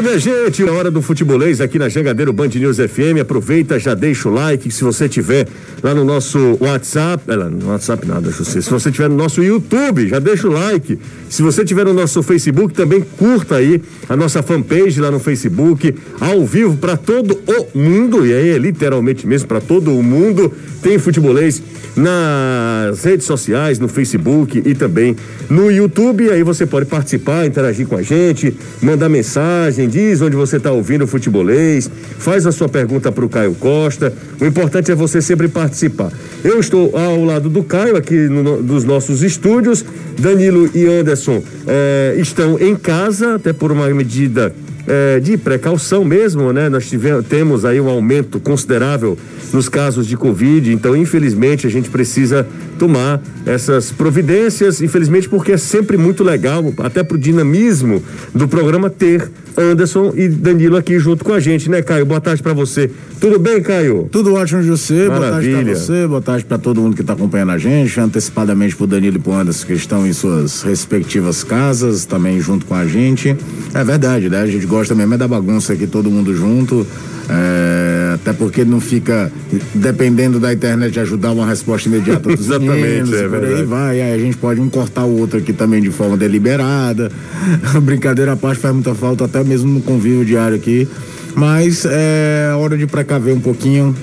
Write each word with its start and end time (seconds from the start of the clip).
Olha, 0.00 0.08
minha 0.08 0.18
gente, 0.18 0.64
na 0.64 0.72
hora 0.72 0.90
do 0.90 1.02
futebolês 1.02 1.60
aqui 1.60 1.78
na 1.78 1.86
Jangadeiro 1.86 2.32
Band 2.32 2.48
News 2.48 2.78
FM, 2.78 3.20
aproveita, 3.20 3.78
já 3.78 3.92
deixa 3.92 4.30
o 4.30 4.32
like, 4.32 4.70
se 4.70 4.82
você 4.82 5.06
tiver 5.06 5.46
lá 5.82 5.94
no 5.94 6.06
nosso 6.06 6.56
WhatsApp, 6.58 7.22
é, 7.28 7.36
no 7.36 7.68
WhatsApp 7.68 8.08
nada, 8.08 8.30
José, 8.30 8.62
se 8.62 8.70
você 8.70 8.90
tiver 8.90 9.10
no 9.10 9.16
nosso 9.16 9.42
YouTube, 9.42 10.08
já 10.08 10.18
deixa 10.18 10.48
o 10.48 10.50
like, 10.50 10.98
se 11.28 11.42
você 11.42 11.66
tiver 11.66 11.84
no 11.84 11.92
nosso 11.92 12.22
Facebook, 12.22 12.72
também 12.72 13.02
curta 13.18 13.56
aí 13.56 13.82
a 14.08 14.16
nossa 14.16 14.42
fanpage 14.42 14.98
lá 15.02 15.10
no 15.10 15.20
Facebook, 15.20 15.94
ao 16.18 16.46
vivo 16.46 16.78
para 16.78 16.96
todo 16.96 17.38
o 17.46 17.78
mundo, 17.78 18.26
e 18.26 18.32
aí 18.32 18.48
é 18.48 18.58
literalmente 18.58 19.26
mesmo 19.26 19.48
para 19.48 19.60
todo 19.60 19.94
o 19.94 20.02
mundo, 20.02 20.50
tem 20.82 20.98
futebolês 20.98 21.62
nas 21.96 23.04
redes 23.04 23.26
sociais, 23.26 23.78
no 23.78 23.88
Facebook 23.88 24.62
e 24.64 24.74
também 24.74 25.16
no 25.48 25.70
YouTube. 25.70 26.30
Aí 26.30 26.42
você 26.42 26.66
pode 26.66 26.86
participar, 26.86 27.46
interagir 27.46 27.86
com 27.86 27.96
a 27.96 28.02
gente, 28.02 28.56
mandar 28.82 29.08
mensagem, 29.08 29.88
diz 29.90 30.22
onde 30.22 30.36
você 30.36 30.56
está 30.56 30.70
ouvindo 30.70 31.04
o 31.04 31.06
futebolês, 31.06 31.90
faz 32.18 32.46
a 32.46 32.52
sua 32.52 32.68
pergunta 32.68 33.10
para 33.10 33.24
o 33.24 33.28
Caio 33.28 33.54
Costa. 33.54 34.12
O 34.40 34.46
importante 34.46 34.90
é 34.90 34.94
você 34.94 35.20
sempre 35.20 35.48
participar. 35.48 36.12
Eu 36.42 36.60
estou 36.60 36.96
ao 36.96 37.24
lado 37.24 37.50
do 37.50 37.62
Caio, 37.62 37.96
aqui 37.96 38.14
no, 38.14 38.62
dos 38.62 38.84
nossos 38.84 39.22
estúdios. 39.22 39.84
Danilo 40.18 40.70
e 40.74 40.86
Anderson 40.86 41.42
eh, 41.66 42.16
estão 42.18 42.58
em 42.58 42.76
casa, 42.76 43.34
até 43.34 43.52
por 43.52 43.72
uma 43.72 43.88
medida 43.88 44.54
é, 44.90 45.20
de 45.20 45.36
precaução 45.36 46.04
mesmo, 46.04 46.52
né? 46.52 46.68
Nós 46.68 46.88
tivemos, 46.88 47.24
temos 47.24 47.64
aí 47.64 47.80
um 47.80 47.88
aumento 47.88 48.40
considerável 48.40 49.16
nos 49.52 49.68
casos 49.68 50.04
de 50.04 50.16
Covid, 50.16 50.72
então 50.72 50.96
infelizmente 50.96 51.64
a 51.64 51.70
gente 51.70 51.88
precisa 51.88 52.44
tomar 52.76 53.22
essas 53.46 53.92
providências, 53.92 54.80
infelizmente 54.82 55.28
porque 55.28 55.52
é 55.52 55.56
sempre 55.56 55.96
muito 55.96 56.24
legal, 56.24 56.74
até 56.78 57.04
para 57.04 57.14
o 57.14 57.18
dinamismo 57.18 58.02
do 58.34 58.48
programa 58.48 58.90
ter 58.90 59.30
Anderson 59.56 60.12
e 60.16 60.28
Danilo 60.28 60.76
aqui 60.76 60.98
junto 60.98 61.24
com 61.24 61.32
a 61.32 61.40
gente, 61.40 61.68
né, 61.68 61.82
Caio? 61.82 62.06
Boa 62.06 62.20
tarde 62.20 62.42
para 62.42 62.52
você. 62.52 62.90
Tudo 63.20 63.38
bem, 63.38 63.60
Caio? 63.60 64.08
Tudo 64.10 64.34
ótimo, 64.34 64.62
José. 64.62 65.06
Boa 65.06 65.20
tarde 65.20 65.50
para 65.50 65.74
você, 65.74 66.06
boa 66.06 66.22
tarde 66.22 66.44
para 66.44 66.58
todo 66.58 66.80
mundo 66.80 66.94
que 66.94 67.02
está 67.02 67.12
acompanhando 67.12 67.50
a 67.50 67.58
gente, 67.58 68.00
antecipadamente 68.00 68.74
para 68.74 68.86
Danilo 68.86 69.16
e 69.16 69.20
pro 69.20 69.32
Anderson 69.32 69.66
que 69.66 69.72
estão 69.74 70.06
em 70.06 70.12
suas 70.12 70.62
respectivas 70.62 71.44
casas, 71.44 72.04
também 72.04 72.40
junto 72.40 72.64
com 72.64 72.74
a 72.74 72.86
gente. 72.86 73.36
É 73.74 73.84
verdade, 73.84 74.30
né? 74.30 74.40
A 74.40 74.46
gente 74.46 74.66
gosta 74.66 74.79
mesmo 74.88 75.14
é 75.14 75.18
da 75.18 75.28
bagunça 75.28 75.72
aqui, 75.72 75.86
todo 75.86 76.10
mundo 76.10 76.34
junto. 76.34 76.86
É, 77.28 78.14
até 78.14 78.32
porque 78.32 78.64
não 78.64 78.80
fica 78.80 79.30
dependendo 79.74 80.40
da 80.40 80.52
internet 80.52 80.98
ajudar 80.98 81.30
uma 81.30 81.46
resposta 81.46 81.88
imediata 81.88 82.28
dos 82.34 82.46
Exatamente, 82.46 82.82
meninos, 82.82 83.12
é 83.12 83.28
por 83.28 83.44
aí 83.44 83.62
vai. 83.64 84.00
Aí 84.00 84.14
a 84.14 84.18
gente 84.18 84.36
pode 84.36 84.60
um 84.60 84.68
cortar 84.68 85.04
o 85.04 85.18
outro 85.18 85.38
aqui 85.38 85.52
também 85.52 85.80
de 85.80 85.90
forma 85.90 86.16
deliberada. 86.16 87.10
Brincadeira 87.82 88.32
à 88.32 88.36
parte 88.36 88.60
faz 88.60 88.74
muita 88.74 88.94
falta, 88.94 89.24
até 89.24 89.44
mesmo 89.44 89.70
no 89.70 89.80
convívio 89.80 90.24
diário 90.24 90.56
aqui. 90.56 90.88
Mas 91.34 91.86
é 91.88 92.52
hora 92.56 92.76
de 92.76 92.86
precaver 92.86 93.34
um 93.34 93.40
pouquinho 93.40 93.94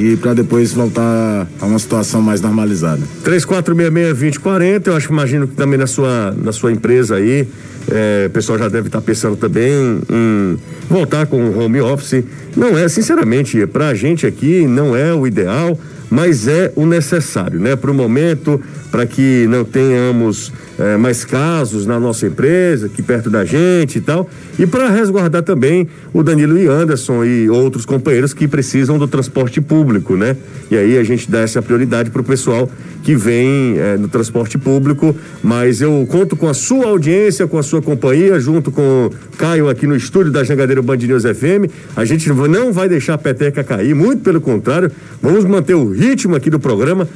e 0.00 0.16
para 0.16 0.32
depois 0.32 0.72
voltar 0.72 1.46
a 1.60 1.66
uma 1.66 1.78
situação 1.78 2.22
mais 2.22 2.40
normalizada. 2.40 3.02
3466-2040, 3.22 4.86
eu 4.86 4.96
acho 4.96 5.08
que 5.08 5.12
imagino 5.12 5.46
que 5.46 5.54
também 5.54 5.78
na 5.78 5.86
sua, 5.86 6.34
na 6.42 6.52
sua 6.52 6.72
empresa 6.72 7.16
aí, 7.16 7.46
é, 7.90 8.26
o 8.26 8.30
pessoal 8.30 8.58
já 8.58 8.68
deve 8.68 8.88
estar 8.88 9.00
tá 9.00 9.04
pensando 9.04 9.36
também 9.36 10.00
em 10.10 10.58
voltar 10.88 11.26
com 11.26 11.42
o 11.42 11.58
home 11.58 11.80
office. 11.80 12.24
Não 12.56 12.78
é, 12.78 12.88
sinceramente, 12.88 13.66
para 13.66 13.88
a 13.88 13.94
gente 13.94 14.26
aqui 14.26 14.66
não 14.66 14.96
é 14.96 15.12
o 15.12 15.26
ideal, 15.26 15.78
mas 16.08 16.48
é 16.48 16.72
o 16.74 16.86
necessário, 16.86 17.60
né? 17.60 17.76
Para 17.76 17.90
o 17.90 17.94
momento, 17.94 18.60
para 18.90 19.06
que 19.06 19.46
não 19.48 19.64
tenhamos 19.64 20.52
é, 20.80 20.96
mais 20.96 21.24
casos 21.24 21.84
na 21.84 22.00
nossa 22.00 22.26
empresa, 22.26 22.86
aqui 22.86 23.02
perto 23.02 23.28
da 23.28 23.44
gente 23.44 23.98
e 23.98 24.00
tal, 24.00 24.28
e 24.58 24.66
para 24.66 24.88
resguardar 24.88 25.42
também 25.42 25.86
o 26.12 26.22
Danilo 26.22 26.58
e 26.58 26.66
Anderson 26.66 27.22
e 27.22 27.50
outros 27.50 27.84
companheiros 27.84 28.32
que 28.32 28.48
precisam 28.48 28.98
do 28.98 29.06
transporte 29.06 29.60
público, 29.60 30.16
né? 30.16 30.36
E 30.70 30.76
aí 30.76 30.96
a 30.96 31.04
gente 31.04 31.30
dá 31.30 31.40
essa 31.40 31.60
prioridade 31.60 32.10
para 32.10 32.22
o 32.22 32.24
pessoal 32.24 32.68
que 33.02 33.14
vem 33.14 33.78
é, 33.78 33.96
no 33.96 34.08
transporte 34.08 34.56
público, 34.58 35.14
mas 35.42 35.80
eu 35.80 36.06
conto 36.10 36.34
com 36.34 36.48
a 36.48 36.54
sua 36.54 36.86
audiência, 36.86 37.46
com 37.46 37.58
a 37.58 37.62
sua 37.62 37.82
companhia, 37.82 38.38
junto 38.40 38.70
com 38.70 39.10
Caio 39.36 39.68
aqui 39.68 39.86
no 39.86 39.96
estúdio 39.96 40.32
da 40.32 40.44
Jangadeiro 40.44 40.82
Band 40.82 40.96
News 40.96 41.24
FM. 41.24 41.70
A 41.96 42.04
gente 42.04 42.28
não 42.28 42.72
vai 42.72 42.88
deixar 42.88 43.14
a 43.14 43.18
peteca 43.18 43.62
cair, 43.64 43.94
muito 43.94 44.22
pelo 44.22 44.40
contrário, 44.40 44.90
vamos 45.20 45.44
manter 45.44 45.74
o 45.74 45.90
ritmo 45.90 46.36
aqui 46.36 46.50
do 46.50 46.60
programa 46.60 47.08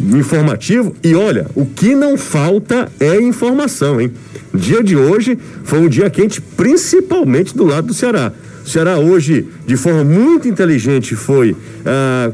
informativo 0.00 0.94
e 1.02 1.14
olha, 1.14 1.46
o 1.54 1.66
que 1.66 1.94
não 1.94 2.16
falta 2.16 2.90
é 2.98 3.20
informação, 3.20 4.00
hein? 4.00 4.12
Dia 4.52 4.82
de 4.82 4.96
hoje 4.96 5.38
foi 5.64 5.78
um 5.80 5.88
dia 5.88 6.10
quente, 6.10 6.40
principalmente 6.40 7.56
do 7.56 7.64
lado 7.64 7.88
do 7.88 7.94
Ceará. 7.94 8.32
O 8.64 8.68
Ceará 8.68 8.98
hoje, 8.98 9.46
de 9.66 9.76
forma 9.76 10.04
muito 10.04 10.48
inteligente, 10.48 11.14
foi 11.14 11.56
ah, 11.84 12.32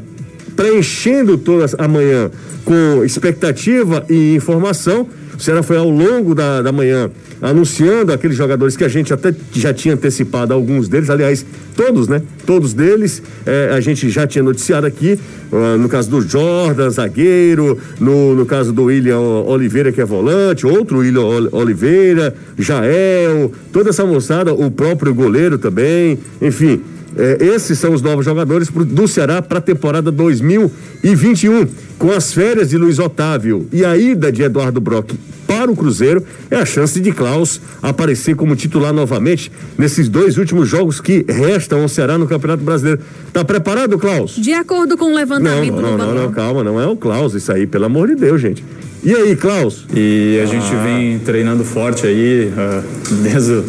preenchendo 0.55 1.37
toda 1.37 1.65
a 1.77 1.87
manhã 1.87 2.31
com 2.65 3.03
expectativa 3.05 4.05
e 4.09 4.35
informação. 4.35 5.07
Ceará 5.37 5.61
foi 5.61 5.77
ao 5.77 5.89
longo 5.89 6.33
da, 6.33 6.61
da 6.61 6.71
manhã 6.71 7.09
anunciando 7.41 8.11
aqueles 8.11 8.35
jogadores 8.35 8.75
que 8.75 8.83
a 8.83 8.87
gente 8.87 9.13
até 9.13 9.33
já 9.53 9.73
tinha 9.73 9.93
antecipado 9.93 10.53
alguns 10.53 10.87
deles, 10.89 11.09
aliás, 11.09 11.45
todos, 11.75 12.07
né? 12.07 12.21
Todos 12.45 12.73
deles, 12.73 13.21
eh, 13.45 13.71
a 13.75 13.79
gente 13.79 14.09
já 14.09 14.25
tinha 14.25 14.43
noticiado 14.43 14.87
aqui, 14.87 15.19
uh, 15.51 15.77
no 15.77 15.87
caso 15.87 16.09
do 16.09 16.21
Jordan, 16.21 16.89
zagueiro, 16.89 17.77
no, 17.99 18.33
no 18.33 18.45
caso 18.45 18.73
do 18.73 18.85
William 18.85 19.19
Oliveira, 19.19 19.91
que 19.91 20.01
é 20.01 20.05
volante, 20.05 20.65
outro 20.65 20.99
William 20.99 21.49
Oliveira, 21.51 22.33
Jael, 22.57 23.51
toda 23.71 23.91
essa 23.91 24.03
moçada, 24.05 24.53
o 24.53 24.71
próprio 24.71 25.13
goleiro 25.13 25.59
também, 25.59 26.17
enfim. 26.41 26.81
Eh, 27.17 27.37
esses 27.55 27.79
são 27.79 27.93
os 27.93 28.01
novos 28.01 28.23
jogadores 28.23 28.69
pro, 28.69 28.85
do 28.85 29.07
Ceará 29.07 29.41
para 29.41 29.57
a 29.57 29.61
temporada 29.61 30.11
2021, 30.11 31.67
com 31.97 32.11
as 32.11 32.31
férias 32.31 32.69
de 32.69 32.77
Luiz 32.77 32.99
Otávio 32.99 33.67
e 33.73 33.83
a 33.83 33.97
ida 33.97 34.31
de 34.31 34.43
Eduardo 34.43 34.79
Brock 34.79 35.13
para 35.47 35.71
o 35.71 35.75
Cruzeiro 35.75 36.23
é 36.51 36.57
a 36.57 36.65
chance 36.65 36.99
de 36.99 37.11
Klaus 37.11 37.61
aparecer 37.81 38.35
como 38.35 38.55
titular 38.55 38.91
novamente 38.91 39.49
nesses 39.77 40.09
dois 40.09 40.37
últimos 40.37 40.67
jogos 40.67 40.99
que 40.99 41.25
restam 41.27 41.81
ao 41.81 41.87
Ceará 41.87 42.17
no 42.17 42.27
Campeonato 42.27 42.63
Brasileiro. 42.63 42.99
Tá 43.31 43.45
preparado, 43.45 43.97
Klaus? 43.97 44.35
De 44.35 44.53
acordo 44.53 44.97
com 44.97 45.05
o 45.05 45.15
levantamento 45.15 45.73
não, 45.75 45.81
não, 45.81 45.97
não, 45.97 46.07
não, 46.07 46.23
não, 46.23 46.31
calma, 46.31 46.63
não 46.63 46.79
é 46.79 46.85
o 46.85 46.97
Klaus 46.97 47.33
isso 47.33 47.51
aí, 47.51 47.65
pelo 47.65 47.85
amor 47.85 48.09
de 48.09 48.15
Deus, 48.15 48.41
gente. 48.41 48.63
E 49.03 49.15
aí, 49.15 49.35
Klaus? 49.35 49.85
E 49.95 50.37
a 50.41 50.43
ah. 50.43 50.45
gente 50.47 50.75
vem 50.83 51.19
treinando 51.19 51.63
forte 51.63 52.05
aí, 52.05 52.51
uh, 52.51 53.13
desde 53.23 53.63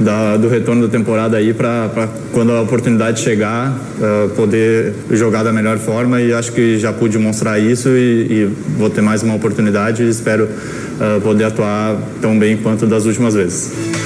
da, 0.00 0.36
do 0.36 0.48
retorno 0.48 0.82
da 0.82 0.88
temporada 0.88 1.36
aí 1.36 1.52
para 1.52 2.08
quando 2.32 2.52
a 2.52 2.60
oportunidade 2.60 3.20
chegar 3.20 3.70
uh, 3.70 4.28
poder 4.30 4.94
jogar 5.10 5.42
da 5.42 5.52
melhor 5.52 5.78
forma 5.78 6.20
e 6.20 6.32
acho 6.32 6.52
que 6.52 6.78
já 6.78 6.92
pude 6.92 7.18
mostrar 7.18 7.58
isso 7.58 7.90
e, 7.90 8.26
e 8.30 8.50
vou 8.76 8.88
ter 8.90 9.02
mais 9.02 9.22
uma 9.22 9.34
oportunidade 9.34 10.02
e 10.02 10.08
espero 10.08 10.44
uh, 10.44 11.20
poder 11.20 11.44
atuar 11.44 11.96
tão 12.20 12.38
bem 12.38 12.56
quanto 12.56 12.86
das 12.86 13.04
últimas 13.04 13.34
vezes. 13.34 13.99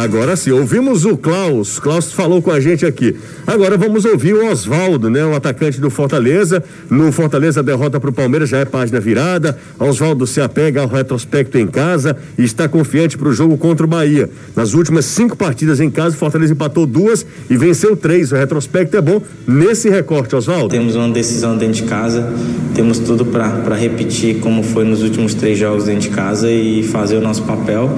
Agora 0.00 0.34
sim, 0.34 0.50
ouvimos 0.50 1.04
o 1.04 1.14
Klaus. 1.14 1.78
Klaus 1.78 2.10
falou 2.10 2.40
com 2.40 2.50
a 2.50 2.58
gente 2.58 2.86
aqui. 2.86 3.14
Agora 3.46 3.76
vamos 3.76 4.06
ouvir 4.06 4.32
o 4.32 4.50
Oswaldo, 4.50 5.10
né? 5.10 5.22
O 5.26 5.34
atacante 5.34 5.78
do 5.78 5.90
Fortaleza. 5.90 6.64
No 6.88 7.12
Fortaleza, 7.12 7.62
derrota 7.62 8.00
para 8.00 8.08
o 8.08 8.12
Palmeiras 8.12 8.48
já 8.48 8.60
é 8.60 8.64
página 8.64 8.98
virada. 8.98 9.58
Oswaldo 9.78 10.26
se 10.26 10.40
apega 10.40 10.80
ao 10.80 10.88
retrospecto 10.88 11.58
em 11.58 11.66
casa 11.66 12.16
e 12.38 12.44
está 12.44 12.66
confiante 12.66 13.18
para 13.18 13.28
o 13.28 13.32
jogo 13.34 13.58
contra 13.58 13.84
o 13.84 13.86
Bahia. 13.86 14.30
Nas 14.56 14.72
últimas 14.72 15.04
cinco 15.04 15.36
partidas 15.36 15.80
em 15.80 15.90
casa, 15.90 16.16
o 16.16 16.18
Fortaleza 16.18 16.54
empatou 16.54 16.86
duas 16.86 17.26
e 17.50 17.56
venceu 17.58 17.94
três. 17.94 18.32
O 18.32 18.36
retrospecto 18.36 18.96
é 18.96 19.02
bom 19.02 19.20
nesse 19.46 19.90
recorte, 19.90 20.34
Oswaldo. 20.34 20.68
Temos 20.68 20.96
uma 20.96 21.10
decisão 21.10 21.58
dentro 21.58 21.74
de 21.74 21.82
casa, 21.82 22.32
temos 22.74 22.98
tudo 23.00 23.26
para 23.26 23.74
repetir 23.74 24.38
como 24.40 24.62
foi 24.62 24.82
nos 24.84 25.02
últimos 25.02 25.34
três 25.34 25.58
jogos 25.58 25.84
dentro 25.84 26.08
de 26.08 26.16
casa 26.16 26.50
e 26.50 26.82
fazer 26.84 27.16
o 27.16 27.20
nosso 27.20 27.42
papel 27.42 27.94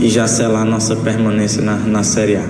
e 0.00 0.08
já 0.08 0.26
selar 0.26 0.64
nossa 0.64 0.96
permanência 0.96 1.62
na, 1.62 1.76
na 1.76 2.02
Série 2.02 2.36
A. 2.36 2.44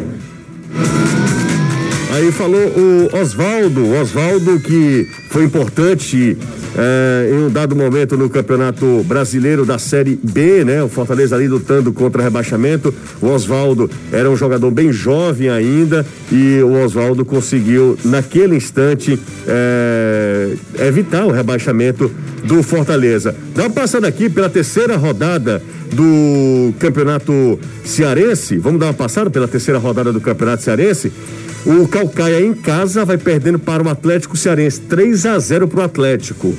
Aí 2.15 2.31
falou 2.33 2.61
o 2.61 3.17
Oswaldo, 3.17 3.93
Oswaldo 3.95 4.61
que 4.61 5.09
foi 5.31 5.45
importante 5.45 6.37
é, 6.77 7.31
em 7.33 7.45
um 7.47 7.51
dado 7.51 7.75
momento 7.75 8.17
no 8.17 8.29
Campeonato 8.29 9.05
Brasileiro 9.05 9.65
da 9.65 9.79
Série 9.79 10.19
B, 10.23 10.65
né? 10.65 10.83
O 10.83 10.89
Fortaleza 10.89 11.35
ali 11.37 11.49
lutando 11.49 11.93
contra 11.93 12.23
rebaixamento. 12.23 12.95
O 13.21 13.29
Oswaldo 13.29 13.91
era 14.13 14.31
um 14.31 14.37
jogador 14.37 14.71
bem 14.71 14.93
jovem 14.93 15.49
ainda 15.49 16.07
e 16.31 16.61
o 16.63 16.85
Oswaldo 16.85 17.25
conseguiu, 17.25 17.99
naquele 18.05 18.57
instante, 18.57 19.19
é, 19.47 20.55
evitar 20.87 21.25
o 21.27 21.31
rebaixamento 21.31 22.11
do 22.45 22.63
Fortaleza. 22.63 23.35
Dá 23.55 23.65
uma 23.65 23.71
passada 23.71 24.07
aqui 24.07 24.29
pela 24.29 24.49
terceira 24.49 24.97
rodada 24.97 25.63
do 25.93 26.73
Campeonato 26.79 27.59
Cearense. 27.85 28.59
Vamos 28.59 28.81
dar 28.81 28.87
uma 28.87 28.95
passada 28.95 29.31
pela 29.31 29.49
terceira 29.49 29.79
rodada 29.79 30.13
do 30.13 30.21
Campeonato 30.21 30.63
Cearense. 30.63 31.13
O 31.67 31.87
Calcaia 31.89 32.41
em 32.41 32.55
casa 32.55 33.05
vai 33.05 33.19
perdendo 33.19 33.59
para 33.59 33.83
o 33.83 33.89
Atlético 33.89 34.37
Cearense 34.37 34.81
3 34.83 35.27
a 35.27 35.39
0 35.39 35.69
para 35.69 35.81
o 35.81 35.83
Atlético. 35.83 36.55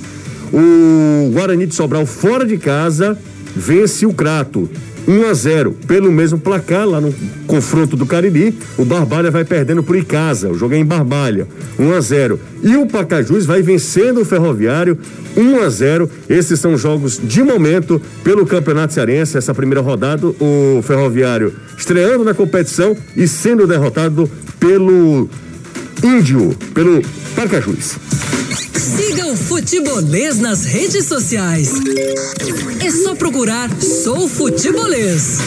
O 0.53 1.31
Guarani 1.31 1.65
de 1.65 1.73
Sobral 1.73 2.05
fora 2.05 2.45
de 2.45 2.57
casa 2.57 3.17
vence 3.55 4.05
o 4.05 4.13
Crato 4.13 4.69
1 5.07 5.25
a 5.27 5.33
0 5.33 5.75
pelo 5.87 6.11
mesmo 6.11 6.39
placar 6.39 6.87
lá 6.87 7.01
no 7.01 7.13
confronto 7.47 7.95
do 7.95 8.05
Cariri. 8.05 8.57
O 8.77 8.85
Barbalha 8.85 9.31
vai 9.31 9.43
perdendo 9.43 9.83
por 9.83 9.95
Icasa. 9.95 10.49
O 10.49 10.57
jogo 10.57 10.75
é 10.75 10.77
em 10.77 10.85
Barbalha, 10.85 11.47
1 11.79 11.93
a 11.93 12.01
0. 12.01 12.39
E 12.63 12.75
o 12.77 12.85
Pacajus 12.85 13.45
vai 13.45 13.61
vencendo 13.61 14.21
o 14.21 14.25
Ferroviário 14.25 14.97
1 15.35 15.61
a 15.61 15.69
0. 15.69 16.09
Esses 16.29 16.59
são 16.59 16.77
jogos 16.77 17.19
de 17.21 17.43
momento 17.43 18.01
pelo 18.23 18.45
Campeonato 18.45 18.93
Cearense. 18.93 19.37
Essa 19.37 19.53
primeira 19.53 19.81
rodada, 19.81 20.27
o 20.27 20.81
Ferroviário 20.83 21.53
estreando 21.77 22.23
na 22.23 22.33
competição 22.33 22.95
e 23.15 23.27
sendo 23.27 23.65
derrotado 23.65 24.29
pelo 24.59 25.27
Índio, 26.03 26.55
pelo 26.73 27.01
Pacajus. 27.35 28.10
Futebolês 29.35 30.39
nas 30.39 30.65
redes 30.65 31.05
sociais. 31.05 31.71
É 32.79 32.91
só 32.91 33.15
procurar 33.15 33.69
Sou 33.81 34.27
Futebolês. 34.27 35.39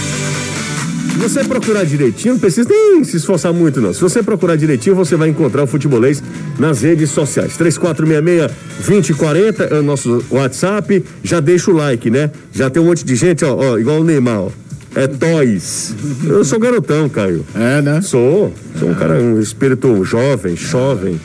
Se 1.12 1.18
você 1.18 1.44
procurar 1.44 1.84
direitinho, 1.84 2.34
não 2.34 2.40
precisa 2.40 2.68
nem 2.68 3.04
se 3.04 3.16
esforçar 3.16 3.52
muito, 3.52 3.80
não. 3.80 3.94
Se 3.94 4.00
você 4.00 4.22
procurar 4.22 4.56
direitinho, 4.56 4.96
você 4.96 5.16
vai 5.16 5.28
encontrar 5.28 5.62
o 5.62 5.66
futebolês 5.66 6.22
nas 6.58 6.82
redes 6.82 7.10
sociais. 7.10 7.52
3466-2040 7.56 9.70
é 9.70 9.78
o 9.78 9.82
nosso 9.82 10.24
WhatsApp. 10.30 11.04
Já 11.22 11.40
deixa 11.40 11.70
o 11.70 11.74
like, 11.74 12.10
né? 12.10 12.30
Já 12.52 12.68
tem 12.68 12.82
um 12.82 12.86
monte 12.86 13.04
de 13.04 13.14
gente, 13.14 13.44
ó, 13.44 13.54
ó 13.54 13.78
igual 13.78 14.00
o 14.00 14.04
Neymar, 14.04 14.40
ó. 14.40 14.50
É 14.96 15.08
Toys. 15.08 15.94
Eu 16.24 16.44
sou 16.44 16.58
garotão, 16.58 17.08
Caio. 17.08 17.44
É, 17.54 17.82
né? 17.82 18.00
Sou. 18.00 18.52
Sou 18.78 18.90
um 18.90 18.94
cara, 18.94 19.14
um 19.14 19.40
espírito 19.40 20.04
jovem, 20.04 20.56
jovem. 20.56 21.20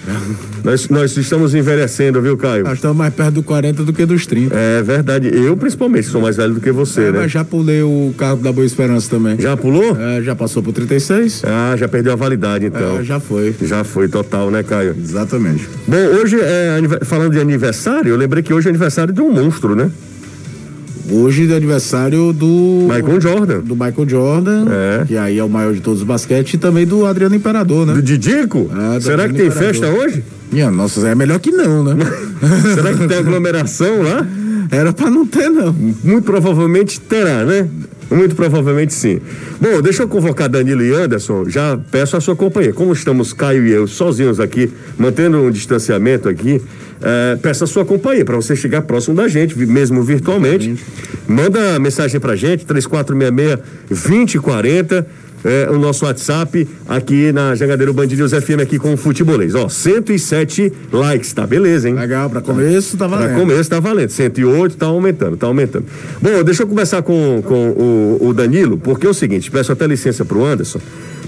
Nós, 0.63 0.89
nós 0.89 1.15
estamos 1.15 1.53
envelhecendo, 1.53 2.21
viu, 2.21 2.35
Caio? 2.35 2.63
Nós 2.63 2.75
estamos 2.75 2.97
mais 2.97 3.13
perto 3.13 3.35
do 3.35 3.43
40 3.43 3.83
do 3.83 3.93
que 3.93 4.05
dos 4.05 4.25
30. 4.25 4.55
É 4.55 4.81
verdade. 4.81 5.29
Eu, 5.33 5.55
principalmente, 5.55 6.07
sou 6.07 6.21
mais 6.21 6.37
velho 6.37 6.55
do 6.55 6.61
que 6.61 6.71
você, 6.71 7.01
é, 7.01 7.11
né? 7.11 7.19
Mas 7.19 7.31
já 7.31 7.43
pulei 7.43 7.83
o 7.83 8.13
carro 8.17 8.37
da 8.37 8.51
Boa 8.51 8.65
Esperança 8.65 9.09
também. 9.09 9.39
Já 9.39 9.55
pulou? 9.55 9.95
É, 9.99 10.21
já 10.21 10.35
passou 10.35 10.63
por 10.63 10.73
36. 10.73 11.43
Ah, 11.45 11.75
já 11.77 11.87
perdeu 11.87 12.13
a 12.13 12.15
validade, 12.15 12.65
então. 12.65 12.99
É, 12.99 13.03
já 13.03 13.19
foi. 13.19 13.55
Já 13.61 13.83
foi, 13.83 14.07
total, 14.07 14.49
né, 14.49 14.63
Caio? 14.63 14.95
Exatamente. 14.99 15.67
Bom, 15.87 15.97
hoje, 16.21 16.37
é, 16.41 16.79
falando 17.03 17.33
de 17.33 17.39
aniversário, 17.39 18.09
eu 18.09 18.17
lembrei 18.17 18.41
que 18.41 18.53
hoje 18.53 18.67
é 18.67 18.69
aniversário 18.69 19.13
de 19.13 19.21
um 19.21 19.31
monstro, 19.31 19.75
né? 19.75 19.91
Hoje 21.11 21.51
é 21.51 21.55
aniversário 21.55 22.31
do. 22.31 22.87
Michael 22.89 23.19
Jordan. 23.21 23.59
Do 23.61 23.75
Michael 23.75 24.07
Jordan. 24.07 24.65
É. 24.69 25.05
Que 25.05 25.17
aí 25.17 25.37
é 25.37 25.43
o 25.43 25.49
maior 25.49 25.73
de 25.73 25.81
todos 25.81 26.01
os 26.01 26.05
basquete. 26.07 26.53
E 26.53 26.57
também 26.57 26.85
do 26.85 27.05
Adriano 27.05 27.35
Imperador, 27.35 27.85
né? 27.85 27.93
Do 27.93 28.01
Didico? 28.01 28.69
É, 28.95 28.99
Será 28.99 29.27
que 29.27 29.33
tem 29.33 29.47
Imperador. 29.47 29.73
festa 29.73 29.87
hoje? 29.89 30.23
Minha 30.51 30.71
nossa, 30.71 31.07
é 31.07 31.15
melhor 31.15 31.39
que 31.39 31.51
não, 31.51 31.83
né? 31.83 31.95
Será 32.75 32.93
que 32.93 33.07
tem 33.07 33.17
aglomeração 33.17 34.01
lá? 34.01 34.25
Era 34.71 34.93
pra 34.93 35.09
não 35.09 35.25
ter, 35.25 35.49
não. 35.49 35.73
Muito 36.03 36.23
provavelmente 36.25 36.99
terá, 36.99 37.43
né? 37.43 37.67
Muito 38.11 38.35
provavelmente 38.35 38.93
sim. 38.93 39.19
Bom, 39.61 39.81
deixa 39.81 40.03
eu 40.03 40.07
convocar 40.07 40.49
Danilo 40.49 40.83
e 40.83 40.91
Anderson. 40.93 41.47
Já 41.47 41.77
peço 41.91 42.17
a 42.17 42.21
sua 42.21 42.35
companhia. 42.35 42.73
Como 42.73 42.91
estamos, 42.91 43.33
Caio 43.33 43.65
e 43.65 43.71
eu, 43.71 43.87
sozinhos 43.87 44.39
aqui, 44.39 44.71
mantendo 44.97 45.37
um 45.37 45.51
distanciamento 45.51 46.27
aqui, 46.27 46.59
é, 47.01 47.37
peço 47.41 47.63
a 47.63 47.67
sua 47.67 47.85
companhia 47.85 48.25
para 48.25 48.35
você 48.35 48.55
chegar 48.55 48.81
próximo 48.81 49.15
da 49.15 49.27
gente, 49.27 49.57
mesmo 49.57 50.03
virtualmente. 50.03 50.75
Manda 51.27 51.79
mensagem 51.79 52.19
pra 52.19 52.35
gente, 52.35 52.65
3466 52.65 53.59
2040 53.89 55.29
é, 55.43 55.69
o 55.69 55.79
nosso 55.79 56.05
WhatsApp 56.05 56.67
aqui 56.87 57.31
na 57.31 57.55
Jangadeiro 57.55 57.93
Band 57.93 58.07
News 58.07 58.31
FM 58.31 58.61
aqui 58.61 58.77
com 58.77 58.93
o 58.93 58.97
Futebolês. 58.97 59.55
Ó, 59.55 59.69
107 59.69 60.71
likes, 60.91 61.31
tá 61.33 61.47
beleza, 61.47 61.87
hein? 61.87 61.95
Legal, 61.95 62.29
para 62.29 62.41
começo 62.41 62.97
tá 62.97 63.07
valendo. 63.07 63.29
Para 63.29 63.39
começo 63.39 63.69
tá 63.69 63.79
valendo. 63.79 64.09
108 64.09 64.77
tá 64.77 64.87
aumentando, 64.87 65.37
tá 65.37 65.47
aumentando. 65.47 65.85
Bom, 66.21 66.43
deixa 66.43 66.63
eu 66.63 66.67
conversar 66.67 67.01
com, 67.01 67.41
com 67.45 67.69
o, 67.69 68.27
o 68.27 68.33
Danilo, 68.33 68.77
porque 68.77 69.07
é 69.07 69.09
o 69.09 69.13
seguinte, 69.13 69.49
peço 69.49 69.71
até 69.71 69.87
licença 69.87 70.25
pro 70.25 70.43
Anderson. 70.43 70.79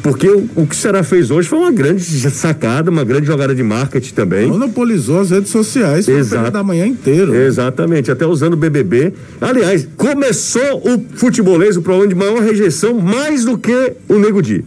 Porque 0.02 0.28
o, 0.28 0.50
o 0.56 0.66
que 0.66 0.74
o 0.74 0.78
Ceará 0.78 1.04
fez 1.04 1.30
hoje 1.30 1.48
foi 1.48 1.60
uma 1.60 1.72
grande 1.72 2.04
sacada, 2.32 2.90
uma 2.90 3.04
grande 3.04 3.28
jogada 3.28 3.54
de 3.54 3.62
marketing 3.62 4.14
também. 4.14 4.48
Monopolizou 4.48 5.20
as 5.20 5.30
redes 5.30 5.52
sociais 5.52 6.08
Exato. 6.08 6.52
da 6.52 6.64
manhã 6.64 6.88
inteiro. 6.88 7.36
Exatamente, 7.36 8.10
até 8.10 8.26
usando 8.26 8.54
o 8.54 8.58
BBB. 8.58 9.14
Aliás, 9.40 9.88
começou 9.96 10.82
o 10.84 11.04
futebolês, 11.16 11.78
o 11.78 11.82
problema 11.82 12.08
de 12.08 12.16
maior 12.16 12.42
rejeição, 12.42 13.00
mais 13.00 13.46
do 13.46 13.58
que 13.58 13.94
o 14.10 14.18
Nego 14.18 14.42
Di. 14.42 14.66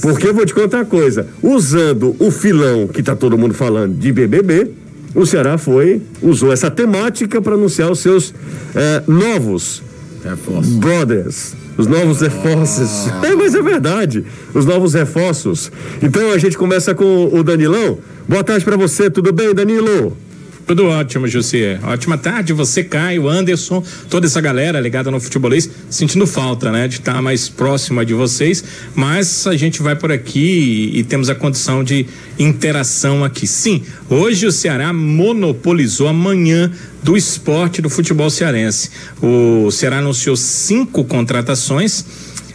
Porque 0.00 0.28
eu 0.28 0.34
vou 0.34 0.46
te 0.46 0.54
contar 0.54 0.78
uma 0.78 0.84
coisa, 0.84 1.26
usando 1.42 2.14
o 2.18 2.30
filão 2.30 2.86
que 2.86 3.02
tá 3.02 3.16
todo 3.16 3.36
mundo 3.36 3.54
falando 3.54 3.94
de 3.94 4.12
BBB, 4.12 4.70
o 5.14 5.26
Ceará 5.26 5.58
foi, 5.58 6.00
usou 6.22 6.52
essa 6.52 6.70
temática 6.70 7.42
para 7.42 7.54
anunciar 7.54 7.90
os 7.90 7.98
seus 7.98 8.32
eh, 8.74 9.02
novos 9.08 9.82
Reforços. 10.22 10.74
brothers 10.74 11.54
os 11.80 11.86
novos 11.86 12.20
reforços. 12.20 13.08
É, 13.22 13.34
mas 13.34 13.54
é 13.54 13.62
verdade. 13.62 14.24
Os 14.54 14.66
novos 14.66 14.92
reforços. 14.92 15.72
Então 16.02 16.30
a 16.30 16.38
gente 16.38 16.56
começa 16.58 16.94
com 16.94 17.30
o 17.32 17.42
Danilão. 17.42 17.98
Boa 18.28 18.44
tarde 18.44 18.64
para 18.64 18.76
você, 18.76 19.08
tudo 19.08 19.32
bem, 19.32 19.54
Danilo? 19.54 20.16
Tudo 20.70 20.86
ótimo, 20.86 21.26
José. 21.26 21.80
Ótima 21.82 22.16
tarde, 22.16 22.52
você, 22.52 22.84
Caio, 22.84 23.28
Anderson, 23.28 23.82
toda 24.08 24.28
essa 24.28 24.40
galera 24.40 24.78
ligada 24.78 25.10
no 25.10 25.18
futebolês, 25.18 25.68
sentindo 25.90 26.28
falta, 26.28 26.70
né, 26.70 26.86
de 26.86 26.98
estar 26.98 27.14
tá 27.14 27.20
mais 27.20 27.48
próxima 27.48 28.06
de 28.06 28.14
vocês, 28.14 28.62
mas 28.94 29.48
a 29.48 29.56
gente 29.56 29.82
vai 29.82 29.96
por 29.96 30.12
aqui 30.12 30.92
e, 30.94 31.00
e 31.00 31.02
temos 31.02 31.28
a 31.28 31.34
condição 31.34 31.82
de 31.82 32.06
interação 32.38 33.24
aqui. 33.24 33.48
Sim, 33.48 33.82
hoje 34.08 34.46
o 34.46 34.52
Ceará 34.52 34.92
monopolizou 34.92 36.06
a 36.06 36.12
manhã 36.12 36.70
do 37.02 37.16
esporte 37.16 37.82
do 37.82 37.90
futebol 37.90 38.30
cearense. 38.30 38.92
O 39.20 39.72
Ceará 39.72 39.98
anunciou 39.98 40.36
cinco 40.36 41.02
contratações: 41.02 42.04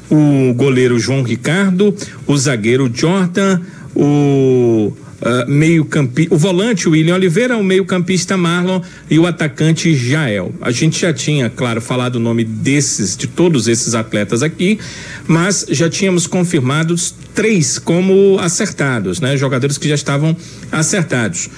o 0.09 0.53
goleiro 0.53 0.97
João 0.97 1.21
Ricardo, 1.21 1.93
o 2.25 2.37
zagueiro 2.37 2.89
Jordan, 2.93 3.59
o 3.93 4.93
uh, 5.21 5.49
meio-campista, 5.49 6.33
o 6.33 6.37
volante 6.37 6.87
William 6.87 7.15
Oliveira, 7.15 7.57
o 7.57 7.63
meio-campista 7.63 8.37
Marlon 8.37 8.81
e 9.09 9.19
o 9.19 9.25
atacante 9.25 9.93
Jael. 9.95 10.53
A 10.61 10.71
gente 10.71 11.01
já 11.01 11.13
tinha, 11.13 11.49
claro, 11.49 11.81
falado 11.81 12.15
o 12.15 12.19
nome 12.19 12.43
desses, 12.43 13.15
de 13.15 13.27
todos 13.27 13.67
esses 13.67 13.95
atletas 13.95 14.43
aqui, 14.43 14.79
mas 15.27 15.65
já 15.69 15.89
tínhamos 15.89 16.27
confirmado 16.27 16.95
três 17.33 17.77
como 17.77 18.37
acertados, 18.39 19.19
né? 19.19 19.35
Jogadores 19.37 19.77
que 19.77 19.87
já 19.87 19.95
estavam 19.95 20.35
acertados. 20.71 21.49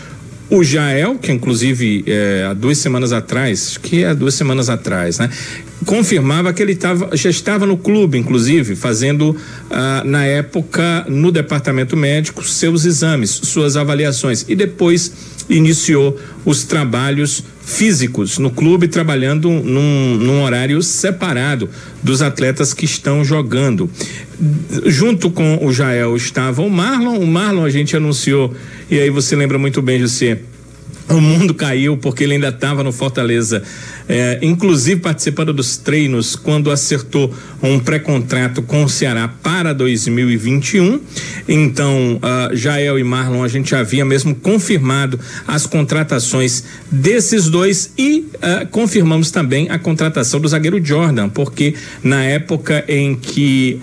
O 0.49 0.63
Jael, 0.63 1.15
que 1.15 1.31
inclusive 1.31 2.05
é, 2.07 2.47
há 2.49 2.53
duas 2.53 2.77
semanas 2.77 3.11
atrás, 3.11 3.67
acho 3.69 3.79
que 3.81 4.03
é 4.03 4.15
duas 4.15 4.33
semanas 4.33 4.69
atrás, 4.69 5.19
né? 5.19 5.29
Confirmava 5.85 6.53
que 6.53 6.61
ele 6.61 6.75
tava, 6.75 7.15
já 7.15 7.29
estava 7.29 7.65
no 7.65 7.77
clube, 7.77 8.17
inclusive, 8.17 8.75
fazendo 8.75 9.35
ah, 9.69 10.03
na 10.05 10.25
época 10.25 11.05
no 11.07 11.31
departamento 11.31 11.95
médico 11.97 12.43
seus 12.43 12.85
exames, 12.85 13.29
suas 13.29 13.75
avaliações. 13.75 14.45
E 14.47 14.55
depois 14.55 15.11
iniciou 15.49 16.17
os 16.45 16.63
trabalhos 16.63 17.43
físicos 17.67 18.37
no 18.37 18.49
clube, 18.49 18.87
trabalhando 18.87 19.49
num, 19.49 20.15
num 20.15 20.41
horário 20.41 20.81
separado 20.81 21.69
dos 22.01 22.21
atletas 22.21 22.73
que 22.73 22.85
estão 22.85 23.25
jogando. 23.25 23.89
Junto 24.85 25.29
com 25.29 25.59
o 25.61 25.73
Jael 25.73 26.15
estava 26.15 26.61
o 26.61 26.69
Marlon. 26.69 27.19
O 27.19 27.27
Marlon 27.27 27.65
a 27.65 27.69
gente 27.69 27.95
anunciou, 27.95 28.55
e 28.89 28.97
aí 28.97 29.09
você 29.09 29.35
lembra 29.35 29.59
muito 29.59 29.81
bem, 29.81 29.99
José 29.99 30.39
o 31.09 31.21
mundo 31.21 31.53
caiu 31.53 31.97
porque 31.97 32.23
ele 32.23 32.33
ainda 32.33 32.49
estava 32.49 32.83
no 32.83 32.91
Fortaleza, 32.91 33.63
é, 34.07 34.39
inclusive 34.41 35.01
participando 35.01 35.53
dos 35.53 35.77
treinos 35.77 36.35
quando 36.35 36.71
acertou 36.71 37.33
um 37.61 37.79
pré-contrato 37.79 38.61
com 38.61 38.83
o 38.83 38.89
Ceará 38.89 39.27
para 39.27 39.73
2021. 39.73 40.99
Então, 41.47 42.17
uh, 42.17 42.55
Jael 42.55 42.99
e 42.99 43.03
Marlon, 43.03 43.43
a 43.43 43.47
gente 43.47 43.75
havia 43.75 44.05
mesmo 44.05 44.35
confirmado 44.35 45.19
as 45.47 45.65
contratações 45.65 46.63
desses 46.91 47.49
dois 47.49 47.91
e 47.97 48.19
uh, 48.35 48.67
confirmamos 48.69 49.31
também 49.31 49.69
a 49.69 49.79
contratação 49.79 50.39
do 50.39 50.47
zagueiro 50.47 50.83
Jordan, 50.83 51.29
porque 51.29 51.73
na 52.03 52.23
época 52.23 52.85
em 52.87 53.15
que 53.15 53.79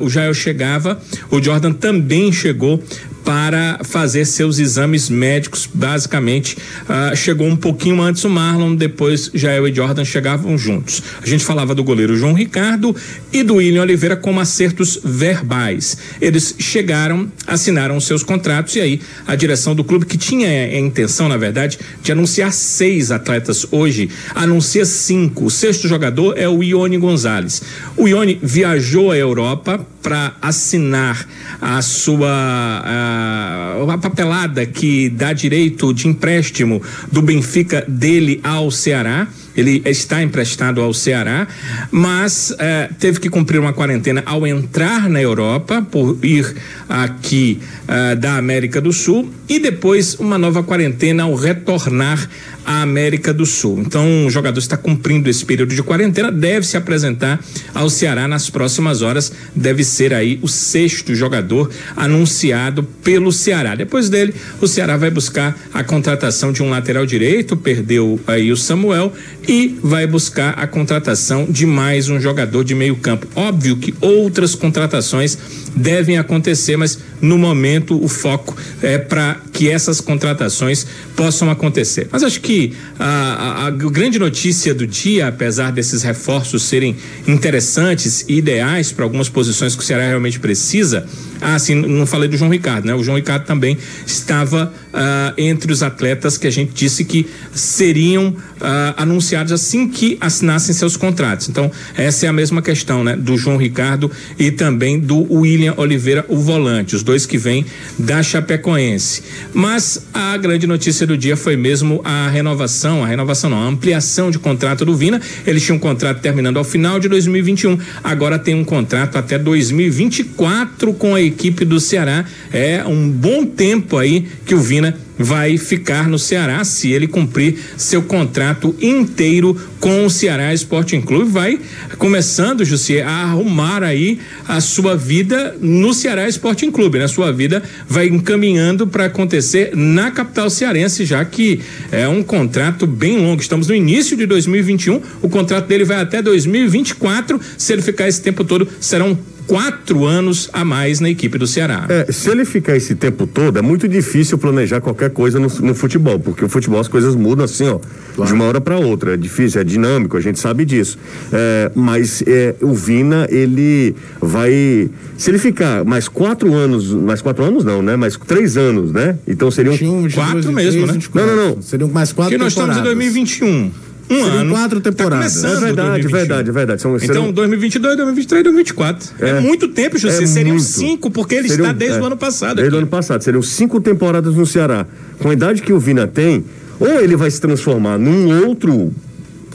uh, 0.00 0.04
o 0.04 0.10
Jael 0.10 0.34
chegava, 0.34 1.00
o 1.30 1.42
Jordan 1.42 1.72
também 1.72 2.32
chegou 2.32 2.82
para 3.28 3.80
fazer 3.84 4.24
seus 4.24 4.58
exames 4.58 5.10
médicos, 5.10 5.68
basicamente. 5.70 6.56
Uh, 6.84 7.14
chegou 7.14 7.46
um 7.46 7.56
pouquinho 7.56 8.00
antes 8.00 8.24
o 8.24 8.30
Marlon, 8.30 8.74
depois 8.74 9.30
Jael 9.34 9.66
e 9.68 9.74
Jordan 9.74 10.04
chegavam 10.04 10.56
juntos. 10.56 11.02
A 11.22 11.26
gente 11.26 11.44
falava 11.44 11.74
do 11.74 11.84
goleiro 11.84 12.16
João 12.16 12.32
Ricardo 12.32 12.94
e 13.32 13.42
do 13.42 13.56
William 13.56 13.82
Oliveira 13.82 14.16
como 14.16 14.40
acertos 14.40 14.98
verbais. 15.04 15.96
Eles 16.20 16.54
chegaram, 16.58 17.30
assinaram 17.46 18.00
seus 18.00 18.22
contratos 18.22 18.76
e 18.76 18.80
aí 18.80 19.00
a 19.26 19.34
direção 19.36 19.74
do 19.74 19.84
clube, 19.84 20.06
que 20.06 20.18
tinha 20.18 20.48
a 20.48 20.78
intenção, 20.78 21.28
na 21.28 21.36
verdade, 21.36 21.78
de 22.02 22.12
anunciar 22.12 22.52
seis 22.52 23.10
atletas 23.10 23.66
hoje, 23.70 24.10
anuncia 24.34 24.84
cinco. 24.84 25.46
O 25.46 25.50
sexto 25.50 25.86
jogador 25.86 26.36
é 26.36 26.48
o 26.48 26.62
Ione 26.62 26.98
Gonzalez. 26.98 27.62
O 27.96 28.08
Ione 28.08 28.38
viajou 28.42 29.10
à 29.10 29.16
Europa 29.16 29.86
para 30.02 30.36
assinar 30.40 31.26
a 31.60 31.82
sua 31.82 32.28
a, 32.28 33.92
a 33.92 33.98
papelada 33.98 34.64
que 34.64 35.08
dá 35.10 35.32
direito 35.32 35.92
de 35.92 36.08
empréstimo 36.08 36.80
do 37.10 37.20
Benfica 37.20 37.84
dele 37.86 38.40
ao 38.42 38.70
Ceará 38.70 39.28
ele 39.58 39.82
está 39.84 40.22
emprestado 40.22 40.80
ao 40.80 40.94
Ceará, 40.94 41.48
mas 41.90 42.54
eh, 42.58 42.88
teve 42.98 43.18
que 43.18 43.28
cumprir 43.28 43.58
uma 43.58 43.72
quarentena 43.72 44.22
ao 44.24 44.46
entrar 44.46 45.08
na 45.08 45.20
Europa, 45.20 45.82
por 45.90 46.16
ir 46.22 46.54
aqui 46.88 47.60
eh, 47.88 48.14
da 48.14 48.36
América 48.36 48.80
do 48.80 48.92
Sul, 48.92 49.28
e 49.48 49.58
depois 49.58 50.14
uma 50.14 50.38
nova 50.38 50.62
quarentena 50.62 51.24
ao 51.24 51.34
retornar 51.34 52.28
à 52.68 52.82
América 52.82 53.32
do 53.32 53.46
Sul. 53.46 53.80
Então, 53.80 54.26
o 54.26 54.30
jogador 54.30 54.58
está 54.58 54.76
cumprindo 54.76 55.30
esse 55.30 55.42
período 55.42 55.74
de 55.74 55.82
quarentena, 55.82 56.30
deve 56.30 56.66
se 56.66 56.76
apresentar 56.76 57.42
ao 57.74 57.88
Ceará 57.88 58.28
nas 58.28 58.50
próximas 58.50 59.00
horas, 59.00 59.32
deve 59.56 59.82
ser 59.82 60.12
aí 60.12 60.38
o 60.42 60.48
sexto 60.48 61.14
jogador 61.14 61.70
anunciado 61.96 62.82
pelo 63.02 63.32
Ceará. 63.32 63.74
Depois 63.74 64.10
dele, 64.10 64.34
o 64.60 64.68
Ceará 64.68 64.98
vai 64.98 65.10
buscar 65.10 65.58
a 65.72 65.82
contratação 65.82 66.52
de 66.52 66.62
um 66.62 66.68
lateral 66.68 67.06
direito, 67.06 67.56
perdeu 67.56 68.20
aí 68.26 68.52
o 68.52 68.56
Samuel 68.56 69.14
e 69.48 69.78
vai 69.82 70.06
buscar 70.06 70.50
a 70.50 70.66
contratação 70.66 71.46
de 71.48 71.64
mais 71.64 72.10
um 72.10 72.20
jogador 72.20 72.64
de 72.64 72.74
meio 72.74 72.96
campo. 72.96 73.26
Óbvio 73.34 73.78
que 73.78 73.94
outras 73.98 74.54
contratações 74.54 75.38
devem 75.74 76.18
acontecer, 76.18 76.76
mas 76.76 76.98
no 77.20 77.36
momento 77.36 78.02
o 78.02 78.08
foco 78.08 78.56
é 78.82 78.98
para 78.98 79.40
que 79.52 79.68
essas 79.68 80.00
contratações 80.00 80.86
possam 81.16 81.50
acontecer. 81.50 82.08
Mas 82.10 82.22
acho 82.22 82.40
que 82.40 82.72
a, 82.98 83.04
a, 83.04 83.66
a, 83.66 83.70
grande 83.70 84.18
notícia 84.18 84.72
do 84.74 84.86
dia, 84.86 85.28
apesar 85.28 85.72
desses 85.72 86.02
reforços 86.02 86.62
serem 86.62 86.96
interessantes 87.26 88.24
e 88.28 88.38
ideais 88.38 88.92
para 88.92 89.04
algumas 89.04 89.28
posições 89.28 89.74
que 89.74 89.82
o 89.82 89.84
Ceará 89.84 90.06
realmente 90.06 90.38
precisa, 90.38 91.06
ah, 91.40 91.58
sim, 91.58 91.74
não 91.74 92.06
falei 92.06 92.28
do 92.28 92.36
João 92.36 92.50
Ricardo, 92.50 92.86
né? 92.86 92.94
O 92.94 93.02
João 93.02 93.16
Ricardo 93.16 93.44
também 93.44 93.76
estava 94.06 94.72
ah, 94.92 95.32
entre 95.36 95.72
os 95.72 95.82
atletas 95.82 96.36
que 96.36 96.46
a 96.46 96.50
gente 96.50 96.72
disse 96.72 97.04
que 97.04 97.26
seriam 97.52 98.34
ah, 98.60 98.94
anunciados 98.96 99.52
assim 99.52 99.88
que 99.88 100.16
assinassem 100.20 100.74
seus 100.74 100.96
contratos. 100.96 101.48
Então, 101.48 101.70
essa 101.96 102.26
é 102.26 102.28
a 102.28 102.32
mesma 102.32 102.60
questão, 102.60 103.04
né? 103.04 103.16
Do 103.16 103.36
João 103.36 103.56
Ricardo 103.56 104.10
e 104.38 104.50
também 104.50 104.98
do 104.98 105.32
William 105.32 105.74
Oliveira, 105.76 106.24
o 106.28 106.36
volante, 106.36 106.96
os 106.96 107.02
dois 107.02 107.26
que 107.26 107.38
vêm 107.38 107.64
da 107.98 108.22
Chapecoense. 108.22 109.22
Mas 109.52 110.06
a 110.12 110.36
grande 110.36 110.66
notícia 110.66 111.06
do 111.06 111.16
dia 111.16 111.36
foi 111.36 111.56
mesmo 111.56 112.00
a 112.04 112.28
renovação, 112.28 113.04
a 113.04 113.06
renovação 113.06 113.50
não, 113.50 113.62
a 113.62 113.66
ampliação 113.66 114.30
de 114.30 114.38
contrato 114.38 114.84
do 114.84 114.96
Vina. 114.96 115.20
Ele 115.46 115.60
tinha 115.60 115.74
um 115.74 115.78
contrato 115.78 116.20
terminando 116.20 116.56
ao 116.56 116.64
final 116.64 116.98
de 116.98 117.08
2021, 117.08 117.78
agora 118.02 118.38
tem 118.38 118.54
um 118.54 118.64
contrato 118.64 119.16
até 119.16 119.38
2024 119.38 120.92
com 120.94 121.14
a 121.14 121.20
equipe 121.28 121.64
do 121.64 121.78
Ceará. 121.78 122.24
É 122.52 122.84
um 122.84 123.08
bom 123.08 123.44
tempo 123.44 123.96
aí 123.96 124.26
que 124.44 124.54
o 124.54 124.60
Vina 124.60 124.98
vai 125.18 125.58
ficar 125.58 126.08
no 126.08 126.18
Ceará 126.18 126.62
se 126.64 126.92
ele 126.92 127.08
cumprir 127.08 127.58
seu 127.76 128.02
contrato 128.02 128.74
inteiro 128.80 129.56
com 129.80 130.06
o 130.06 130.10
Ceará 130.10 130.54
Sporting 130.54 131.00
Clube. 131.00 131.30
Vai 131.30 131.58
começando, 131.98 132.64
José, 132.64 133.02
a 133.02 133.10
arrumar 133.10 133.82
aí 133.82 134.20
a 134.46 134.60
sua 134.60 134.96
vida 134.96 135.56
no 135.60 135.92
Ceará 135.92 136.28
Sporting 136.28 136.70
Clube, 136.70 136.98
né? 136.98 137.08
Sua 137.08 137.32
vida 137.32 137.62
vai 137.88 138.06
encaminhando 138.06 138.86
para 138.86 139.06
acontecer 139.06 139.72
na 139.74 140.10
capital 140.10 140.48
cearense, 140.48 141.04
já 141.04 141.24
que 141.24 141.60
é 141.90 142.06
um 142.06 142.22
contrato 142.22 142.86
bem 142.86 143.18
longo. 143.18 143.42
Estamos 143.42 143.66
no 143.66 143.74
início 143.74 144.16
de 144.16 144.26
2021, 144.26 145.00
o 145.20 145.28
contrato 145.28 145.66
dele 145.66 145.84
vai 145.84 146.00
até 146.00 146.22
2024. 146.22 147.40
Se 147.56 147.72
ele 147.72 147.82
ficar 147.82 148.06
esse 148.06 148.22
tempo 148.22 148.44
todo, 148.44 148.68
serão 148.80 149.18
quatro 149.48 150.04
anos 150.04 150.50
a 150.52 150.64
mais 150.64 151.00
na 151.00 151.08
equipe 151.08 151.38
do 151.38 151.46
Ceará. 151.46 151.86
É, 151.88 152.12
se 152.12 152.30
ele 152.30 152.44
ficar 152.44 152.76
esse 152.76 152.94
tempo 152.94 153.26
todo, 153.26 153.58
é 153.58 153.62
muito 153.62 153.88
difícil 153.88 154.36
planejar 154.36 154.80
qualquer 154.80 155.10
coisa 155.10 155.40
no, 155.40 155.48
no 155.48 155.74
futebol, 155.74 156.20
porque 156.20 156.44
o 156.44 156.48
futebol 156.48 156.78
as 156.78 156.86
coisas 156.86 157.16
mudam 157.16 157.46
assim, 157.46 157.66
ó, 157.66 157.80
claro. 158.14 158.28
de 158.28 158.34
uma 158.34 158.44
hora 158.44 158.60
para 158.60 158.76
outra. 158.76 159.14
É 159.14 159.16
difícil, 159.16 159.60
é 159.60 159.64
dinâmico, 159.64 160.16
a 160.16 160.20
gente 160.20 160.38
sabe 160.38 160.66
disso. 160.66 160.98
É, 161.32 161.72
mas 161.74 162.22
é, 162.26 162.54
o 162.60 162.74
Vina, 162.74 163.26
ele 163.30 163.96
vai. 164.20 164.90
Se 165.16 165.30
ele 165.30 165.38
ficar 165.38 165.84
mais 165.84 166.08
quatro 166.08 166.52
anos, 166.54 166.92
mais 166.92 167.22
quatro 167.22 167.42
anos 167.42 167.64
não, 167.64 167.80
né? 167.80 167.96
Mais 167.96 168.16
três 168.16 168.58
anos, 168.58 168.92
né? 168.92 169.16
Então 169.26 169.50
seriam. 169.50 169.76
quatro 170.14 170.52
mesmo, 170.52 170.86
né? 170.86 170.98
Não, 171.14 171.26
não, 171.26 171.36
não. 171.36 171.62
Seriam 171.62 171.88
mais 171.88 172.12
quatro 172.12 172.32
Porque 172.32 172.44
nós 172.44 172.52
estamos 172.52 172.76
em 172.76 172.82
2021. 172.82 173.87
Um 174.10 174.14
Seriam 174.24 174.38
ano. 174.40 174.50
quatro 174.52 174.80
Tá 174.80 174.90
temporadas. 174.90 175.32
começando 175.34 175.56
É 175.58 175.60
verdade, 175.66 175.88
2021. 176.02 176.18
verdade, 176.18 176.50
verdade. 176.50 176.82
São, 176.82 176.96
Então, 176.96 177.06
serão- 177.06 177.32
2022, 177.32 177.96
2023, 177.96 178.42
2024. 178.44 179.08
É, 179.20 179.28
É. 179.30 179.40
muito 179.40 179.68
tempo, 179.68 179.98
José. 179.98 180.22
É 180.22 180.26
Seriam 180.26 180.56
muito. 180.56 180.62
cinco, 180.68 181.10
porque 181.10 181.34
ele 181.34 181.48
Seriam- 181.48 181.66
está 181.66 181.78
desde 181.78 181.98
é, 181.98 182.00
o 182.02 182.04
ano 182.06 182.16
passado. 182.16 182.56
Desde 182.56 182.74
o 182.74 182.78
ano 182.78 182.86
passado. 182.86 183.22
Seriam 183.22 183.42
cinco 183.42 183.80
temporadas 183.80 184.34
no 184.34 184.46
Ceará. 184.46 184.86
Com 185.18 185.28
a 185.30 185.32
idade 185.32 185.60
que 185.62 185.72
o 185.72 185.78
Vina 185.78 186.06
tem, 186.06 186.44
ou 186.80 186.88
ele 187.00 187.16
vai 187.16 187.30
se 187.30 187.40
transformar 187.40 187.98
num 187.98 188.46
outro 188.46 188.92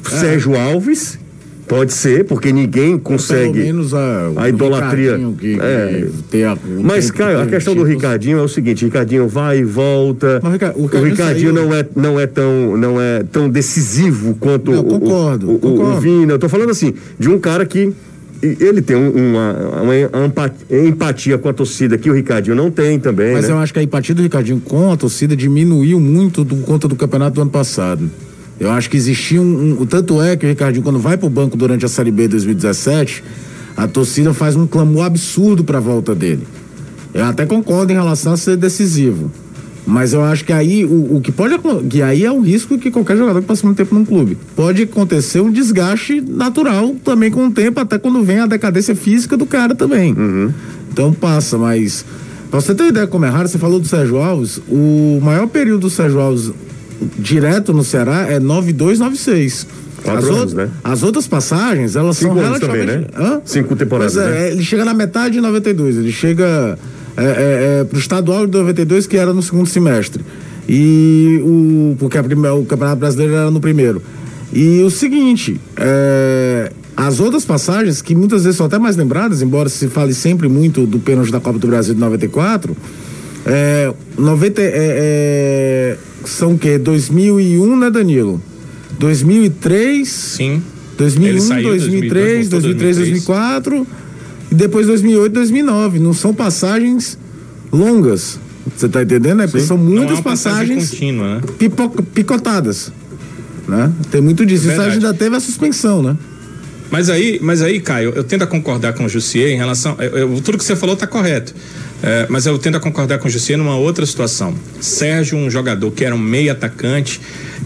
É. 0.06 0.10
Sérgio 0.20 0.56
Alves, 0.56 1.18
pode 1.68 1.94
ser, 1.94 2.26
porque 2.26 2.52
ninguém 2.52 2.98
consegue. 2.98 3.54
Pelo 3.54 3.66
menos 3.66 3.94
a, 3.94 4.32
a 4.38 4.50
idolatria. 4.50 5.20
Que, 5.40 5.60
É. 5.60 6.08
que 6.30 6.44
a, 6.44 6.58
Mas, 6.82 7.10
Caio, 7.12 7.38
a 7.38 7.42
tem 7.42 7.50
questão 7.50 7.74
do 7.74 7.80
títulos. 7.82 8.02
Ricardinho 8.04 8.38
é 8.38 8.42
o 8.42 8.48
seguinte: 8.48 8.86
Ricardinho 8.86 9.28
vai 9.28 9.60
e 9.60 9.64
volta. 9.64 10.40
Mas 10.44 10.54
o 10.76 10.84
o 10.84 11.04
Ricardinho 11.04 11.54
saiu- 11.54 11.54
não 11.54 11.74
é, 11.74 11.86
não, 11.96 12.20
é 12.20 12.28
tão, 12.28 12.78
não 12.78 13.02
é 13.02 13.24
tão 13.24 13.50
decisivo 13.50 14.36
quanto 14.40 14.72
Não, 14.72 14.80
o, 14.82 14.84
concordo, 14.84 15.50
o, 15.52 15.56
o, 15.56 15.60
concordo. 15.60 15.98
o 15.98 16.00
Vina. 16.00 16.34
Eu 16.34 16.40
tô 16.40 16.48
falando 16.50 16.70
assim, 16.70 16.94
de 17.18 17.30
um 17.30 17.40
cara 17.40 17.66
que. 17.66 17.94
Ele 18.42 18.82
tem 18.82 18.98
um- 18.98 19.10
uma, 19.32 19.54
uma 19.84 20.26
empatia, 20.26 20.86
empatia 20.86 21.38
com 21.38 21.48
a 21.48 21.54
torcida 21.54 21.98
que 21.98 22.10
o 22.10 22.14
Ricardinho 22.14 22.54
não 22.58 22.70
tem 22.70 23.00
também. 23.00 23.32
Mas 23.32 23.48
né? 23.48 23.54
eu 23.54 23.58
acho 23.58 23.72
que 23.72 23.80
a 23.80 23.84
empatia 23.84 24.14
do 24.14 24.22
Ricardinho 24.22 24.60
com 24.60 24.92
a 24.92 24.98
torcida 24.98 25.34
diminuiu 25.34 25.98
muito 25.98 26.44
do 26.44 26.58
conta 26.58 26.86
do 26.86 26.96
campeonato 26.98 27.36
do 27.36 27.42
ano 27.42 27.50
passado. 27.52 28.12
Eu 28.60 28.72
acho 28.72 28.90
que 28.90 28.98
existia 28.98 29.42
um, 29.42 29.82
um- 29.82 29.86
Tanto 29.86 30.22
é 30.22 30.36
que 30.36 30.46
o 30.46 30.50
Ricardinho, 30.50 30.84
quando 30.84 31.00
vai 31.00 31.18
pro 31.18 31.30
banco 31.30 31.58
durante 31.58 31.86
a 31.86 31.88
Série 31.90 32.12
B 32.12 32.28
2017, 32.28 33.24
a 33.76 33.88
torcida 33.88 34.34
faz 34.34 34.56
um 34.56 34.68
clamor 34.68 35.06
absurdo 35.06 35.64
pra 35.64 35.80
volta 35.80 36.14
dele. 36.14 36.46
Eu 37.14 37.26
até 37.26 37.46
concordo 37.46 37.92
em 37.92 37.96
relação 37.96 38.34
a 38.34 38.38
ser 38.38 38.56
decisivo. 38.58 39.32
Mas 39.86 40.14
eu 40.14 40.24
acho 40.24 40.46
que 40.46 40.54
aí 40.54 40.86
o, 40.86 41.18
o 41.18 41.22
que 41.22 41.30
pode 41.30 41.56
que 41.90 42.02
aí 42.02 42.24
é 42.24 42.32
o 42.32 42.40
risco 42.40 42.78
que 42.78 42.90
qualquer 42.90 43.18
jogador 43.18 43.42
que 43.42 43.48
passa 43.48 43.66
muito 43.66 43.76
tempo 43.78 43.94
num 43.94 44.06
clube. 44.06 44.38
Pode 44.56 44.84
acontecer 44.84 45.42
um 45.42 45.52
desgaste 45.52 46.22
natural 46.22 46.96
também 47.04 47.30
com 47.30 47.48
o 47.48 47.52
tempo, 47.52 47.82
até 47.82 47.98
quando 48.00 48.24
vem 48.24 48.40
a 48.40 48.46
decadência 48.46 48.96
física 48.96 49.36
do 49.36 49.46
cara 49.46 49.76
também. 49.76 50.16
Então 50.90 51.12
passa, 51.12 51.58
mas 51.58 52.06
pra 52.50 52.62
você 52.62 52.74
ter 52.74 52.84
uma 52.84 52.90
ideia 52.90 53.08
como 53.08 53.26
é 53.26 53.30
raro, 53.30 53.50
você 53.50 53.58
falou 53.58 53.78
do 53.78 53.86
Sérgio 53.88 54.18
Alves, 54.18 54.62
o 54.70 55.20
maior 55.22 55.48
período 55.48 55.82
do 55.82 55.90
Sérgio 55.90 56.22
Alves 56.22 56.52
direto 57.18 57.74
no 57.74 57.84
Ceará 57.84 58.28
é 58.30 58.40
9296. 58.40 59.68
Quatro 60.04 60.32
as, 60.32 60.38
anos, 60.38 60.54
né? 60.54 60.70
as 60.84 61.02
outras 61.02 61.28
passagens, 61.28 61.96
elas 61.96 62.18
Cinco 62.18 62.36
são 62.36 62.44
anos 62.44 62.60
também, 62.60 62.86
relativamente... 62.86 63.18
né? 63.18 63.26
Hã? 63.26 63.42
Cinco 63.46 63.76
temporadas, 63.76 64.14
Pois 64.14 64.26
é, 64.26 64.30
né? 64.30 64.52
ele 64.52 64.64
chega 64.64 64.84
na 64.84 64.94
metade 64.94 65.36
de 65.36 65.42
92, 65.42 65.98
ele 65.98 66.12
chega 66.12 66.78
é, 67.16 67.24
é, 67.24 67.80
é, 67.80 67.84
pro 67.86 67.98
estadual 67.98 68.46
de 68.46 68.58
92, 68.58 69.08
que 69.08 69.18
era 69.18 69.34
no 69.34 69.42
segundo 69.42 69.68
semestre. 69.68 70.24
E 70.68 71.42
o. 71.44 71.96
Porque 72.00 72.18
o 72.18 72.66
Campeonato 72.66 73.00
Brasileiro 73.00 73.34
era 73.34 73.52
no 73.52 73.60
primeiro. 73.60 74.02
E 74.52 74.82
o 74.84 74.90
seguinte, 74.90 75.60
é, 75.78 76.72
as 76.96 77.20
outras 77.20 77.44
passagens, 77.44 78.02
que 78.02 78.16
muitas 78.16 78.44
vezes 78.44 78.58
são 78.58 78.66
até 78.66 78.78
mais 78.78 78.96
lembradas, 78.96 79.42
embora 79.42 79.68
se 79.68 79.88
fale 79.88 80.14
sempre 80.14 80.48
muito 80.48 80.86
do 80.86 81.00
pênalti 81.00 81.32
da 81.32 81.40
Copa 81.40 81.60
do 81.60 81.68
Brasil 81.68 81.94
de 81.94 82.00
94, 82.00 82.76
é, 83.46 83.92
90, 84.18 84.62
é, 84.62 84.72
é, 84.74 85.98
são 86.30 86.54
o 86.54 86.58
quê? 86.58 86.78
2001, 86.78 87.76
né, 87.78 87.90
Danilo? 87.90 88.42
2003. 89.00 90.08
Sim. 90.08 90.62
2001, 90.98 91.30
Ele 91.32 91.42
saiu 91.42 91.60
em 91.60 91.78
2003, 91.78 92.50
2002, 92.50 92.50
2003, 92.50 92.98
2004 92.98 93.88
e 94.52 94.56
depois 94.56 94.88
2008, 94.88 95.34
2009. 95.34 96.00
Não 96.00 96.14
são 96.14 96.34
passagens 96.34 97.18
longas. 97.72 98.40
Você 98.76 98.88
tá 98.88 99.02
entendendo? 99.04 99.42
É 99.42 99.48
porque 99.48 99.62
são 99.66 99.78
é 99.78 99.80
muitas 99.80 100.20
passagem 100.22 100.76
passagens 100.78 100.90
contínua, 100.92 101.36
né? 101.36 101.42
pipoca- 101.58 102.04
picotadas. 102.04 102.92
Né? 103.68 103.92
Tem 104.12 104.22
muito 104.22 104.46
disso. 104.46 104.68
Isso 104.68 104.76
Verdade. 104.76 104.94
ainda 104.96 105.14
teve 105.14 105.36
a 105.36 105.40
suspensão, 105.40 106.02
né? 106.04 106.16
Mas 106.92 107.10
aí, 107.10 107.40
mas 107.42 107.62
aí, 107.62 107.80
Caio, 107.80 108.14
eu 108.16 108.24
tento 108.24 108.46
concordar 108.48 108.94
com 108.94 109.06
o 109.06 109.10
Jussier 109.10 109.50
em 109.50 109.58
relação. 109.58 109.96
eu- 110.00 110.18
eu- 110.18 110.42
tudo 110.42 110.58
que 110.58 110.64
você 110.64 110.76
falou 110.76 110.94
está 110.94 111.08
correto. 111.08 111.54
É, 112.06 112.26
mas 112.30 112.46
eu 112.46 112.58
tento 112.60 112.80
concordar 112.82 113.18
com 113.18 113.28
o 113.28 113.32
Jussier 113.32 113.58
numa 113.58 113.78
outra 113.78 114.06
situação. 114.06 114.54
Sérgio, 114.82 115.38
um 115.38 115.50
jogador 115.50 115.90
que 115.92 116.04
era 116.04 116.14
um 116.14 116.18
meio 116.20 116.52
atacante, 116.52 117.20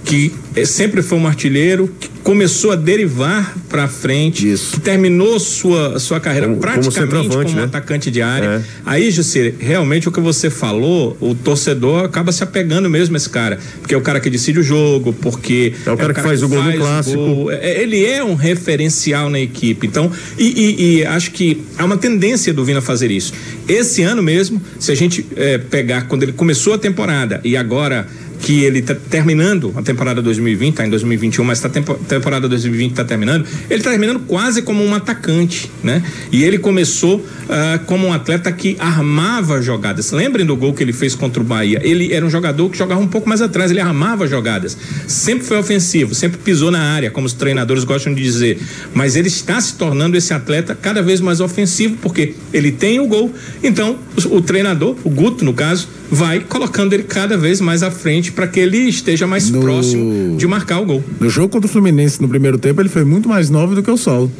que 0.07 0.31
eh, 0.55 0.63
sempre 0.65 1.01
foi 1.01 1.17
um 1.17 1.27
artilheiro, 1.27 1.89
que 1.99 2.07
começou 2.23 2.71
a 2.71 2.75
derivar 2.75 3.55
para 3.69 3.87
frente, 3.87 4.49
Isso. 4.51 4.71
que 4.73 4.79
terminou 4.79 5.39
sua, 5.39 5.99
sua 5.99 6.19
carreira 6.19 6.47
Como- 6.47 6.59
como 6.59 6.73
praticamente 6.73 7.27
como, 7.29 7.49
um 7.49 7.53
né? 7.55 7.63
atacante 7.63 8.09
de 8.11 8.21
área. 8.21 8.47
É. 8.47 8.61
Aí, 8.85 9.11
Jussier, 9.11 9.53
realmente 9.59 10.07
o 10.09 10.11
que 10.11 10.19
você 10.19 10.49
falou, 10.49 11.15
o 11.21 11.35
torcedor 11.35 12.05
acaba 12.05 12.31
se 12.31 12.43
apegando 12.43 12.89
mesmo 12.89 13.15
a 13.15 13.17
esse 13.17 13.29
cara. 13.29 13.59
Porque 13.81 13.93
é 13.93 13.97
o 13.97 14.01
cara 14.01 14.19
que 14.19 14.29
decide 14.29 14.59
o 14.59 14.63
jogo, 14.63 15.13
porque. 15.13 15.73
É 15.85 15.91
o 15.91 15.97
cara 15.97 16.13
que 16.13 16.21
faz 16.21 16.41
o 16.43 16.47
gol 16.49 16.63
no 16.63 16.73
clássico. 16.73 17.17
gol. 17.17 17.51
É, 17.51 17.81
Ele 17.81 18.05
é 18.05 18.23
um 18.23 18.33
referencial 18.35 19.29
na 19.29 19.39
equipe. 19.39 19.85
Então, 19.87 20.11
e, 20.37 20.43
e- 20.45 20.97
e 20.99 21.05
acho 21.05 21.31
que 21.31 21.63
há 21.77 21.85
uma 21.85 21.97
tendência 21.97 22.53
do 22.53 22.63
Vina 22.65 22.81
fazer 22.81 23.11
isso. 23.11 23.33
Esse 23.67 24.01
ano 24.03 24.23
mesmo, 24.23 24.61
se 24.79 24.91
a 24.91 24.95
gente 24.95 25.25
eh, 25.35 25.57
pegar 25.57 26.07
quando 26.07 26.23
ele 26.23 26.31
começou 26.33 26.73
a 26.73 26.77
temporada 26.77 27.39
e 27.43 27.55
agora 27.57 28.07
que 28.39 28.63
ele 28.63 28.79
está 28.79 28.95
terminando 28.95 29.73
a 29.75 29.81
temporada 29.81 30.21
2020, 30.21 30.71
está 30.71 30.85
em 30.85 30.89
2021, 30.89 31.43
mas 31.43 31.63
a 31.63 31.69
tempo, 31.69 31.95
temporada 32.07 32.47
2020 32.47 32.91
está 32.91 33.03
terminando, 33.03 33.45
ele 33.69 33.79
está 33.79 33.89
terminando 33.89 34.19
quase 34.21 34.61
como 34.61 34.83
um 34.83 34.93
atacante, 34.93 35.71
né? 35.83 36.03
E 36.31 36.43
ele 36.43 36.57
começou 36.57 37.17
uh, 37.17 37.85
como 37.85 38.07
um 38.07 38.13
atleta 38.13 38.51
que 38.51 38.75
armava 38.79 39.61
jogadas. 39.61 40.11
Lembrem 40.11 40.45
do 40.45 40.55
gol 40.55 40.73
que 40.73 40.83
ele 40.83 40.93
fez 40.93 41.15
contra 41.15 41.41
o 41.41 41.45
Bahia. 41.45 41.81
Ele 41.83 42.13
era 42.13 42.25
um 42.25 42.29
jogador 42.29 42.69
que 42.69 42.77
jogava 42.77 43.01
um 43.01 43.07
pouco 43.07 43.27
mais 43.27 43.41
atrás, 43.41 43.71
ele 43.71 43.79
armava 43.79 44.27
jogadas. 44.27 44.77
Sempre 45.07 45.45
foi 45.45 45.57
ofensivo, 45.57 46.13
sempre 46.13 46.37
pisou 46.37 46.71
na 46.71 46.79
área, 46.79 47.11
como 47.11 47.25
os 47.25 47.33
treinadores 47.33 47.83
gostam 47.83 48.13
de 48.13 48.21
dizer. 48.21 48.59
Mas 48.93 49.15
ele 49.15 49.27
está 49.27 49.59
se 49.59 49.75
tornando 49.75 50.17
esse 50.17 50.33
atleta 50.33 50.75
cada 50.75 51.01
vez 51.01 51.19
mais 51.19 51.39
ofensivo, 51.39 51.97
porque 52.01 52.35
ele 52.53 52.71
tem 52.71 52.99
o 52.99 53.07
gol. 53.07 53.33
Então, 53.63 53.97
o, 54.15 54.37
o 54.37 54.41
treinador, 54.41 54.95
o 55.03 55.09
Guto, 55.09 55.43
no 55.43 55.53
caso, 55.53 55.87
vai 56.09 56.39
colocando 56.39 56.93
ele 56.93 57.03
cada 57.03 57.37
vez 57.37 57.59
mais 57.59 57.83
à 57.83 57.91
frente 57.91 58.31
para 58.31 58.47
que 58.47 58.59
ele 58.59 58.77
esteja 58.77 59.27
mais 59.27 59.49
no... 59.49 59.59
próximo 59.59 60.35
de 60.37 60.47
marcar 60.47 60.79
o 60.79 60.85
gol. 60.85 61.03
No 61.19 61.29
jogo 61.29 61.49
contra 61.49 61.67
o 61.67 61.69
Fluminense, 61.69 62.21
no 62.21 62.29
primeiro 62.29 62.57
tempo, 62.57 62.81
ele 62.81 62.89
foi 62.89 63.03
muito 63.03 63.27
mais 63.27 63.49
novo 63.49 63.75
do 63.75 63.83
que 63.83 63.91
o 63.91 63.97
Saulo. 63.97 64.31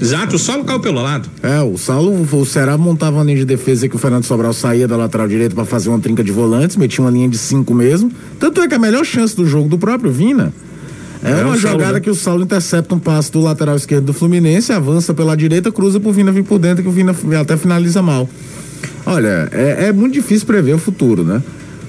Exato, 0.00 0.36
o 0.36 0.38
Saulo 0.38 0.64
caiu 0.64 0.80
pelo 0.80 1.00
lado. 1.00 1.28
É, 1.42 1.60
o 1.62 1.78
Saulo, 1.78 2.12
o 2.30 2.46
Ceará 2.46 2.76
montava 2.76 3.16
uma 3.16 3.24
linha 3.24 3.38
de 3.38 3.44
defesa 3.46 3.88
que 3.88 3.96
o 3.96 3.98
Fernando 3.98 4.24
Sobral 4.24 4.52
saía 4.52 4.86
da 4.86 4.96
lateral 4.96 5.26
direita 5.26 5.54
para 5.54 5.64
fazer 5.64 5.88
uma 5.88 5.98
trinca 5.98 6.22
de 6.22 6.30
volantes, 6.30 6.76
metia 6.76 7.02
uma 7.02 7.10
linha 7.10 7.28
de 7.28 7.38
cinco 7.38 7.72
mesmo. 7.72 8.10
Tanto 8.38 8.60
é 8.60 8.68
que 8.68 8.74
a 8.74 8.78
melhor 8.78 9.04
chance 9.04 9.34
do 9.34 9.46
jogo 9.46 9.68
do 9.68 9.78
próprio 9.78 10.10
Vina 10.10 10.52
é, 11.22 11.40
é 11.40 11.44
uma 11.44 11.56
jogada 11.56 11.94
né? 11.94 12.00
que 12.00 12.10
o 12.10 12.14
Saulo 12.14 12.44
intercepta 12.44 12.94
um 12.94 12.98
passe 12.98 13.32
do 13.32 13.40
lateral 13.40 13.76
esquerdo 13.76 14.04
do 14.04 14.12
Fluminense, 14.12 14.72
avança 14.72 15.14
pela 15.14 15.36
direita, 15.36 15.72
cruza 15.72 15.98
pro 15.98 16.12
Vina 16.12 16.30
vir 16.30 16.44
por 16.44 16.58
dentro, 16.58 16.82
que 16.82 16.88
o 16.88 16.92
Vina 16.92 17.14
até 17.40 17.56
finaliza 17.56 18.02
mal. 18.02 18.28
Olha, 19.06 19.48
é, 19.52 19.86
é 19.86 19.92
muito 19.92 20.14
difícil 20.14 20.46
prever 20.46 20.74
o 20.74 20.78
futuro, 20.78 21.22
né? 21.22 21.40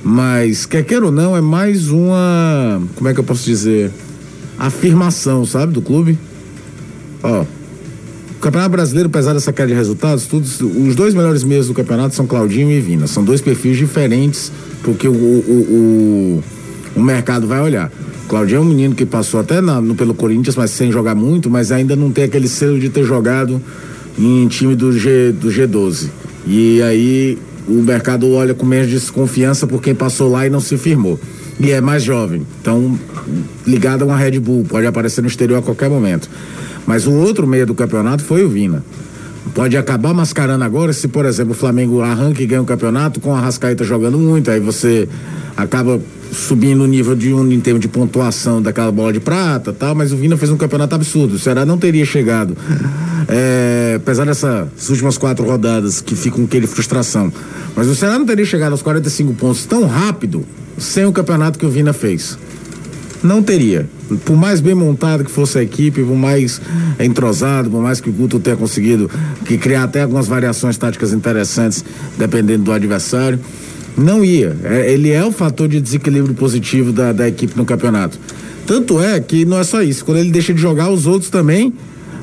Mas, 0.04 0.68
quer 0.68 0.84
queira 0.84 1.06
ou 1.06 1.12
não, 1.12 1.36
é 1.36 1.42
mais 1.42 1.90
uma. 1.90 2.80
Como 2.96 3.10
é 3.10 3.14
que 3.14 3.20
eu 3.20 3.24
posso 3.24 3.44
dizer? 3.44 3.92
Afirmação, 4.58 5.44
sabe, 5.44 5.74
do 5.74 5.82
clube. 5.82 6.18
Ó. 7.24 7.42
O 7.42 8.40
Campeonato 8.40 8.70
Brasileiro, 8.70 9.10
apesar 9.10 9.34
dessa 9.34 9.52
queda 9.52 9.70
de 9.70 9.74
resultados, 9.74 10.28
todos, 10.28 10.62
os 10.62 10.96
dois 10.96 11.16
melhores 11.16 11.44
meios 11.44 11.68
do 11.68 11.74
campeonato 11.74 12.14
são 12.14 12.28
Claudinho 12.28 12.70
e 12.70 12.80
Vina. 12.80 13.08
São 13.08 13.24
dois 13.24 13.42
perfis 13.42 13.78
diferentes 13.78 14.52
porque 14.84 15.08
o, 15.08 15.12
o, 15.12 16.44
o, 16.96 17.00
o 17.00 17.02
mercado 17.02 17.48
vai 17.48 17.60
olhar. 17.60 17.92
Claudinho 18.30 18.58
é 18.58 18.62
um 18.62 18.66
menino 18.66 18.94
que 18.94 19.08
passou 19.08 19.40
até 19.40 19.60
na, 19.60 19.82
no, 19.82 19.96
pelo 19.96 20.14
Corinthians, 20.14 20.56
mas 20.56 20.70
sem 20.70 20.92
jogar 20.92 21.16
muito, 21.16 21.50
mas 21.50 21.72
ainda 21.72 21.96
não 21.96 22.12
tem 22.12 22.26
aquele 22.26 22.48
selo 22.48 22.80
de 22.80 22.90
ter 22.90 23.04
jogado 23.04 23.60
em 24.20 24.48
time 24.48 24.76
do, 24.76 24.92
G, 24.92 25.32
do 25.32 25.50
G12. 25.50 26.10
E 26.50 26.82
aí 26.82 27.38
o 27.68 27.82
mercado 27.82 28.32
olha 28.32 28.54
com 28.54 28.66
menos 28.66 28.90
desconfiança 28.90 29.68
por 29.68 29.82
quem 29.82 29.94
passou 29.94 30.32
lá 30.32 30.48
e 30.48 30.50
não 30.50 30.62
se 30.62 30.78
firmou. 30.78 31.20
E 31.60 31.72
é 31.72 31.82
mais 31.82 32.04
jovem, 32.04 32.46
então 32.62 32.98
ligado 33.66 34.04
a 34.04 34.06
uma 34.06 34.16
Red 34.16 34.40
Bull, 34.40 34.64
pode 34.64 34.88
aparecer 34.88 35.22
no 35.22 35.28
exterior 35.28 35.58
a 35.58 35.62
qualquer 35.62 35.90
momento. 35.90 36.30
Mas 36.86 37.06
o 37.06 37.12
outro 37.12 37.46
meio 37.46 37.66
do 37.66 37.76
campeonato 37.76 38.24
foi 38.24 38.46
o 38.46 38.50
Vina. 38.50 38.84
Pode 39.54 39.76
acabar 39.78 40.14
mascarando 40.14 40.64
agora 40.64 40.94
se, 40.94 41.08
por 41.08 41.26
exemplo, 41.26 41.52
o 41.52 41.56
Flamengo 41.56 42.02
arranca 42.02 42.42
e 42.42 42.46
ganha 42.46 42.62
o 42.62 42.66
campeonato 42.66 43.20
com 43.20 43.36
a 43.36 43.40
Rascaeta 43.40 43.84
jogando 43.84 44.18
muito, 44.18 44.52
aí 44.52 44.60
você 44.60 45.08
acaba 45.56 46.00
subindo 46.32 46.84
o 46.84 46.88
nível 46.88 47.16
de 47.16 47.34
um 47.34 47.50
em 47.52 47.60
termos 47.60 47.82
de 47.82 47.88
pontuação 47.88 48.62
daquela 48.62 48.92
bola 48.92 49.14
de 49.14 49.20
prata 49.20 49.74
tal, 49.74 49.96
mas 49.96 50.12
o 50.12 50.18
Vina 50.18 50.38
fez 50.38 50.52
um 50.52 50.58
campeonato 50.58 50.94
absurdo. 50.96 51.36
O 51.36 51.40
Ceará 51.40 51.66
não 51.66 51.78
teria 51.78 52.06
chegado. 52.06 52.56
É, 53.30 53.96
apesar 53.98 54.26
dessas 54.26 54.90
últimas 54.90 55.18
quatro 55.18 55.46
rodadas 55.46 56.02
que 56.02 56.16
ficam 56.16 56.40
com 56.40 56.46
aquele 56.46 56.68
frustração. 56.68 57.32
Mas 57.76 57.88
o 57.88 57.96
Ceará 57.96 58.18
não 58.18 58.26
teria 58.26 58.46
chegado 58.46 58.72
aos 58.72 58.82
45 58.82 59.34
pontos 59.34 59.66
tão 59.66 59.86
rápido 59.86 60.46
sem 60.78 61.06
o 61.06 61.12
campeonato 61.12 61.58
que 61.58 61.66
o 61.66 61.70
Vina 61.70 61.94
fez. 61.94 62.38
Não 63.24 63.42
teria. 63.42 63.90
Por 64.26 64.36
mais 64.36 64.62
bem 64.62 64.76
montado 64.76 65.24
que 65.24 65.32
fosse 65.32 65.58
a 65.58 65.64
equipe, 65.64 66.04
por 66.04 66.16
mais 66.16 66.62
entrosado, 67.00 67.70
por 67.70 67.82
mais 67.82 68.00
que 68.00 68.10
o 68.10 68.14
Guto 68.14 68.40
tenha 68.40 68.56
conseguido 68.56 69.10
que 69.46 69.58
criar 69.58 69.84
até 69.84 70.04
algumas 70.04 70.28
variações 70.28 70.78
táticas 70.78 71.14
interessantes, 71.14 71.84
dependendo 72.18 72.64
do 72.64 72.72
adversário 72.72 73.40
não 73.98 74.24
ia. 74.24 74.56
É, 74.64 74.92
ele 74.92 75.10
é 75.10 75.26
o 75.26 75.32
fator 75.32 75.68
de 75.68 75.82
desequilíbrio 75.82 76.36
positivo 76.36 76.92
da, 76.92 77.12
da 77.12 77.28
equipe 77.28 77.58
no 77.58 77.66
campeonato. 77.66 78.20
Tanto 78.66 79.02
é 79.02 79.20
que 79.20 79.44
não 79.44 79.58
é 79.58 79.64
só 79.64 79.82
isso. 79.82 80.06
Quando 80.06 80.20
ele 80.20 80.30
deixa 80.30 80.54
de 80.54 80.62
jogar, 80.62 80.90
os 80.90 81.08
outros 81.08 81.32
também 81.32 81.74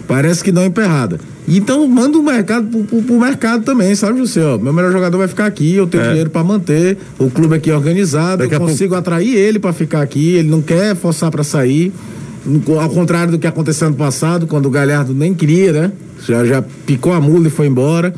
parece 0.06 0.42
que 0.42 0.52
dão 0.52 0.64
emperrada. 0.64 1.18
Então 1.46 1.86
manda 1.86 2.18
o 2.18 2.22
mercado 2.22 2.66
pro, 2.66 2.84
pro, 2.84 3.02
pro, 3.02 3.20
mercado 3.20 3.64
também, 3.64 3.94
sabe, 3.94 4.18
José? 4.18 4.42
Ó, 4.42 4.58
meu 4.58 4.72
melhor 4.72 4.92
jogador 4.92 5.18
vai 5.18 5.28
ficar 5.28 5.46
aqui, 5.46 5.74
eu 5.74 5.86
tenho 5.86 6.04
é. 6.04 6.08
dinheiro 6.08 6.30
para 6.30 6.42
manter, 6.42 6.96
o 7.18 7.30
clube 7.30 7.54
aqui 7.54 7.70
é 7.70 7.76
organizado, 7.76 8.38
Daqui 8.42 8.54
eu 8.54 8.60
consigo 8.60 8.94
pouco... 8.94 8.96
atrair 8.96 9.34
ele 9.34 9.58
para 9.58 9.72
ficar 9.72 10.00
aqui, 10.00 10.34
ele 10.34 10.48
não 10.48 10.62
quer 10.62 10.96
forçar 10.96 11.30
para 11.30 11.44
sair. 11.44 11.92
Ao 12.80 12.90
contrário 12.90 13.32
do 13.32 13.38
que 13.38 13.46
aconteceu 13.46 13.88
ano 13.88 13.96
passado, 13.96 14.46
quando 14.46 14.66
o 14.66 14.70
Galhardo 14.70 15.14
nem 15.14 15.32
queria, 15.32 15.72
né? 15.72 15.92
Já, 16.26 16.44
já 16.44 16.62
picou 16.86 17.12
a 17.12 17.20
mula 17.20 17.46
e 17.46 17.50
foi 17.50 17.66
embora 17.66 18.12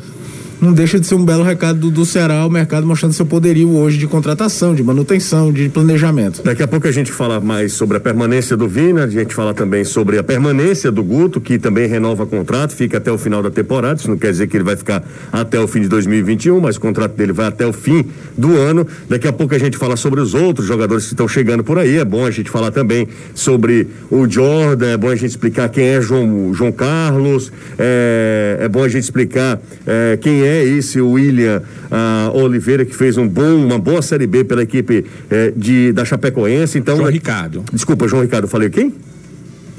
não 0.61 0.73
deixa 0.73 0.99
de 0.99 1.05
ser 1.05 1.15
um 1.15 1.23
belo 1.23 1.43
recado 1.43 1.79
do, 1.79 1.91
do 1.91 2.05
Ceará 2.05 2.39
ao 2.39 2.49
mercado 2.49 2.85
mostrando 2.85 3.13
seu 3.13 3.25
poderio 3.25 3.75
hoje 3.75 3.97
de 3.97 4.07
contratação, 4.07 4.73
de 4.73 4.83
manutenção, 4.83 5.51
de 5.51 5.69
planejamento. 5.69 6.41
Daqui 6.43 6.63
a 6.63 6.67
pouco 6.67 6.87
a 6.87 6.91
gente 6.91 7.11
fala 7.11 7.39
mais 7.39 7.73
sobre 7.73 7.97
a 7.97 7.99
permanência 7.99 8.57
do 8.57 8.67
Vina, 8.67 9.03
a 9.03 9.07
gente 9.07 9.33
fala 9.33 9.53
também 9.53 9.83
sobre 9.83 10.17
a 10.17 10.23
permanência 10.23 10.91
do 10.91 11.03
Guto, 11.03 11.39
que 11.39 11.59
também 11.59 11.87
renova 11.87 12.25
contrato, 12.25 12.73
fica 12.73 12.97
até 12.97 13.11
o 13.11 13.17
final 13.17 13.43
da 13.43 13.51
temporada. 13.51 13.99
Isso 13.99 14.09
não 14.09 14.17
quer 14.17 14.31
dizer 14.31 14.47
que 14.47 14.57
ele 14.57 14.63
vai 14.63 14.75
ficar 14.75 15.03
até 15.31 15.59
o 15.59 15.67
fim 15.67 15.81
de 15.81 15.89
2021, 15.89 16.59
mas 16.59 16.77
o 16.77 16.81
contrato 16.81 17.15
dele 17.15 17.33
vai 17.33 17.47
até 17.47 17.65
o 17.65 17.73
fim 17.73 18.05
do 18.37 18.57
ano. 18.57 18.87
Daqui 19.07 19.27
a 19.27 19.33
pouco 19.33 19.53
a 19.53 19.59
gente 19.59 19.77
fala 19.77 19.95
sobre 19.95 20.19
os 20.19 20.33
outros 20.33 20.65
jogadores 20.65 21.05
que 21.05 21.13
estão 21.13 21.27
chegando 21.27 21.63
por 21.63 21.77
aí. 21.77 21.97
É 21.97 22.05
bom 22.05 22.25
a 22.25 22.31
gente 22.31 22.49
falar 22.49 22.71
também 22.71 23.07
sobre 23.33 23.87
o 24.09 24.27
Jordan, 24.27 24.87
é 24.87 24.97
bom 24.97 25.09
a 25.09 25.15
gente 25.15 25.29
explicar 25.29 25.69
quem 25.69 25.85
é 25.85 26.01
João, 26.01 26.53
João 26.53 26.71
Carlos, 26.71 27.51
é, 27.77 28.57
é 28.61 28.67
bom 28.67 28.83
a 28.83 28.87
gente 28.87 29.03
explicar 29.03 29.59
é, 29.85 30.17
quem 30.19 30.41
é 30.41 30.46
é 30.47 30.63
esse 30.63 30.99
o 30.99 31.11
William 31.11 31.61
ah, 31.91 32.31
Oliveira, 32.33 32.85
que 32.85 32.95
fez 32.95 33.17
um 33.17 33.27
bom, 33.27 33.65
uma 33.65 33.77
boa 33.77 34.01
Série 34.01 34.27
B 34.27 34.43
pela 34.43 34.63
equipe 34.63 35.05
eh, 35.29 35.53
de, 35.55 35.91
da 35.91 36.05
Chapecoense. 36.05 36.77
Então, 36.77 36.97
João 36.97 37.09
Ricardo. 37.09 37.63
Desculpa, 37.71 38.07
João 38.07 38.21
Ricardo, 38.21 38.47
falei 38.47 38.69
quem? 38.69 38.93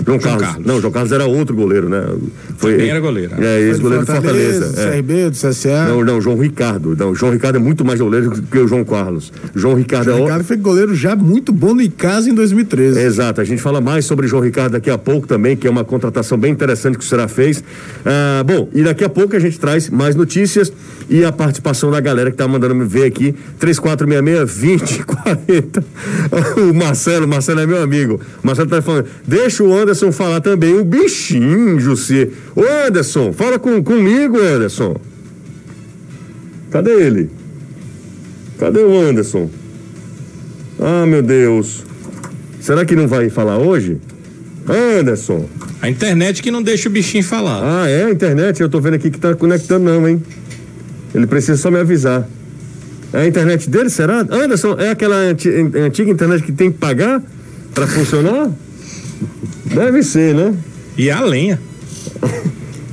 João, 0.04 0.18
João 0.18 0.32
Carlos. 0.32 0.48
Carlos. 0.48 0.66
Não, 0.66 0.80
João 0.80 0.92
Carlos 0.92 1.12
era 1.12 1.26
outro 1.26 1.54
goleiro, 1.54 1.88
né? 1.88 2.04
Foi, 2.56 2.72
Também 2.72 2.90
era 2.90 3.00
goleiro. 3.00 3.34
É, 3.42 3.60
ex-goleiro 3.60 4.04
de 4.04 4.12
Fortaleza. 4.12 4.66
Fortaleza 4.66 4.88
é. 4.88 4.96
CRB, 4.96 5.30
do 5.30 5.36
CSA. 5.36 5.88
Não, 5.88 6.04
não, 6.04 6.20
João 6.20 6.38
Ricardo. 6.38 6.96
Não, 6.96 7.14
João 7.14 7.32
Ricardo 7.32 7.56
é 7.56 7.58
muito 7.58 7.84
mais 7.84 8.00
goleiro 8.00 8.30
que 8.30 8.58
o 8.58 8.68
João 8.68 8.84
Carlos. 8.84 9.32
João 9.54 9.74
Ricardo 9.74 10.06
João 10.06 10.18
é. 10.18 10.22
Ricardo 10.22 10.44
foi 10.44 10.56
goleiro 10.56 10.94
já 10.94 11.14
muito 11.16 11.52
bom 11.52 11.74
no 11.74 11.82
Icasa 11.82 12.30
em 12.30 12.34
2013. 12.34 13.00
Exato, 13.00 13.40
a 13.40 13.44
gente 13.44 13.60
fala 13.60 13.80
mais 13.80 14.04
sobre 14.04 14.26
João 14.26 14.42
Ricardo 14.42 14.72
daqui 14.72 14.90
a 14.90 14.98
pouco 14.98 15.26
também, 15.26 15.56
que 15.56 15.66
é 15.66 15.70
uma 15.70 15.84
contratação 15.84 16.38
bem 16.38 16.52
interessante 16.52 16.96
que 16.96 17.04
o 17.04 17.06
Será 17.06 17.28
fez. 17.28 17.62
Ah, 18.04 18.42
bom, 18.44 18.68
e 18.72 18.82
daqui 18.82 19.04
a 19.04 19.08
pouco 19.08 19.36
a 19.36 19.38
gente 19.38 19.58
traz 19.58 19.90
mais 19.90 20.14
notícias 20.14 20.72
e 21.10 21.24
a 21.24 21.32
participação 21.32 21.90
da 21.90 22.00
galera 22.00 22.30
que 22.30 22.36
tá 22.36 22.46
mandando 22.46 22.74
me 22.74 22.84
ver 22.84 23.04
aqui. 23.04 23.34
3466 23.58 24.98
2040. 25.06 25.84
o 26.70 26.74
Marcelo, 26.74 27.26
Marcelo 27.26 27.60
é 27.60 27.66
meu 27.66 27.82
amigo. 27.82 28.20
Marcelo 28.42 28.68
tá 28.68 28.80
falando, 28.80 29.06
deixa 29.26 29.62
o 29.62 29.74
Anderson 29.74 29.87
falar 30.12 30.40
também 30.40 30.74
o 30.74 30.84
bichinho, 30.84 31.78
José. 31.78 32.28
Ô 32.54 32.62
Anderson, 32.86 33.32
fala 33.32 33.58
com, 33.58 33.82
comigo, 33.82 34.38
Anderson. 34.38 34.96
Cadê 36.70 36.92
ele? 36.92 37.30
Cadê 38.58 38.80
o 38.80 38.98
Anderson? 39.00 39.48
Ah, 40.80 41.06
meu 41.06 41.22
Deus. 41.22 41.84
Será 42.60 42.84
que 42.84 42.94
não 42.94 43.08
vai 43.08 43.30
falar 43.30 43.58
hoje? 43.58 43.98
Anderson. 44.68 45.48
A 45.80 45.88
internet 45.88 46.42
que 46.42 46.50
não 46.50 46.62
deixa 46.62 46.88
o 46.88 46.92
bichinho 46.92 47.24
falar. 47.24 47.60
Ah, 47.62 47.88
é 47.88 48.04
a 48.04 48.10
internet? 48.10 48.60
Eu 48.60 48.68
tô 48.68 48.80
vendo 48.80 48.94
aqui 48.94 49.10
que 49.10 49.18
tá 49.18 49.34
conectando 49.34 49.84
não, 49.84 50.08
hein? 50.08 50.22
Ele 51.14 51.26
precisa 51.26 51.56
só 51.56 51.70
me 51.70 51.78
avisar. 51.78 52.28
É 53.12 53.20
a 53.20 53.26
internet 53.26 53.70
dele, 53.70 53.88
será? 53.88 54.26
Anderson, 54.30 54.76
é 54.78 54.90
aquela 54.90 55.16
antiga 55.16 56.10
internet 56.10 56.42
que 56.42 56.52
tem 56.52 56.70
que 56.70 56.78
pagar 56.78 57.22
para 57.74 57.86
funcionar? 57.86 58.50
Deve 59.64 60.02
ser, 60.02 60.34
né? 60.34 60.54
E 60.96 61.10
a 61.10 61.20
lenha. 61.20 61.60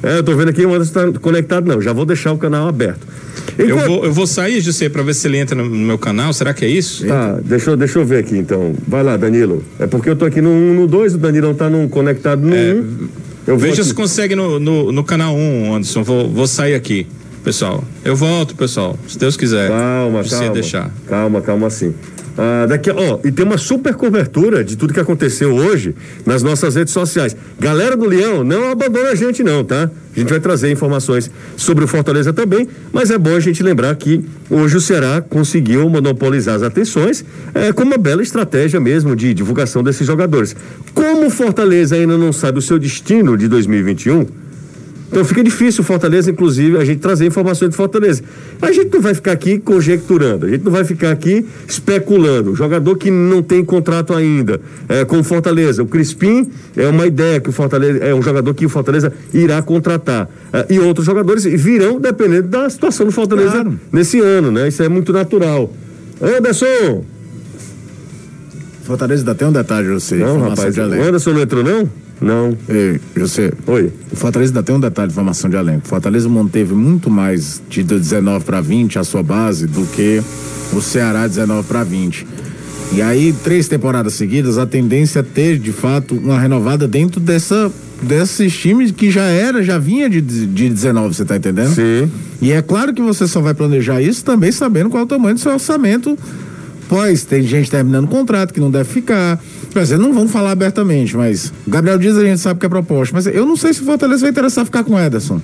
é, 0.04 0.18
eu 0.18 0.24
tô 0.24 0.36
vendo 0.36 0.50
aqui, 0.50 0.66
o 0.66 0.74
Anderson 0.74 1.12
tá 1.12 1.20
conectado, 1.20 1.68
não. 1.68 1.82
Já 1.82 1.94
vou 1.94 2.06
deixar 2.06 2.32
o 2.32 2.38
canal 2.38 2.68
aberto. 2.68 3.06
Enquanto... 3.54 3.70
Eu, 3.70 3.78
vou, 3.78 4.06
eu 4.06 4.14
vou 4.14 4.28
sair, 4.28 4.60
José, 4.62 4.90
para 4.90 5.04
ver 5.04 5.14
se 5.14 5.28
ele 5.28 5.38
entra 5.38 5.56
no, 5.56 5.70
meu 5.70 5.98
canal. 5.98 6.34
Será 6.34 6.54
que 6.54 6.66
é 6.66 6.70
isso? 6.70 7.06
Tá, 7.06 7.40
deixa 7.44 7.72
eu, 7.72 7.78
deixa 7.78 8.00
eu 8.00 8.06
ver 8.06 8.20
aqui 8.20 8.38
então. 8.38 8.74
Vai 8.88 9.04
lá, 9.04 9.18
Danilo. 9.18 9.64
É 9.80 9.88
porque 9.88 10.10
eu 10.10 10.16
tô 10.16 10.26
aqui 10.26 10.42
no 10.42 10.50
1, 10.50 10.74
no 10.74 10.88
2, 10.88 11.16
o 11.16 11.18
Danilo 11.18 11.54
tá 11.54 11.70
no, 11.70 11.88
conectado 11.90 12.42
no 12.42 12.54
1. 12.54 12.56
É, 12.56 12.74
um. 12.74 13.08
Eu 13.48 13.58
Veja 13.58 13.84
se 13.84 13.94
consegue 13.94 14.36
no, 14.36 14.60
no, 14.60 14.92
no 14.92 15.04
canal 15.04 15.36
1, 15.36 15.38
um, 15.38 15.76
Anderson. 15.76 16.04
Vou, 16.04 16.30
vou 16.30 16.48
sair 16.48 16.74
aqui. 16.74 17.08
Pessoal. 17.46 17.84
Eu 18.04 18.16
volto, 18.16 18.56
pessoal. 18.56 18.98
Se 19.08 19.20
Deus 19.20 19.38
quiser. 19.38 19.70
Calma, 19.70 20.24
calma. 20.24 20.50
deixar. 20.50 20.92
Calma, 21.08 21.42
calma 21.42 21.70
sim. 21.70 21.94
Ah, 22.38 22.66
daqui, 22.68 22.90
ó, 22.90 23.20
e 23.24 23.32
tem 23.32 23.46
uma 23.46 23.58
super 23.58 23.94
cobertura 23.94 24.62
de 24.62 24.76
tudo 24.76 24.94
que 24.94 25.00
aconteceu 25.00 25.54
hoje 25.56 25.96
nas 26.26 26.44
nossas 26.44 26.76
redes 26.76 26.92
sociais. 26.92 27.38
Galera 27.58 27.96
do 27.96 28.06
Leão, 28.06 28.44
não 28.44 28.72
abandona 28.72 29.12
a 29.12 29.16
gente 29.16 29.42
não, 29.42 29.64
tá? 29.64 29.90
A 30.14 30.20
gente 30.20 30.30
vai 30.30 30.40
trazer 30.40 30.70
informações 30.70 31.32
sobre 31.56 31.86
o 31.86 31.88
Fortaleza 31.88 32.34
também, 32.34 32.68
mas 32.92 33.10
é 33.10 33.18
bom 33.18 33.36
a 33.36 33.40
gente 33.40 33.64
lembrar 33.64 33.96
que 33.96 34.26
hoje 34.50 34.76
o 34.76 34.82
Ceará 34.82 35.22
conseguiu 35.22 35.88
monopolizar 35.88 36.56
as 36.56 36.64
atenções 36.64 37.24
é, 37.54 37.72
com 37.72 37.84
uma 37.84 37.98
bela 37.98 38.22
estratégia 38.22 38.82
mesmo 38.82 39.16
de 39.16 39.34
divulgação 39.34 39.82
desses 39.82 40.06
jogadores. 40.06 40.56
Como 40.94 41.28
o 41.28 41.30
Fortaleza 41.30 41.96
ainda 41.96 42.18
não 42.18 42.34
sabe 42.34 42.60
o 42.60 42.62
seu 42.62 42.78
destino 42.78 43.38
de 43.38 43.48
2021, 43.48 44.26
então 45.08 45.24
fica 45.24 45.44
difícil 45.44 45.84
Fortaleza, 45.84 46.32
inclusive, 46.32 46.78
a 46.78 46.86
gente 46.86 47.00
trazer 47.00 47.26
informações 47.26 47.70
de 47.70 47.78
Fortaleza. 47.78 48.24
A 48.62 48.72
gente 48.72 48.92
não 48.94 49.02
vai 49.02 49.14
ficar 49.14 49.32
aqui 49.32 49.60
conjecturando, 49.60 50.46
a 50.46 50.50
gente 50.50 50.64
não 50.64 50.72
vai 50.72 50.84
ficar 50.84 51.12
aqui 51.12 51.46
especulando. 51.68 52.52
O 52.52 52.56
jogador 52.56 52.98
que 52.98 53.12
não 53.12 53.42
tem 53.42 53.64
contrato 53.64 54.14
ainda 54.14 54.60
é, 54.90 55.06
com 55.06 55.20
o 55.20 55.24
Fortaleza. 55.24 55.84
O 55.84 55.86
Crispim 55.86 56.50
é 56.76 56.88
uma 56.88 57.06
ideia 57.06 57.40
que 57.40 57.50
o 57.50 57.52
Fortaleza 57.52 58.00
é 58.00 58.14
um 58.14 58.22
jogador 58.22 58.54
que 58.54 58.66
o 58.66 58.70
Fortaleza 58.70 59.14
irá 59.34 59.62
contratar. 59.62 60.30
É, 60.52 60.66
e 60.70 60.80
outros 60.80 61.06
jogadores 61.06 61.44
virão 61.44 62.00
dependendo 62.00 62.48
da 62.48 62.70
situação 62.70 63.06
do 63.06 63.12
Fortaleza 63.12 63.52
claro. 63.52 63.80
nesse 63.92 64.20
ano, 64.20 64.52
né? 64.52 64.68
Isso 64.68 64.82
é 64.82 64.90
muito 64.90 65.14
natural. 65.14 65.72
Anderson! 66.22 67.06
Fortaleza 68.84 69.24
dá 69.24 69.32
até 69.32 69.48
um 69.48 69.52
detalhe, 69.52 69.88
você. 69.90 70.16
Não, 70.16 70.40
rapaz, 70.40 70.78
o 70.78 70.82
Anderson 70.82 71.34
não 71.34 71.42
entrou, 71.42 71.64
não? 71.64 72.05
Não. 72.22 72.58
Ei, 72.68 73.00
José. 73.16 73.52
Oi. 73.68 73.92
O 74.12 74.16
Fortaleza 74.16 74.52
ainda 74.52 74.64
tem 74.64 74.76
um 74.76 74.80
detalhe 74.80 75.10
de 75.10 75.14
formação 75.14 75.50
de 75.50 75.56
elenco. 75.56 75.86
O 75.86 75.90
Fortaleza 75.90 76.28
manteve 76.30 76.74
muito 76.74 77.10
mais 77.10 77.62
de 77.70 77.84
19 77.84 78.46
para 78.46 78.62
20 78.62 79.00
a 79.00 79.04
sua 79.04 79.22
base 79.22 79.68
do 79.68 79.86
que 79.88 80.22
o 80.74 80.82
Ceará 80.82 81.28
19 81.28 81.68
para 81.68 81.84
20. 81.84 82.26
E 82.94 83.02
aí, 83.02 83.34
três 83.44 83.68
temporadas 83.68 84.14
seguidas, 84.14 84.58
a 84.58 84.66
tendência 84.66 85.20
é 85.20 85.24
ter, 85.24 85.58
de 85.58 85.72
fato, 85.72 86.16
uma 86.16 86.40
renovada 86.40 86.88
dentro 86.88 87.20
dessa, 87.20 87.72
desses 88.02 88.56
times 88.56 88.92
que 88.92 89.10
já 89.10 89.24
era, 89.24 89.64
já 89.64 89.78
vinha 89.78 90.10
de, 90.10 90.22
de 90.22 90.70
19, 90.70 91.14
você 91.14 91.26
tá 91.26 91.36
entendendo? 91.36 91.74
Sim. 91.74 92.10
E 92.42 92.52
é 92.52 92.62
claro 92.62 92.94
que 92.94 93.02
você 93.02 93.28
só 93.28 93.42
vai 93.42 93.54
planejar 93.54 94.02
isso 94.02 94.24
também 94.24 94.52
sabendo 94.52 94.90
qual 94.90 95.02
é 95.02 95.04
o 95.04 95.08
tamanho 95.08 95.36
do 95.36 95.42
seu 95.42 95.52
orçamento. 95.52 96.18
Pois, 96.88 97.24
tem 97.24 97.44
gente 97.44 97.70
terminando 97.72 98.06
o 98.06 98.08
contrato 98.08 98.54
que 98.54 98.60
não 98.60 98.70
deve 98.70 98.88
ficar 98.88 99.42
Quer 99.76 99.82
dizer, 99.82 99.98
não 99.98 100.14
vamos 100.14 100.32
falar 100.32 100.52
abertamente, 100.52 101.18
mas 101.18 101.52
o 101.68 101.70
Gabriel 101.70 101.98
Dias 101.98 102.18
a 102.18 102.24
gente 102.24 102.40
sabe 102.40 102.58
que 102.62 102.66
é 102.66 102.70
proposta. 102.70 103.14
Mas 103.14 103.28
eu 103.28 103.46
não 103.46 103.58
sei 103.58 103.74
se 103.74 103.82
o 103.82 103.84
Fortaleza 103.84 104.22
vai 104.22 104.30
interessar 104.30 104.64
ficar 104.64 104.86
com 104.86 104.94
o 104.94 105.00
Ederson. 105.00 105.42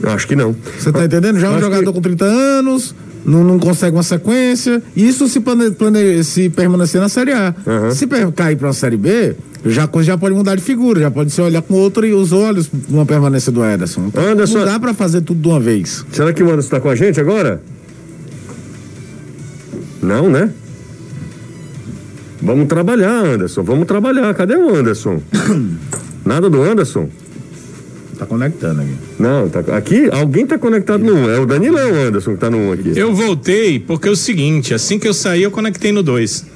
Eu 0.00 0.10
acho 0.10 0.24
que 0.28 0.36
não. 0.36 0.54
Você 0.78 0.92
tá 0.92 1.04
entendendo? 1.04 1.40
Já 1.40 1.48
é 1.48 1.50
um 1.50 1.58
jogador 1.58 1.86
que... 1.86 1.92
com 1.92 2.00
30 2.00 2.24
anos, 2.24 2.94
não, 3.26 3.42
não 3.42 3.58
consegue 3.58 3.96
uma 3.96 4.04
sequência. 4.04 4.80
Isso 4.94 5.26
se, 5.26 5.40
plane, 5.40 5.72
plane, 5.72 6.22
se 6.22 6.48
permanecer 6.48 7.00
na 7.00 7.08
Série 7.08 7.32
A. 7.32 7.52
Uhum. 7.66 7.90
Se 7.90 8.06
cair 8.36 8.56
para 8.56 8.68
uma 8.68 8.72
Série 8.72 8.96
B, 8.96 9.34
já, 9.66 9.90
já 10.00 10.16
pode 10.16 10.32
mudar 10.36 10.54
de 10.54 10.62
figura, 10.62 11.00
já 11.00 11.10
pode 11.10 11.32
se 11.32 11.40
olhar 11.40 11.60
com 11.60 11.74
outro 11.74 12.06
e 12.06 12.14
os 12.14 12.30
olhos 12.30 12.70
uma 12.88 13.04
permanência 13.04 13.50
do 13.50 13.64
Ederson. 13.64 14.04
Então, 14.06 14.24
Anderson, 14.24 14.58
não 14.58 14.66
dá 14.66 14.78
para 14.78 14.94
fazer 14.94 15.22
tudo 15.22 15.40
de 15.40 15.48
uma 15.48 15.58
vez. 15.58 16.06
Será 16.12 16.32
que 16.32 16.40
o 16.40 16.46
Anderson 16.46 16.66
está 16.66 16.78
com 16.78 16.88
a 16.88 16.94
gente 16.94 17.18
agora? 17.18 17.60
Não, 20.00 20.30
né? 20.30 20.50
Vamos 22.42 22.66
trabalhar, 22.66 23.24
Anderson. 23.24 23.62
Vamos 23.62 23.86
trabalhar. 23.86 24.34
Cadê 24.34 24.56
o 24.56 24.74
Anderson? 24.74 25.22
Nada 26.26 26.50
do 26.50 26.60
Anderson? 26.60 27.08
Tá 28.18 28.26
conectando 28.26 28.80
aqui. 28.80 28.94
Não, 29.18 29.48
tá, 29.48 29.60
aqui 29.76 30.08
alguém 30.12 30.46
tá 30.46 30.58
conectado 30.58 31.02
no 31.02 31.28
É 31.28 31.40
o 31.40 31.46
Danilão 31.46 31.94
Anderson 31.94 32.34
que 32.34 32.38
tá 32.38 32.50
no 32.50 32.58
1 32.58 32.72
aqui. 32.72 32.92
Eu 32.94 33.14
voltei 33.14 33.80
porque 33.80 34.08
é 34.08 34.10
o 34.10 34.16
seguinte, 34.16 34.74
assim 34.74 34.98
que 34.98 35.08
eu 35.08 35.14
saí 35.14 35.42
eu 35.42 35.50
conectei 35.50 35.90
no 35.90 36.02
2. 36.02 36.51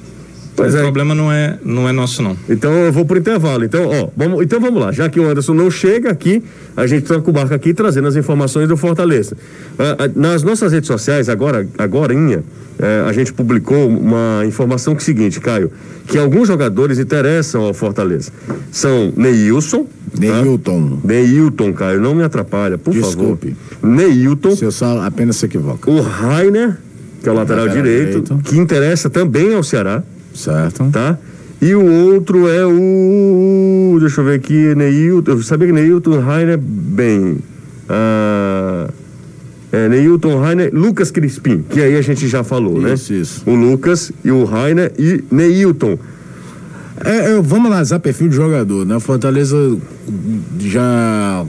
Pois 0.57 0.73
o 0.73 0.77
é. 0.79 0.81
problema 0.81 1.13
não 1.13 1.31
é, 1.31 1.59
não 1.63 1.87
é 1.87 1.91
nosso, 1.91 2.23
não. 2.23 2.35
Então 2.49 2.73
eu 2.73 2.91
vou 2.91 3.05
pro 3.05 3.19
intervalo. 3.19 3.63
Então, 3.63 3.87
ó, 3.87 4.09
vamos, 4.17 4.41
então 4.43 4.59
vamos 4.59 4.81
lá. 4.81 4.91
Já 4.91 5.07
que 5.07 5.19
o 5.19 5.29
Anderson 5.29 5.53
não 5.53 5.69
chega 5.69 6.09
aqui, 6.09 6.43
a 6.75 6.87
gente 6.87 7.03
troca 7.05 7.29
o 7.29 7.31
barco 7.31 7.53
aqui 7.53 7.75
trazendo 7.75 8.07
as 8.07 8.15
informações 8.15 8.67
do 8.67 8.75
Fortaleza. 8.75 9.37
Ah, 9.77 9.95
ah, 9.99 10.11
nas 10.15 10.41
nossas 10.41 10.71
redes 10.71 10.87
sociais, 10.87 11.29
agora, 11.29 11.67
agorinha, 11.77 12.43
é, 12.79 13.03
a 13.07 13.13
gente 13.13 13.31
publicou 13.33 13.87
uma 13.87 14.43
informação 14.47 14.95
que 14.95 15.01
é 15.01 15.03
o 15.03 15.05
seguinte, 15.05 15.39
Caio, 15.39 15.71
que 16.07 16.17
alguns 16.17 16.47
jogadores 16.47 16.97
interessam 16.97 17.61
ao 17.61 17.73
Fortaleza. 17.75 18.31
São 18.71 19.13
Neilson. 19.15 19.83
Tá? 19.83 20.19
Neilton. 20.19 20.89
Tá? 20.89 21.07
Neilton, 21.07 21.73
Caio, 21.73 22.01
não 22.01 22.15
me 22.15 22.23
atrapalha, 22.23 22.79
por 22.79 22.95
Desculpe. 22.95 23.55
favor. 23.79 23.95
Neilton. 23.95 24.55
Se 24.55 24.65
eu 24.65 24.71
só 24.71 25.01
apenas 25.03 25.35
se 25.35 25.45
equivoca. 25.45 25.91
O 25.91 26.01
Rainer, 26.01 26.77
que 27.21 27.29
é 27.29 27.31
o 27.31 27.35
lateral, 27.35 27.65
lateral 27.65 27.83
direito, 27.83 28.21
direito, 28.21 28.43
que 28.43 28.57
interessa 28.57 29.07
também 29.07 29.53
ao 29.53 29.61
Ceará. 29.61 30.01
Certo. 30.37 30.89
Tá? 30.91 31.17
E 31.59 31.73
o 31.73 31.83
outro 31.83 32.47
é 32.47 32.65
o. 32.65 33.97
Deixa 33.99 34.21
eu 34.21 34.25
ver 34.25 34.35
aqui, 34.35 34.75
Neilton. 34.75 35.31
Eu 35.31 35.41
sabia 35.41 35.67
que 35.67 35.73
Neilton 35.73 36.19
Rainer, 36.19 36.57
bem. 36.57 37.39
Ah, 37.89 38.87
é, 39.71 39.89
Neilton 39.89 40.39
Rainer, 40.39 40.69
Lucas 40.71 41.09
Crispim, 41.09 41.63
que 41.67 41.81
aí 41.81 41.97
a 41.97 42.01
gente 42.01 42.27
já 42.27 42.43
falou, 42.43 42.79
né? 42.79 42.93
isso, 42.93 43.13
né? 43.13 43.19
Isso. 43.19 43.43
O 43.49 43.55
Lucas 43.55 44.11
e 44.23 44.29
o 44.29 44.45
Rainer 44.45 44.93
e 44.99 45.23
Neilton. 45.31 45.97
É, 47.03 47.31
é, 47.31 47.41
vamos 47.41 47.71
analisar 47.71 47.99
perfil 47.99 48.29
de 48.29 48.35
jogador, 48.35 48.85
né? 48.85 48.99
Fortaleza 48.99 49.77
já 50.59 51.45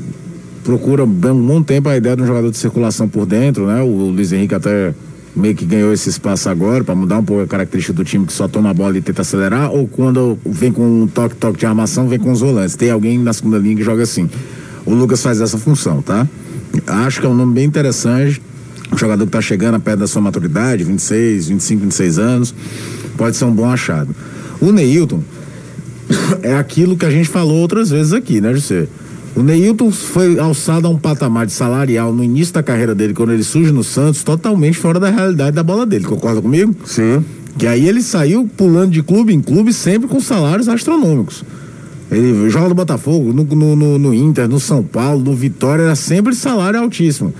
procura 0.64 1.02
há 1.02 1.06
um 1.06 1.46
bom 1.46 1.62
tempo 1.62 1.88
a 1.88 1.96
ideia 1.96 2.16
de 2.16 2.22
um 2.22 2.26
jogador 2.26 2.50
de 2.50 2.58
circulação 2.58 3.08
por 3.08 3.26
dentro, 3.26 3.66
né? 3.66 3.82
O 3.82 4.10
Luiz 4.10 4.32
Henrique 4.32 4.54
até 4.54 4.94
meio 5.38 5.54
que 5.54 5.64
ganhou 5.64 5.92
esse 5.92 6.08
espaço 6.08 6.48
agora 6.48 6.82
para 6.82 6.94
mudar 6.94 7.18
um 7.18 7.24
pouco 7.24 7.42
a 7.42 7.46
característica 7.46 7.92
do 7.92 8.04
time 8.04 8.26
que 8.26 8.32
só 8.32 8.48
toma 8.48 8.70
a 8.70 8.74
bola 8.74 8.98
e 8.98 9.00
tenta 9.00 9.22
acelerar, 9.22 9.70
ou 9.70 9.86
quando 9.86 10.38
vem 10.44 10.72
com 10.72 11.02
um 11.02 11.06
toque-toque 11.06 11.58
de 11.58 11.66
armação, 11.66 12.08
vem 12.08 12.18
com 12.18 12.32
os 12.32 12.40
volantes. 12.40 12.76
Tem 12.76 12.90
alguém 12.90 13.18
na 13.18 13.32
segunda 13.32 13.58
linha 13.58 13.76
que 13.76 13.82
joga 13.82 14.02
assim. 14.02 14.28
O 14.84 14.94
Lucas 14.94 15.22
faz 15.22 15.40
essa 15.40 15.58
função, 15.58 16.02
tá? 16.02 16.26
Acho 16.86 17.20
que 17.20 17.26
é 17.26 17.28
um 17.28 17.34
nome 17.34 17.54
bem 17.54 17.64
interessante. 17.64 18.42
Um 18.92 18.96
jogador 18.96 19.24
que 19.24 19.28
está 19.28 19.40
chegando 19.40 19.78
perto 19.78 20.00
da 20.00 20.06
sua 20.06 20.22
maturidade, 20.22 20.82
26, 20.82 21.48
25, 21.48 21.82
26 21.82 22.18
anos, 22.18 22.54
pode 23.16 23.36
ser 23.36 23.44
um 23.44 23.52
bom 23.52 23.70
achado. 23.70 24.14
O 24.60 24.72
Neilton 24.72 25.22
é 26.42 26.56
aquilo 26.56 26.96
que 26.96 27.04
a 27.04 27.10
gente 27.10 27.28
falou 27.28 27.58
outras 27.58 27.90
vezes 27.90 28.12
aqui, 28.12 28.40
né, 28.40 28.52
José? 28.54 28.86
O 29.38 29.42
Neilton 29.44 29.92
foi 29.92 30.36
alçado 30.36 30.88
a 30.88 30.90
um 30.90 30.98
patamar 30.98 31.46
de 31.46 31.52
salarial 31.52 32.12
no 32.12 32.24
início 32.24 32.52
da 32.52 32.60
carreira 32.60 32.92
dele, 32.92 33.14
quando 33.14 33.30
ele 33.30 33.44
surge 33.44 33.70
no 33.70 33.84
Santos, 33.84 34.24
totalmente 34.24 34.76
fora 34.76 34.98
da 34.98 35.10
realidade 35.10 35.54
da 35.54 35.62
bola 35.62 35.86
dele. 35.86 36.04
Concorda 36.04 36.42
comigo? 36.42 36.74
Sim. 36.84 37.24
Que 37.56 37.64
aí 37.68 37.88
ele 37.88 38.02
saiu 38.02 38.50
pulando 38.56 38.90
de 38.90 39.00
clube 39.00 39.32
em 39.32 39.40
clube, 39.40 39.72
sempre 39.72 40.08
com 40.08 40.18
salários 40.18 40.68
astronômicos. 40.68 41.44
Ele 42.10 42.50
joga 42.50 42.70
no 42.70 42.74
Botafogo, 42.74 43.32
no, 43.32 43.44
no, 43.44 43.76
no, 43.76 43.96
no 43.96 44.12
Inter, 44.12 44.48
no 44.48 44.58
São 44.58 44.82
Paulo, 44.82 45.22
no 45.22 45.36
Vitória, 45.36 45.84
era 45.84 45.94
sempre 45.94 46.34
salário 46.34 46.80
altíssimo. 46.80 47.32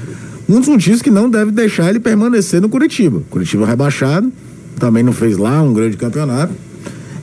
Um 0.48 0.60
dos 0.60 0.68
motivos 0.68 1.02
que 1.02 1.10
não 1.10 1.28
deve 1.28 1.50
deixar 1.50 1.90
ele 1.90 1.98
permanecer 1.98 2.60
no 2.60 2.68
Curitiba. 2.68 3.24
Curitiba 3.28 3.66
rebaixado, 3.66 4.32
também 4.78 5.02
não 5.02 5.12
fez 5.12 5.36
lá 5.36 5.60
um 5.64 5.72
grande 5.72 5.96
campeonato. 5.96 6.52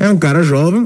É 0.02 0.10
um 0.10 0.18
cara 0.18 0.44
jovem, 0.44 0.86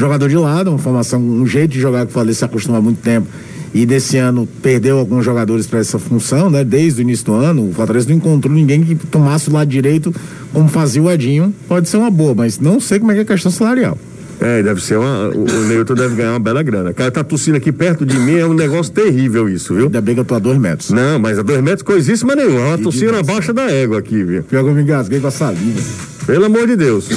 jogador 0.00 0.28
de 0.28 0.36
lado, 0.36 0.70
uma 0.70 0.78
formação, 0.78 1.20
um 1.20 1.46
jeito 1.46 1.72
de 1.72 1.80
jogar 1.80 2.04
que 2.04 2.10
o 2.10 2.12
Fortaleza 2.12 2.40
se 2.40 2.44
acostuma 2.44 2.78
há 2.78 2.80
muito 2.80 3.00
tempo. 3.00 3.26
E 3.74 3.84
desse 3.84 4.16
ano 4.16 4.48
perdeu 4.62 4.98
alguns 4.98 5.24
jogadores 5.24 5.66
para 5.66 5.80
essa 5.80 5.98
função, 5.98 6.48
né? 6.48 6.64
Desde 6.64 7.00
o 7.00 7.02
início 7.02 7.26
do 7.26 7.34
ano, 7.34 7.68
o 7.68 7.72
Fortaleza 7.72 8.08
não 8.08 8.16
encontrou 8.16 8.54
ninguém 8.54 8.82
que 8.82 8.94
tomasse 8.94 9.50
o 9.50 9.52
lado 9.52 9.68
direito 9.68 10.14
como 10.52 10.68
fazia 10.68 11.02
o 11.02 11.10
Edinho. 11.10 11.54
Pode 11.68 11.88
ser 11.88 11.98
uma 11.98 12.10
boa, 12.10 12.34
mas 12.34 12.58
não 12.58 12.80
sei 12.80 12.98
como 12.98 13.12
é 13.12 13.14
que 13.14 13.20
é 13.20 13.22
a 13.22 13.26
questão 13.26 13.52
salarial. 13.52 13.98
É, 14.40 14.62
deve 14.62 14.82
ser 14.82 14.98
uma. 14.98 15.28
O, 15.28 15.64
Neilton 15.66 15.94
deve 15.94 16.14
ganhar 16.14 16.32
uma 16.32 16.40
bela 16.40 16.62
grana. 16.62 16.90
O 16.90 16.94
cara 16.94 17.10
tá 17.10 17.24
tossindo 17.24 17.56
aqui 17.56 17.72
perto 17.72 18.04
de 18.04 18.18
mim, 18.18 18.36
é 18.36 18.46
um 18.46 18.52
negócio 18.52 18.92
terrível 18.92 19.48
isso, 19.48 19.74
viu? 19.74 19.84
Ainda 19.84 20.00
bem 20.00 20.14
que 20.14 20.20
eu 20.20 20.24
tô 20.24 20.34
a 20.34 20.38
dois 20.38 20.58
metros. 20.58 20.90
Não, 20.90 21.18
mas 21.18 21.38
a 21.38 21.42
dois 21.42 21.62
metros 21.62 21.82
coisíssima 21.82 22.34
nenhuma. 22.34 22.60
Ela 22.60 22.78
tossindo 22.78 23.12
na 23.12 23.22
baixa 23.22 23.52
da 23.52 23.70
égua 23.70 23.98
aqui, 23.98 24.22
viu? 24.22 24.42
Pior 24.42 24.62
que 24.62 24.70
eu 24.70 24.74
me 24.74 24.82
engasguei 24.82 25.20
com 25.20 25.26
a 25.26 25.30
saliva. 25.30 25.80
Pelo 26.26 26.44
amor 26.44 26.66
de 26.66 26.76
Deus. 26.76 27.08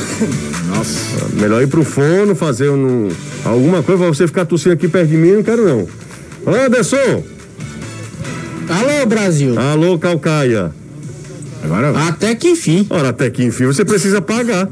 Nossa. 0.67 1.25
Melhor 1.33 1.61
ir 1.61 1.67
pro 1.67 1.83
fono, 1.83 2.35
fazer 2.35 2.69
um, 2.69 3.09
alguma 3.43 3.83
coisa 3.83 4.03
pra 4.03 4.13
você 4.13 4.27
ficar 4.27 4.45
tossindo 4.45 4.73
aqui 4.73 4.87
perto 4.87 5.09
de 5.09 5.17
mim, 5.17 5.31
não 5.31 5.43
quero 5.43 5.65
não. 5.65 5.87
Anderson! 6.45 7.23
Alô, 8.69 9.05
Brasil! 9.07 9.59
Alô, 9.59 9.97
Calcaia! 9.97 10.71
Agora 11.63 12.07
Até 12.07 12.35
que 12.35 12.49
enfim. 12.49 12.87
Ora, 12.89 13.09
até 13.09 13.29
que 13.29 13.43
enfim 13.43 13.65
você 13.65 13.83
precisa 13.83 14.21
pagar. 14.21 14.69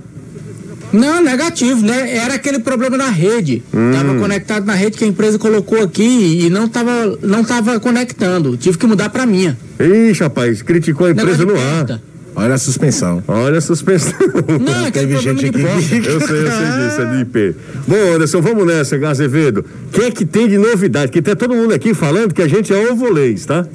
Não, 0.98 1.22
negativo, 1.22 1.86
né? 1.86 2.16
Era 2.16 2.34
aquele 2.34 2.60
problema 2.60 2.98
na 2.98 3.10
rede. 3.10 3.62
Hum. 3.72 3.92
Tava 3.94 4.16
conectado 4.16 4.66
na 4.66 4.74
rede 4.74 4.98
que 4.98 5.04
a 5.04 5.08
empresa 5.08 5.38
colocou 5.38 5.82
aqui 5.82 6.46
e 6.46 6.50
não 6.50 6.68
tava, 6.68 7.18
não 7.22 7.44
tava 7.44 7.80
conectando. 7.80 8.58
Tive 8.58 8.80
que 8.80 8.88
mudar 8.88 9.10
pra 9.10 9.26
minha. 9.26 9.56
Ixi, 9.80 10.24
rapaz, 10.24 10.64
criticou 10.64 11.06
a 11.06 11.12
empresa 11.12 11.46
no 11.46 11.54
ar. 11.56 12.02
Olha 12.36 12.56
a 12.56 12.58
suspensão. 12.58 13.24
Olha 13.28 13.58
a 13.58 13.62
suspensão. 13.62 14.14
Não, 14.60 14.86
é 14.86 14.92
Teve 14.92 15.18
gente 15.18 15.46
aqui. 15.46 15.60
eu 15.60 15.82
sei, 15.82 16.00
eu 16.00 16.22
sei 16.22 16.42
disso, 16.44 17.02
é 17.02 17.16
de 17.16 17.22
IP. 17.22 17.56
Bom, 17.88 18.14
Anderson, 18.16 18.42
vamos 18.42 18.66
nessa, 18.66 18.96
Azevedo. 19.08 19.66
O 19.88 19.92
que 19.92 20.02
é 20.02 20.12
que 20.12 20.26
tem 20.26 20.48
de 20.48 20.58
novidade? 20.58 21.12
Que 21.12 21.22
tem 21.22 21.36
todo 21.36 21.56
mundo 21.56 21.74
aqui 21.74 21.94
falando 21.94 22.34
que 22.34 22.42
a 22.42 22.48
gente 22.48 22.72
é 22.74 22.92
ovolês, 22.92 23.46
tá? 23.46 23.68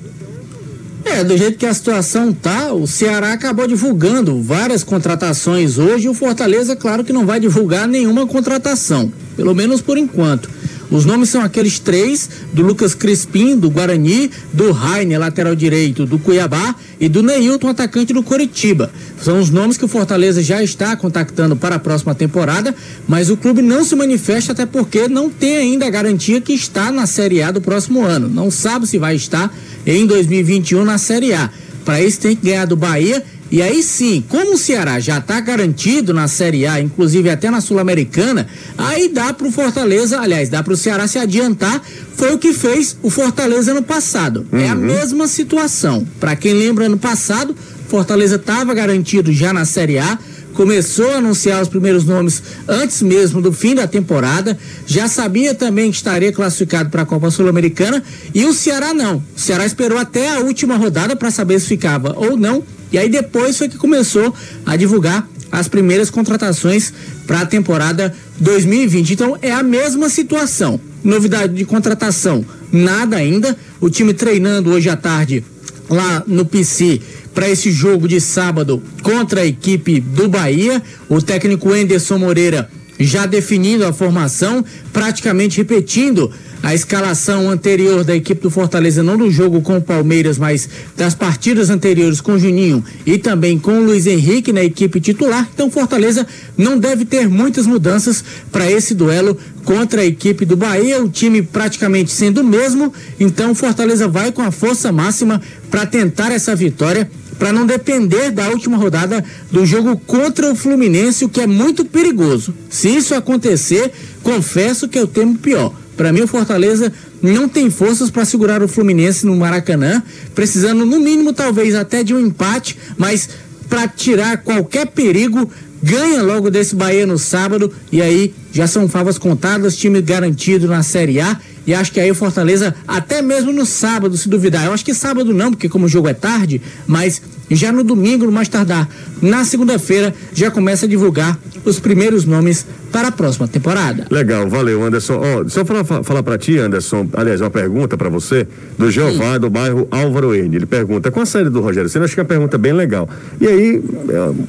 É, 1.15 1.23
do 1.23 1.37
jeito 1.37 1.59
que 1.59 1.67
a 1.67 1.75
situação 1.75 2.33
tá, 2.33 2.73
o 2.73 2.87
Ceará 2.87 3.35
acabou 3.35 3.67
divulgando 3.67 4.41
várias 4.41 4.83
contratações 4.83 5.77
hoje. 5.77 6.09
O 6.09 6.15
Fortaleza, 6.15 6.75
claro 6.75 7.05
que 7.05 7.13
não 7.13 7.27
vai 7.27 7.39
divulgar 7.39 7.87
nenhuma 7.87 8.27
contratação, 8.27 9.13
pelo 9.37 9.55
menos 9.55 9.83
por 9.83 9.99
enquanto. 9.99 10.49
Os 10.93 11.07
nomes 11.07 11.31
são 11.31 11.41
aqueles 11.41 11.79
três: 11.79 12.29
do 12.53 12.63
Lucas 12.63 12.95
Crispim, 12.95 13.57
do 13.57 13.71
Guarani, 13.71 14.31
do 14.53 14.71
Rainer, 14.73 15.19
lateral 15.19 15.57
direito 15.57 16.05
do 16.05 16.19
Cuiabá, 16.19 16.75
e 17.01 17.09
do 17.09 17.23
Neilton, 17.23 17.69
atacante 17.69 18.13
do 18.13 18.23
Coritiba. 18.23 18.91
São 19.21 19.41
os 19.41 19.49
nomes 19.49 19.79
que 19.79 19.85
o 19.85 19.89
Fortaleza 19.89 20.43
já 20.43 20.63
está 20.63 20.95
contactando 20.95 21.57
para 21.57 21.77
a 21.77 21.79
próxima 21.79 22.15
temporada, 22.15 22.75
mas 23.09 23.31
o 23.31 23.37
clube 23.39 23.63
não 23.63 23.85
se 23.85 23.97
manifesta 23.97 24.53
até 24.53 24.67
porque 24.67 25.09
não 25.09 25.31
tem 25.31 25.57
ainda 25.57 25.87
a 25.87 25.91
garantia 25.91 26.41
que 26.41 26.53
está 26.53 26.93
na 26.93 27.07
Série 27.07 27.43
A 27.43 27.51
do 27.51 27.61
próximo 27.61 28.05
ano. 28.05 28.29
Não 28.29 28.51
sabe 28.51 28.87
se 28.87 28.99
vai 28.99 29.17
estar 29.17 29.53
em 29.87 30.07
2021 30.07 30.85
na 30.85 30.99
Série 30.99 31.33
A. 31.33 31.51
Para 31.85 32.03
isso 32.03 32.21
tem 32.21 32.37
que 32.37 32.47
ganhar 32.47 32.67
do 32.67 32.77
Bahia 32.77 33.25
e 33.53 33.61
aí 33.61 33.83
sim, 33.83 34.25
como 34.31 34.55
o 34.55 34.57
Ceará 34.57 34.99
já 34.99 35.19
está 35.19 35.39
garantido 35.39 36.15
na 36.15 36.27
Série 36.27 36.67
A, 36.67 36.81
inclusive 36.81 37.29
até 37.29 37.51
na 37.51 37.61
Sul-Americana, 37.61 38.49
aí 38.79 39.11
dá 39.11 39.31
para 39.35 39.47
o 39.47 39.53
Fortaleza, 39.53 40.19
aliás, 40.19 40.49
dá 40.49 40.63
para 40.63 40.73
o 40.73 40.77
Ceará 40.77 41.07
se 41.07 41.19
adiantar. 41.19 41.83
Foi 42.17 42.33
o 42.33 42.39
que 42.39 42.55
fez 42.55 42.97
o 43.03 43.11
Fortaleza 43.11 43.75
no 43.75 43.83
passado. 43.83 44.47
Uhum. 44.51 44.59
É 44.59 44.71
a 44.71 44.75
uhum. 44.75 44.81
mesma 44.81 45.29
situação. 45.29 46.07
Para 46.19 46.35
quem 46.35 46.55
lembra, 46.55 46.87
ano 46.87 46.97
passado, 46.97 47.55
Fortaleza 47.89 48.37
estava 48.37 48.73
garantido 48.73 49.31
já 49.31 49.53
na 49.53 49.67
Série 49.67 49.99
A 49.99 50.19
começou 50.55 51.11
a 51.11 51.17
anunciar 51.17 51.63
os 51.63 51.69
primeiros 51.69 52.05
nomes 52.05 52.43
antes 52.69 53.01
mesmo 53.01 53.41
do 53.41 53.53
fim 53.53 53.75
da 53.75 53.87
temporada, 53.87 54.59
já 54.87 55.09
sabia 55.09 55.55
também 55.55 55.91
que 55.91 55.97
estaria 55.97 56.31
classificado 56.31 56.91
para 56.91 57.03
a 57.03 57.07
Copa 57.07 57.31
Sul-Americana 57.31 58.03
e 58.35 58.45
o 58.45 58.53
Ceará 58.53 58.93
não. 58.93 59.17
O 59.35 59.41
Ceará 59.41 59.65
esperou 59.65 59.97
até 59.97 60.29
a 60.29 60.41
última 60.41 60.77
rodada 60.77 61.17
para 61.17 61.31
saber 61.31 61.59
se 61.59 61.69
ficava 61.69 62.15
ou 62.19 62.37
não 62.37 62.63
e 62.93 62.99
aí 62.99 63.09
depois 63.09 63.57
foi 63.57 63.69
que 63.69 63.77
começou 63.77 64.35
a 64.67 64.77
divulgar 64.77 65.27
as 65.51 65.69
primeiras 65.69 66.11
contratações 66.11 66.93
para 67.27 67.41
a 67.41 67.47
temporada 67.47 68.15
2020. 68.39 69.13
Então 69.13 69.39
é 69.43 69.53
a 69.53 69.63
mesma 69.63 70.09
situação. 70.09 70.81
Novidade 71.05 71.55
de 71.55 71.65
contratação, 71.65 72.45
nada 72.73 73.17
ainda. 73.17 73.57
O 73.81 73.91
time 73.91 74.15
treinando 74.15 74.71
hoje 74.71 74.89
à 74.89 74.97
tarde 74.97 75.45
lá 75.91 76.23
no 76.27 76.45
PC 76.45 77.01
para 77.35 77.49
esse 77.49 77.71
jogo 77.71 78.07
de 78.09 78.21
sábado 78.21 78.83
contra 79.03 79.43
a 79.43 79.47
equipe 79.47 80.01
do 80.01 80.29
Bahia. 80.29 80.83
O 81.09 81.21
técnico 81.21 81.75
Enderson 81.75 82.19
Moreira 82.19 82.71
já 82.99 83.27
definindo 83.27 83.85
a 83.85 83.93
formação, 83.93 84.65
praticamente 84.93 85.59
repetindo 85.59 86.31
a 86.63 86.75
escalação 86.75 87.51
anterior 87.51 88.05
da 88.05 88.15
equipe 88.15 88.41
do 88.41 88.51
Fortaleza, 88.51 89.03
não 89.03 89.19
do 89.19 89.31
jogo 89.31 89.61
com 89.61 89.77
o 89.77 89.83
Palmeiras, 89.83 90.39
mas 90.39 90.69
das 90.97 91.15
partidas 91.15 91.71
anteriores 91.71 92.21
com 92.21 92.33
o 92.33 92.39
Juninho 92.39 92.85
e 93.05 93.19
também 93.19 93.59
com 93.59 93.81
o 93.81 93.85
Luiz 93.85 94.07
Henrique 94.07 94.53
na 94.53 94.63
equipe 94.63 95.01
titular. 95.01 95.49
Então, 95.53 95.71
Fortaleza 95.71 96.27
não 96.57 96.79
deve 96.79 97.05
ter 97.05 97.29
muitas 97.29 97.67
mudanças 97.67 98.25
para 98.53 98.71
esse 98.71 98.95
duelo 98.95 99.37
contra 99.65 100.03
a 100.03 100.07
equipe 100.07 100.45
do 100.45 100.57
Bahia, 100.57 101.03
o 101.03 101.09
time 101.09 101.43
praticamente 101.43 102.13
sendo 102.13 102.43
o 102.43 102.45
mesmo. 102.45 102.93
Então, 103.19 103.55
Fortaleza 103.55 104.07
vai 104.07 104.31
com 104.31 104.43
a 104.43 104.53
força 104.53 104.93
máxima 104.93 105.43
para 105.69 105.85
tentar 105.85 106.31
essa 106.31 106.55
vitória 106.55 107.11
para 107.39 107.53
não 107.53 107.67
depender 107.67 108.31
da 108.31 108.49
última 108.51 108.77
rodada 108.77 109.25
do 109.51 109.67
jogo 109.67 109.97
contra 110.07 110.53
o 110.53 110.55
Fluminense, 110.55 111.25
o 111.25 111.29
que 111.29 111.41
é 111.41 111.47
muito 111.47 111.85
perigoso. 111.85 112.55
Se 112.71 112.89
isso 112.89 113.17
acontecer, 113.17 113.91
confesso 114.23 114.87
que 114.87 114.97
eu 114.97 115.09
temo 115.09 115.37
pior. 115.37 115.82
Para 115.97 116.13
mim, 116.13 116.23
o 116.23 116.27
Fortaleza 116.27 116.93
não 117.21 117.49
tem 117.49 117.71
forças 117.71 118.11
para 118.11 118.25
segurar 118.25 118.63
o 118.63 118.69
Fluminense 118.69 119.27
no 119.27 119.37
Maracanã, 119.37 120.03
precisando, 120.35 120.87
no 120.87 120.99
mínimo, 120.99 121.33
talvez 121.33 121.75
até 121.75 122.03
de 122.03 122.15
um 122.15 122.21
empate, 122.21 122.79
mas 122.97 123.29
para 123.69 123.87
tirar 123.89 124.39
qualquer 124.39 124.87
perigo, 124.87 125.51
ganha 125.83 126.23
logo 126.23 126.51
desse 126.51 126.77
Bahia 126.77 127.07
no 127.07 127.19
sábado 127.19 127.73
e 127.91 128.01
aí 128.01 128.35
já 128.53 128.67
são 128.67 128.89
favas 128.89 129.19
contadas, 129.19 129.77
time 129.77 130.01
garantido 130.01 130.69
na 130.69 130.83
Série 130.83 131.21
A. 131.21 131.39
E 131.67 131.73
acho 131.73 131.93
que 131.93 132.01
aí 132.01 132.11
o 132.11 132.15
Fortaleza, 132.15 132.75
até 132.89 133.23
mesmo 133.23 133.53
no 133.53 133.65
sábado, 133.65 134.17
se 134.17 134.29
duvidar, 134.29 134.67
eu 134.67 134.73
acho 134.73 134.85
que 134.85 134.93
sábado 134.93 135.33
não, 135.33 135.53
porque 135.53 135.69
como 135.69 135.87
o 135.87 135.89
jogo 135.89 136.09
é 136.09 136.15
tarde, 136.15 136.61
mas 136.87 137.23
já 137.51 137.71
no 137.71 137.85
domingo, 137.85 138.25
no 138.25 138.33
mais 138.33 138.49
tardar, 138.49 138.89
na 139.21 139.45
segunda-feira, 139.45 140.15
já 140.35 140.51
começa 140.51 140.87
a 140.87 140.89
divulgar 140.89 141.39
os 141.65 141.79
primeiros 141.79 142.25
nomes 142.25 142.67
para 142.91 143.09
a 143.09 143.13
próxima 143.13 143.49
temporada. 143.49 144.07
Legal, 144.11 144.49
valeu, 144.49 144.83
Anderson. 144.83 145.21
Oh, 145.21 145.49
só 145.49 145.65
falar, 145.65 145.85
falar 145.85 146.23
para 146.23 146.37
ti, 146.37 146.59
Anderson, 146.59 147.09
aliás, 147.15 147.41
uma 147.41 147.51
pergunta 147.51 147.97
para 147.97 148.09
você, 148.09 148.47
do 148.79 148.91
Jeová, 148.91 149.35
Sim. 149.35 149.41
do 149.41 149.51
bairro 149.51 149.89
Álvaro 149.91 150.35
N. 150.35 150.57
Ele 150.57 150.67
pergunta, 150.67 151.11
com 151.11 151.21
a 151.21 151.27
saída 151.27 151.51
do 151.51 151.61
Rogério 151.61 151.89
Você 151.89 151.99
acho 151.99 152.15
que 152.15 152.21
é 152.21 152.23
uma 152.23 152.29
pergunta 152.29 152.59
bem 152.59 152.73
legal. 152.73 153.09
E 153.41 153.47
aí, 153.47 153.83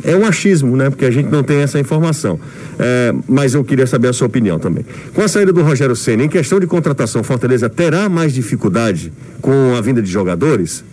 é, 0.03 0.11
é 0.11 0.15
um 0.15 0.25
achismo, 0.25 0.75
né? 0.75 0.89
Porque 0.89 1.05
a 1.05 1.11
gente 1.11 1.29
não 1.29 1.43
tem 1.43 1.57
essa 1.57 1.79
informação. 1.79 2.39
É, 2.79 3.13
mas 3.27 3.53
eu 3.53 3.63
queria 3.63 3.87
saber 3.87 4.09
a 4.09 4.13
sua 4.13 4.27
opinião 4.27 4.59
também. 4.59 4.85
Com 5.13 5.21
a 5.21 5.27
saída 5.27 5.53
do 5.53 5.61
Rogério 5.61 5.95
Senna, 5.95 6.23
em 6.23 6.29
questão 6.29 6.59
de 6.59 6.67
contratação, 6.67 7.23
Fortaleza 7.23 7.69
terá 7.69 8.09
mais 8.09 8.33
dificuldade 8.33 9.13
com 9.41 9.75
a 9.75 9.81
vinda 9.81 10.01
de 10.01 10.09
jogadores? 10.09 10.83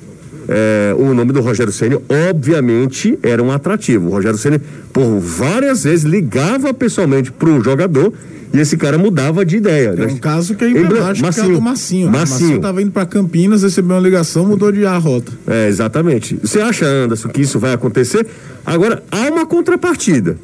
É, 0.53 0.93
o 0.99 1.15
nome 1.15 1.33
do 1.33 1.41
Rogério 1.41 1.73
Ceni 1.73 1.97
obviamente 2.29 3.17
era 3.23 3.41
um 3.41 3.53
atrativo. 3.53 4.09
O 4.09 4.11
Rogério 4.11 4.37
Ceni 4.37 4.61
por 4.93 5.21
várias 5.21 5.85
vezes 5.85 6.05
ligava 6.05 6.75
pessoalmente 6.75 7.31
para 7.31 7.49
o 7.49 7.63
jogador 7.63 8.13
e 8.53 8.59
esse 8.59 8.77
cara 8.77 8.99
mudava 8.99 9.45
de 9.45 9.59
ideia. 9.59 9.93
Né? 9.93 10.07
um 10.07 10.17
caso 10.17 10.57
que 10.57 10.65
é 10.65 10.71
emblemático, 10.71 11.25
Massinho. 11.25 11.47
que 11.47 11.53
é 11.53 11.55
do 11.55 11.63
Massinho. 11.63 12.07
Né? 12.11 12.19
Massinho. 12.19 12.41
Massinho 12.41 12.57
estava 12.57 12.83
indo 12.83 12.91
para 12.91 13.07
Campinas, 13.07 13.63
recebeu 13.63 13.95
uma 13.95 14.03
ligação, 14.03 14.45
mudou 14.45 14.73
de 14.73 14.85
a 14.85 14.99
rota. 14.99 15.31
É, 15.47 15.69
exatamente. 15.69 16.37
Você 16.43 16.61
acha, 16.61 16.85
Anderson, 16.85 17.29
que 17.29 17.43
isso 17.43 17.61
vai 17.61 17.73
acontecer? 17.73 18.27
Agora, 18.67 19.05
há 19.09 19.31
uma 19.31 19.47
contrapartida 19.47 20.37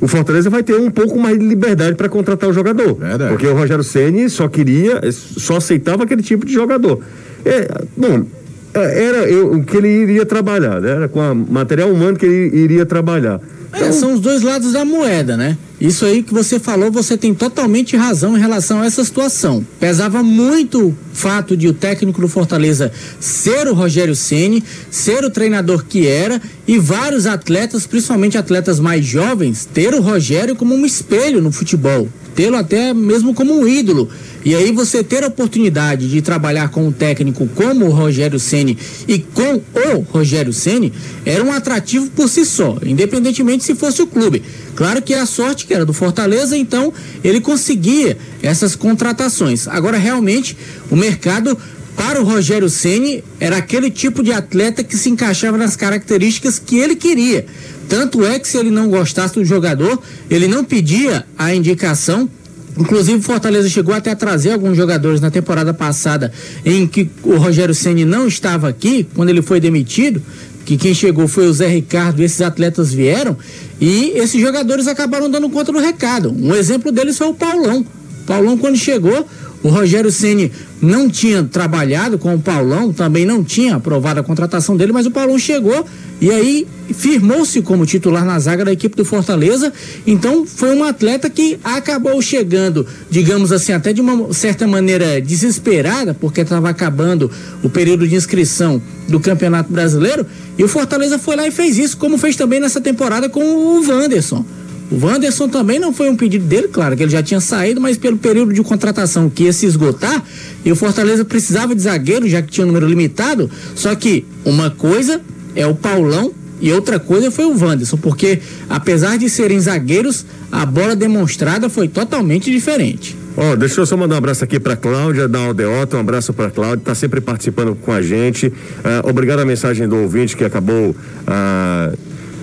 o 0.00 0.08
Fortaleza 0.08 0.48
vai 0.48 0.62
ter 0.62 0.74
um 0.76 0.90
pouco 0.90 1.18
mais 1.18 1.38
de 1.38 1.44
liberdade 1.44 1.94
para 1.94 2.08
contratar 2.08 2.48
o 2.48 2.52
jogador. 2.52 2.94
Verdade. 2.94 3.30
Porque 3.30 3.46
o 3.46 3.54
Rogério 3.54 3.84
Ceni 3.84 4.30
só 4.30 4.48
queria, 4.48 4.98
só 5.12 5.58
aceitava 5.58 6.04
aquele 6.04 6.22
tipo 6.22 6.46
de 6.46 6.52
jogador. 6.54 7.00
É, 7.44 7.68
bom, 7.96 8.24
é, 8.24 8.39
era 8.74 9.28
eu, 9.28 9.52
o 9.52 9.64
que 9.64 9.76
ele 9.76 9.88
iria 9.88 10.24
trabalhar, 10.24 10.80
né? 10.80 10.90
era 10.90 11.08
com 11.08 11.20
a 11.20 11.34
material 11.34 11.90
humano 11.90 12.16
que 12.16 12.26
ele 12.26 12.56
iria 12.56 12.86
trabalhar. 12.86 13.40
Então... 13.68 13.88
É, 13.88 13.92
são 13.92 14.14
os 14.14 14.20
dois 14.20 14.42
lados 14.42 14.72
da 14.72 14.84
moeda, 14.84 15.36
né? 15.36 15.56
Isso 15.80 16.04
aí 16.04 16.22
que 16.22 16.34
você 16.34 16.58
falou, 16.58 16.90
você 16.90 17.16
tem 17.16 17.32
totalmente 17.32 17.96
razão 17.96 18.36
em 18.36 18.40
relação 18.40 18.82
a 18.82 18.86
essa 18.86 19.02
situação. 19.02 19.64
Pesava 19.78 20.22
muito 20.22 20.88
o 20.88 20.96
fato 21.12 21.56
de 21.56 21.68
o 21.68 21.72
técnico 21.72 22.20
do 22.20 22.28
Fortaleza 22.28 22.92
ser 23.18 23.66
o 23.66 23.72
Rogério 23.72 24.14
Ceni, 24.14 24.62
ser 24.90 25.24
o 25.24 25.30
treinador 25.30 25.84
que 25.84 26.06
era 26.06 26.40
e 26.66 26.78
vários 26.78 27.26
atletas, 27.26 27.86
principalmente 27.86 28.36
atletas 28.36 28.78
mais 28.78 29.06
jovens, 29.06 29.64
ter 29.64 29.94
o 29.94 30.02
Rogério 30.02 30.54
como 30.54 30.74
um 30.74 30.84
espelho 30.84 31.40
no 31.40 31.50
futebol, 31.50 32.08
tê-lo 32.34 32.56
até 32.56 32.92
mesmo 32.92 33.32
como 33.32 33.58
um 33.58 33.66
ídolo. 33.66 34.08
E 34.44 34.54
aí 34.54 34.72
você 34.72 35.04
ter 35.04 35.22
a 35.22 35.26
oportunidade 35.26 36.08
de 36.08 36.22
trabalhar 36.22 36.70
com 36.70 36.86
um 36.86 36.92
técnico 36.92 37.46
como 37.54 37.86
o 37.86 37.90
Rogério 37.90 38.38
Ceni 38.38 38.76
e 39.06 39.18
com 39.18 39.60
o 39.74 40.00
Rogério 40.00 40.52
Ceni 40.52 40.92
era 41.26 41.44
um 41.44 41.52
atrativo 41.52 42.08
por 42.10 42.28
si 42.28 42.44
só, 42.44 42.78
independentemente 42.84 43.64
se 43.64 43.74
fosse 43.74 44.00
o 44.00 44.06
clube. 44.06 44.42
Claro 44.74 45.02
que 45.02 45.12
a 45.12 45.26
sorte 45.26 45.66
que 45.66 45.74
era 45.74 45.84
do 45.84 45.92
Fortaleza, 45.92 46.56
então 46.56 46.92
ele 47.22 47.40
conseguia 47.40 48.16
essas 48.42 48.74
contratações. 48.74 49.68
Agora 49.68 49.98
realmente 49.98 50.56
o 50.90 50.96
mercado 50.96 51.56
para 51.94 52.18
o 52.18 52.24
Rogério 52.24 52.70
Ceni 52.70 53.22
era 53.38 53.58
aquele 53.58 53.90
tipo 53.90 54.22
de 54.22 54.32
atleta 54.32 54.82
que 54.82 54.96
se 54.96 55.10
encaixava 55.10 55.58
nas 55.58 55.76
características 55.76 56.58
que 56.58 56.78
ele 56.78 56.96
queria. 56.96 57.44
Tanto 57.90 58.24
é 58.24 58.38
que 58.38 58.48
se 58.48 58.56
ele 58.56 58.70
não 58.70 58.88
gostasse 58.88 59.34
do 59.34 59.44
jogador, 59.44 60.00
ele 60.30 60.48
não 60.48 60.64
pedia 60.64 61.26
a 61.36 61.54
indicação 61.54 62.30
Inclusive, 62.80 63.18
o 63.18 63.22
Fortaleza 63.22 63.68
chegou 63.68 63.94
até 63.94 64.10
a 64.10 64.16
trazer 64.16 64.52
alguns 64.52 64.74
jogadores 64.74 65.20
na 65.20 65.30
temporada 65.30 65.74
passada 65.74 66.32
em 66.64 66.86
que 66.86 67.10
o 67.22 67.36
Rogério 67.36 67.74
Ceni 67.74 68.06
não 68.06 68.26
estava 68.26 68.70
aqui, 68.70 69.06
quando 69.14 69.28
ele 69.28 69.42
foi 69.42 69.60
demitido, 69.60 70.22
que 70.64 70.78
quem 70.78 70.94
chegou 70.94 71.28
foi 71.28 71.46
o 71.46 71.52
Zé 71.52 71.68
Ricardo, 71.68 72.22
esses 72.22 72.40
atletas 72.40 72.90
vieram, 72.90 73.36
e 73.78 74.12
esses 74.14 74.40
jogadores 74.40 74.86
acabaram 74.86 75.30
dando 75.30 75.50
conta 75.50 75.70
do 75.70 75.78
recado. 75.78 76.34
Um 76.34 76.54
exemplo 76.54 76.90
deles 76.90 77.18
foi 77.18 77.28
o 77.28 77.34
Paulão. 77.34 77.84
Paulão, 78.26 78.56
quando 78.56 78.76
chegou, 78.76 79.26
o 79.62 79.68
Rogério 79.68 80.10
Ceni 80.10 80.50
não 80.80 81.08
tinha 81.08 81.42
trabalhado 81.42 82.18
com 82.18 82.34
o 82.34 82.40
Paulão, 82.40 82.92
também 82.92 83.26
não 83.26 83.44
tinha 83.44 83.76
aprovado 83.76 84.20
a 84.20 84.22
contratação 84.22 84.76
dele, 84.76 84.92
mas 84.92 85.06
o 85.06 85.10
Paulão 85.10 85.38
chegou 85.38 85.84
e 86.20 86.30
aí 86.30 86.66
firmou-se 86.94 87.60
como 87.62 87.84
titular 87.84 88.24
na 88.24 88.38
zaga 88.38 88.64
da 88.64 88.72
equipe 88.72 88.96
do 88.96 89.04
Fortaleza. 89.04 89.72
Então 90.06 90.46
foi 90.46 90.74
um 90.74 90.84
atleta 90.84 91.28
que 91.28 91.58
acabou 91.62 92.20
chegando, 92.22 92.86
digamos 93.10 93.52
assim, 93.52 93.72
até 93.72 93.92
de 93.92 94.00
uma 94.00 94.32
certa 94.32 94.66
maneira 94.66 95.20
desesperada, 95.20 96.14
porque 96.14 96.40
estava 96.40 96.70
acabando 96.70 97.30
o 97.62 97.68
período 97.68 98.08
de 98.08 98.14
inscrição 98.14 98.80
do 99.08 99.20
Campeonato 99.20 99.72
Brasileiro. 99.72 100.26
E 100.58 100.64
o 100.64 100.68
Fortaleza 100.68 101.18
foi 101.18 101.36
lá 101.36 101.46
e 101.46 101.50
fez 101.50 101.76
isso, 101.78 101.96
como 101.96 102.16
fez 102.16 102.36
também 102.36 102.60
nessa 102.60 102.80
temporada 102.80 103.28
com 103.28 103.42
o 103.42 103.86
Wanderson. 103.86 104.44
O 104.90 105.06
Wanderson 105.06 105.48
também 105.48 105.78
não 105.78 105.92
foi 105.92 106.10
um 106.10 106.16
pedido 106.16 106.44
dele, 106.44 106.66
claro, 106.68 106.96
que 106.96 107.02
ele 107.02 107.12
já 107.12 107.22
tinha 107.22 107.40
saído, 107.40 107.80
mas 107.80 107.96
pelo 107.96 108.18
período 108.18 108.52
de 108.52 108.60
contratação 108.62 109.30
que 109.30 109.44
ia 109.44 109.52
se 109.52 109.64
esgotar, 109.64 110.22
e 110.64 110.72
o 110.72 110.76
Fortaleza 110.76 111.24
precisava 111.24 111.74
de 111.74 111.82
zagueiro, 111.82 112.28
já 112.28 112.42
que 112.42 112.50
tinha 112.50 112.64
um 112.64 112.68
número 112.68 112.88
limitado. 112.88 113.48
Só 113.76 113.94
que 113.94 114.24
uma 114.44 114.70
coisa 114.70 115.20
é 115.54 115.64
o 115.66 115.74
Paulão 115.74 116.32
e 116.60 116.72
outra 116.72 116.98
coisa 116.98 117.30
foi 117.30 117.44
o 117.44 117.56
Wanderson, 117.56 117.96
porque 117.96 118.40
apesar 118.68 119.16
de 119.16 119.30
serem 119.30 119.58
zagueiros, 119.60 120.26
a 120.50 120.66
bola 120.66 120.96
demonstrada 120.96 121.70
foi 121.70 121.88
totalmente 121.88 122.50
diferente. 122.50 123.16
Ó, 123.36 123.52
oh, 123.52 123.56
deixa 123.56 123.80
eu 123.80 123.86
só 123.86 123.96
mandar 123.96 124.16
um 124.16 124.18
abraço 124.18 124.42
aqui 124.42 124.58
para 124.58 124.76
Cláudia 124.76 125.28
da 125.28 125.38
Aldeota, 125.38 125.96
um 125.96 126.00
abraço 126.00 126.32
para 126.32 126.50
Cláudia, 126.50 126.84
tá 126.84 126.94
sempre 126.94 127.20
participando 127.20 127.76
com 127.76 127.92
a 127.92 128.02
gente. 128.02 128.48
Uh, 128.48 129.08
obrigado 129.08 129.38
à 129.38 129.44
mensagem 129.44 129.88
do 129.88 129.96
ouvinte 129.96 130.36
que 130.36 130.44
acabou 130.44 130.90
uh, 130.90 131.98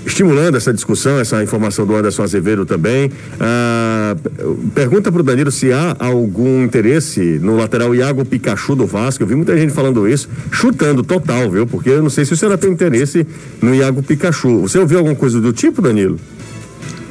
estimulando 0.07 0.55
essa 0.55 0.73
discussão, 0.73 1.19
essa 1.19 1.43
informação 1.43 1.85
do 1.85 1.93
Anderson 1.93 2.23
Azevedo 2.23 2.65
também. 2.65 3.11
Ah, 3.39 4.15
pergunta 4.73 5.11
para 5.11 5.19
o 5.19 5.23
Danilo 5.23 5.51
se 5.51 5.71
há 5.73 5.97
algum 5.99 6.63
interesse 6.63 7.39
no 7.41 7.57
lateral 7.57 7.93
Iago 7.93 8.23
Pikachu 8.23 8.73
do 8.75 8.87
Vasco. 8.87 9.21
Eu 9.21 9.27
vi 9.27 9.35
muita 9.35 9.57
gente 9.57 9.73
falando 9.73 10.07
isso, 10.07 10.29
chutando 10.49 11.03
total, 11.03 11.51
viu? 11.51 11.67
Porque 11.67 11.89
eu 11.89 12.01
não 12.01 12.09
sei 12.09 12.23
se 12.23 12.33
o 12.33 12.37
senhor 12.37 12.57
tem 12.57 12.71
interesse 12.71 13.27
no 13.61 13.75
Iago 13.75 14.01
Pikachu. 14.01 14.61
Você 14.61 14.79
ouviu 14.79 14.99
alguma 14.99 15.15
coisa 15.15 15.41
do 15.41 15.51
tipo, 15.51 15.81
Danilo? 15.81 16.17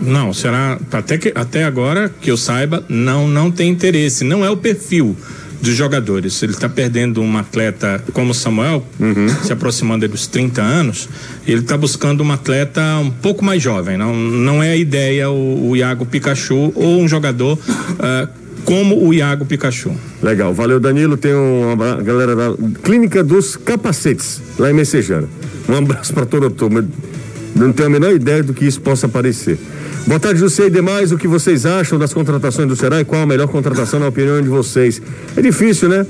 Não, 0.00 0.32
será 0.32 0.78
até 0.90 1.18
que 1.18 1.32
até 1.34 1.64
agora 1.64 2.10
que 2.20 2.30
eu 2.30 2.36
saiba, 2.36 2.82
não 2.88 3.28
não 3.28 3.50
tem 3.50 3.70
interesse, 3.70 4.24
não 4.24 4.44
é 4.44 4.50
o 4.50 4.56
perfil 4.56 5.16
dos 5.60 5.74
jogadores. 5.74 6.42
Ele 6.42 6.52
está 6.52 6.68
perdendo 6.68 7.20
um 7.20 7.36
atleta 7.36 8.02
como 8.12 8.34
Samuel, 8.34 8.84
uhum. 8.98 9.28
se 9.42 9.52
aproximando 9.52 10.06
dos 10.08 10.26
30 10.26 10.62
anos, 10.62 11.08
ele 11.46 11.60
está 11.60 11.76
buscando 11.76 12.22
um 12.22 12.32
atleta 12.32 12.80
um 12.98 13.10
pouco 13.10 13.44
mais 13.44 13.62
jovem. 13.62 13.96
Não, 13.96 14.14
não 14.14 14.62
é 14.62 14.70
a 14.70 14.76
ideia 14.76 15.30
o, 15.30 15.70
o 15.70 15.76
Iago 15.76 16.06
Pikachu 16.06 16.72
ou 16.74 17.00
um 17.00 17.08
jogador 17.08 17.58
uh, 17.58 18.28
como 18.64 19.06
o 19.06 19.14
Iago 19.14 19.44
Pikachu. 19.44 19.92
Legal, 20.22 20.52
valeu 20.52 20.80
Danilo. 20.80 21.16
Tem 21.16 21.32
uma 21.34 22.02
galera 22.02 22.34
da 22.34 22.54
Clínica 22.82 23.22
dos 23.22 23.56
Capacetes, 23.56 24.42
lá 24.58 24.70
em 24.70 24.74
Messejana. 24.74 25.28
Um 25.68 25.76
abraço 25.76 26.12
para 26.12 26.26
toda 26.26 26.48
a 26.48 26.50
turma. 26.50 26.84
Não 27.54 27.72
tenho 27.72 27.88
a 27.88 27.90
menor 27.90 28.12
ideia 28.12 28.42
do 28.42 28.52
que 28.52 28.66
isso 28.66 28.80
possa 28.80 29.08
parecer. 29.08 29.58
Boa 30.06 30.20
tarde, 30.20 30.38
José 30.38 30.66
e 30.66 30.70
demais. 30.70 31.10
O 31.10 31.18
que 31.18 31.26
vocês 31.26 31.66
acham 31.66 31.98
das 31.98 32.14
contratações 32.14 32.68
do 32.68 32.76
Será 32.76 33.00
e 33.00 33.04
qual 33.04 33.22
a 33.22 33.26
melhor 33.26 33.48
contratação 33.48 33.98
na 33.98 34.06
opinião 34.06 34.40
de 34.40 34.48
vocês? 34.48 35.02
É 35.36 35.42
difícil, 35.42 35.88
né? 35.88 36.06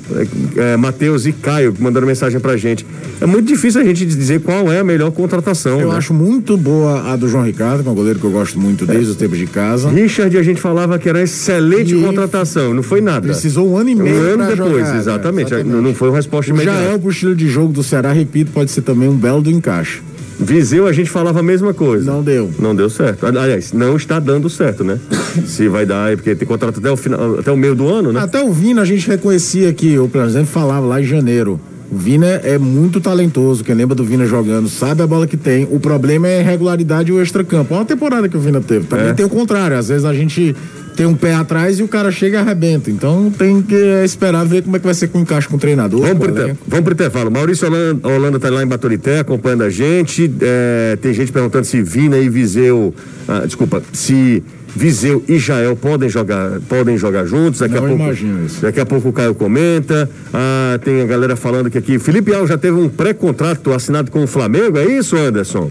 É, 0.55 0.75
é, 0.75 0.77
Matheus 0.77 1.25
e 1.25 1.33
Caio 1.33 1.75
mandaram 1.79 2.07
mensagem 2.07 2.39
pra 2.39 2.59
gente. 2.59 2.85
É 3.23 3.25
muito 3.25 3.49
difícil 3.49 3.81
a 3.81 3.85
gente 3.85 4.05
dizer 4.05 4.43
qual 4.43 4.71
é 4.71 4.81
a 4.81 4.85
melhor 4.85 5.11
contratação. 5.13 5.81
Eu 5.81 5.89
né? 5.89 5.97
acho 5.97 6.13
muito 6.13 6.59
boa 6.59 7.11
a 7.11 7.17
do 7.17 7.27
João 7.27 7.43
Ricardo, 7.43 7.83
que 7.83 7.89
é 7.89 7.91
um 7.91 7.95
goleiro 7.95 8.19
que 8.19 8.27
eu 8.27 8.31
gosto 8.31 8.61
muito 8.61 8.85
desde 8.85 9.07
é. 9.07 9.11
os 9.13 9.17
tempos 9.17 9.39
de 9.39 9.47
casa. 9.47 9.89
Richard, 9.89 10.37
a 10.37 10.43
gente 10.43 10.61
falava 10.61 10.99
que 10.99 11.09
era 11.09 11.23
excelente 11.23 11.95
e 11.95 12.03
contratação, 12.03 12.75
não 12.75 12.83
foi 12.83 13.01
nada. 13.01 13.29
Precisou 13.29 13.73
um 13.73 13.79
ano 13.79 13.89
e 13.89 13.95
meio. 13.95 14.15
Um 14.15 14.21
ano 14.21 14.47
depois, 14.47 14.87
jogar, 14.87 14.99
exatamente. 14.99 15.51
Né? 15.53 15.61
exatamente. 15.61 15.83
Não, 15.83 15.95
foi 15.95 16.11
uma 16.11 16.17
resposta 16.17 16.51
imediata. 16.51 16.83
Já 16.83 16.85
é 16.91 17.01
o 17.03 17.09
estilo 17.09 17.35
de 17.35 17.49
jogo 17.49 17.73
do 17.73 17.83
Ceará, 17.83 18.13
repito, 18.13 18.51
pode 18.53 18.71
ser 18.71 18.83
também 18.83 19.09
um 19.09 19.17
belo 19.17 19.41
do 19.41 19.51
encaixe. 19.51 20.03
Viseu 20.39 20.87
a 20.87 20.93
gente 20.93 21.11
falava 21.11 21.41
a 21.41 21.43
mesma 21.43 21.73
coisa. 21.73 22.11
Não 22.11 22.23
deu. 22.23 22.51
Não 22.59 22.75
deu 22.75 22.91
certo. 22.91 23.27
Aliás, 23.27 23.73
não 23.73 23.97
está 23.97 24.19
dando 24.19 24.51
certo, 24.51 24.85
né? 24.85 24.99
Se 25.47 25.69
vai 25.69 25.87
dar, 25.87 26.15
porque 26.17 26.35
tem 26.35 26.47
contrato 26.47 26.79
até 26.79 26.91
o 26.91 26.97
final, 26.97 27.39
até 27.39 27.51
o 27.51 27.57
meio 27.57 27.75
do 27.75 27.89
ano, 27.89 28.13
né? 28.13 28.21
Até 28.21 28.43
o 28.43 28.53
Vina 28.53 28.83
a 28.83 28.85
gente 28.85 29.09
reconhecia 29.09 29.73
que, 29.73 29.97
por 30.09 30.23
exemplo, 30.23 30.49
falava 30.49 30.87
lá 30.87 31.01
em 31.01 31.05
janeiro. 31.05 31.59
O 31.91 31.97
Vina 31.97 32.27
é 32.27 32.59
muito 32.59 33.01
talentoso, 33.01 33.63
quem 33.63 33.75
lembra 33.75 33.95
do 33.95 34.05
Vina 34.05 34.27
jogando 34.27 34.69
sabe 34.69 35.03
a 35.03 35.07
bola 35.07 35.27
que 35.27 35.37
tem. 35.37 35.69
O 35.71 35.79
problema 35.79 36.27
é 36.27 36.39
a 36.39 36.41
irregularidade 36.41 37.11
e 37.11 37.15
o 37.15 37.23
extracampo. 37.23 37.75
Olha 37.75 37.83
a 37.83 37.87
temporada 37.87 38.29
que 38.29 38.37
o 38.37 38.41
Vina 38.41 38.61
teve. 38.61 38.87
Também 38.87 39.09
é. 39.09 39.15
tem 39.15 39.25
o 39.25 39.29
contrário. 39.29 39.77
Às 39.77 39.89
vezes 39.89 40.05
a 40.05 40.13
gente 40.13 40.55
tem 40.97 41.07
um 41.07 41.15
pé 41.15 41.35
atrás 41.35 41.79
e 41.79 41.83
o 41.83 41.89
cara 41.89 42.11
chega 42.11 42.39
e 42.39 42.41
arrebenta. 42.41 42.91
Então 42.91 43.31
tem 43.31 43.61
que 43.61 43.75
esperar 44.03 44.45
ver 44.47 44.63
como 44.63 44.77
é 44.77 44.79
que 44.79 44.85
vai 44.87 44.95
ser 44.95 45.09
com 45.09 45.19
o 45.19 45.21
encaixe 45.21 45.47
com 45.47 45.57
o 45.57 45.59
treinador. 45.59 46.01
Vamos 46.01 46.19
pro, 46.19 46.31
inter... 46.31 46.57
Vamos 46.67 46.85
pro 46.85 46.95
intervalo. 46.95 47.31
Maurício 47.31 47.69
Holanda, 47.69 48.09
Holanda 48.09 48.41
tá 48.41 48.49
lá 48.49 48.63
em 48.63 48.67
Baturité 48.67 49.21
acompanhando 49.21 49.63
a 49.63 49.71
gente. 49.71 50.33
É, 50.41 50.97
tem 50.97 51.13
gente 51.13 51.31
perguntando 51.31 51.67
se 51.67 51.83
Vina 51.83 52.17
e 52.17 52.29
Viseu. 52.29 52.95
Ah, 53.29 53.43
desculpa, 53.45 53.83
se 53.93 54.43
Viseu 54.75 55.23
e 55.29 55.39
Jael 55.39 55.77
podem 55.77 56.09
jogar, 56.09 56.61
podem 56.69 56.97
jogar 56.97 57.27
juntos. 57.27 57.61
Daqui 57.61 57.75
Não 57.75 57.85
a 57.85 57.89
pouco, 57.89 58.03
imagino 58.03 58.47
isso. 58.47 58.63
Daqui 58.63 58.81
a 58.81 58.87
pouco 58.87 59.11
o 59.11 59.13
Caio 59.13 59.35
comenta. 59.35 60.09
Ah, 60.33 60.79
tem 60.83 61.03
a 61.03 61.07
galera 61.07 61.37
falando 61.37 61.71
que 61.71 61.77
aqui. 61.77 61.99
Felipe 61.99 62.33
Al 62.35 62.47
já 62.47 62.57
teve 62.57 62.79
um 62.79 62.89
pré-contrato 62.89 63.73
assinado 63.73 64.11
com 64.11 64.25
o 64.25 64.27
Flamengo, 64.27 64.79
é 64.79 64.87
isso, 64.87 65.17
Anderson? 65.17 65.71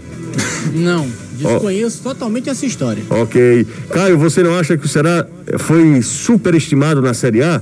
Não. 0.74 1.25
Desconheço 1.36 2.00
oh. 2.02 2.10
totalmente 2.10 2.50
essa 2.50 2.66
história. 2.66 3.04
Ok. 3.10 3.68
Caio, 3.90 4.18
você 4.18 4.42
não 4.44 4.58
acha 4.58 4.78
que 4.78 4.86
o 4.86 4.90
Ceará 4.90 5.26
foi 5.60 6.02
superestimado 6.02 7.02
na 7.02 7.14
Série 7.14 7.44
A? 7.44 7.62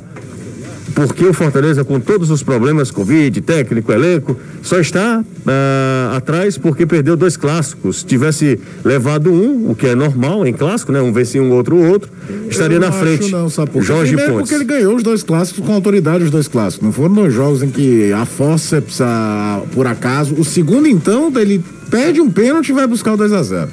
Porque 0.95 1.25
o 1.25 1.33
Fortaleza, 1.33 1.83
com 1.83 1.99
todos 1.99 2.29
os 2.29 2.43
problemas, 2.43 2.91
Covid, 2.91 3.41
técnico, 3.41 3.91
elenco, 3.91 4.37
só 4.61 4.79
está 4.79 5.23
ah, 5.47 6.13
atrás 6.15 6.57
porque 6.57 6.85
perdeu 6.85 7.17
dois 7.17 7.35
clássicos. 7.35 7.99
Se 7.99 8.05
tivesse 8.05 8.59
levado 8.83 9.31
um, 9.31 9.71
o 9.71 9.75
que 9.75 9.87
é 9.87 9.95
normal 9.95 10.45
em 10.45 10.53
clássico, 10.53 10.91
né? 10.91 11.01
Um 11.01 11.11
vencia 11.11 11.41
um 11.41 11.51
outro, 11.51 11.75
o 11.75 11.89
outro, 11.89 12.11
estaria 12.49 12.79
na 12.79 12.91
frente. 12.91 13.31
Não, 13.31 13.49
sabe 13.49 13.71
por 13.71 13.81
Jorge 13.81 14.13
Primeiro 14.13 14.33
Pontes. 14.33 14.49
porque 14.49 14.63
ele 14.63 14.79
ganhou 14.79 14.95
os 14.95 15.03
dois 15.03 15.23
clássicos 15.23 15.65
com 15.65 15.73
autoridade, 15.73 16.23
os 16.23 16.31
dois 16.31 16.47
clássicos. 16.47 16.85
Não 16.85 16.93
foram 16.93 17.15
dois 17.15 17.33
jogos 17.33 17.63
em 17.63 17.69
que 17.69 18.13
a 18.13 18.25
força, 18.25 18.83
por 19.73 19.87
acaso. 19.87 20.35
O 20.35 20.45
segundo, 20.45 20.87
então, 20.87 21.31
ele 21.35 21.63
perde 21.89 22.21
um 22.21 22.29
pênalti 22.29 22.69
e 22.69 22.73
vai 22.73 22.85
buscar 22.85 23.13
o 23.13 23.17
2 23.17 23.33
a 23.33 23.43
0 23.43 23.69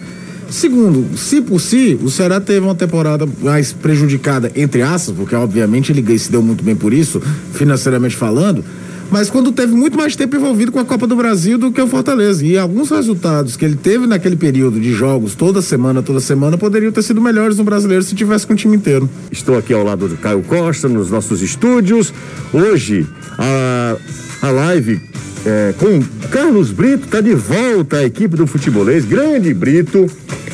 Segundo, 0.50 1.16
se 1.16 1.40
por 1.40 1.60
si, 1.60 1.98
o 2.02 2.10
Ceará 2.10 2.40
teve 2.40 2.60
uma 2.60 2.74
temporada 2.74 3.26
mais 3.40 3.72
prejudicada, 3.72 4.50
entre 4.56 4.82
aspas, 4.82 5.14
porque 5.16 5.34
obviamente 5.34 5.92
ele 5.92 6.18
se 6.18 6.30
deu 6.30 6.42
muito 6.42 6.64
bem 6.64 6.74
por 6.74 6.92
isso, 6.92 7.22
financeiramente 7.52 8.16
falando, 8.16 8.64
mas 9.10 9.28
quando 9.28 9.50
teve 9.50 9.74
muito 9.74 9.96
mais 9.96 10.14
tempo 10.14 10.36
envolvido 10.36 10.70
com 10.70 10.78
a 10.78 10.84
Copa 10.84 11.06
do 11.06 11.16
Brasil 11.16 11.58
do 11.58 11.72
que 11.72 11.80
o 11.80 11.86
Fortaleza. 11.86 12.46
E 12.46 12.56
alguns 12.56 12.90
resultados 12.90 13.56
que 13.56 13.64
ele 13.64 13.74
teve 13.74 14.06
naquele 14.06 14.36
período 14.36 14.78
de 14.80 14.92
jogos, 14.92 15.34
toda 15.34 15.60
semana, 15.60 16.00
toda 16.00 16.20
semana, 16.20 16.56
poderiam 16.56 16.92
ter 16.92 17.02
sido 17.02 17.20
melhores 17.20 17.56
no 17.56 17.64
brasileiro 17.64 18.04
se 18.04 18.14
tivesse 18.14 18.46
com 18.46 18.52
o 18.52 18.56
time 18.56 18.76
inteiro. 18.76 19.10
Estou 19.30 19.58
aqui 19.58 19.74
ao 19.74 19.82
lado 19.82 20.06
do 20.06 20.16
Caio 20.16 20.42
Costa, 20.42 20.88
nos 20.88 21.10
nossos 21.10 21.42
estúdios. 21.42 22.14
Hoje, 22.52 23.04
a, 23.36 23.96
a 24.42 24.50
live 24.50 25.00
é, 25.44 25.74
com 25.79 26.00
Carlos 26.31 26.70
Brito, 26.70 27.05
está 27.07 27.20
de 27.20 27.35
volta 27.35 27.98
à 27.98 28.05
equipe 28.05 28.37
do 28.37 28.46
futebolês, 28.46 29.05
grande 29.05 29.53
Brito, 29.55 30.07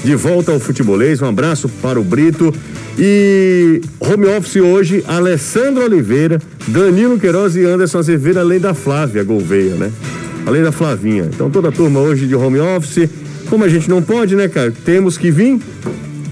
de 0.05 0.15
volta 0.15 0.53
ao 0.53 0.61
futebolês, 0.61 1.21
um 1.21 1.27
abraço 1.27 1.69
para 1.83 1.99
o 2.01 2.05
Brito. 2.05 2.53
E 2.99 3.83
home 4.01 4.27
office 4.27 4.57
hoje, 4.57 5.05
Alessandro 5.07 5.85
Oliveira, 5.85 6.41
Danilo 6.69 7.19
Queiroz 7.19 7.55
e 7.55 7.65
Anderson 7.65 7.99
Azevedo, 7.99 8.39
além 8.39 8.59
da 8.59 8.73
Flávia 8.73 9.23
Gouveia, 9.23 9.75
né? 9.75 9.93
Além 10.47 10.63
da 10.63 10.73
Flavinha. 10.73 11.29
Então 11.33 11.51
toda 11.51 11.69
a 11.69 11.73
turma 11.73 12.01
hoje 12.01 12.27
de 12.27 12.35
home 12.35 12.59
office. 12.59 13.11
Como 13.51 13.65
a 13.65 13.69
gente 13.69 13.91
não 13.91 14.01
pode, 14.01 14.35
né, 14.35 14.49
cara? 14.49 14.73
Temos 14.85 15.19
que 15.19 15.31
vir. 15.31 15.61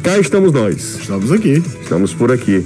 Cá 0.03 0.19
estamos 0.19 0.53
nós. 0.53 1.01
Estamos 1.01 1.31
aqui. 1.33 1.63
Estamos 1.83 2.15
por 2.15 2.33
aqui. 2.33 2.65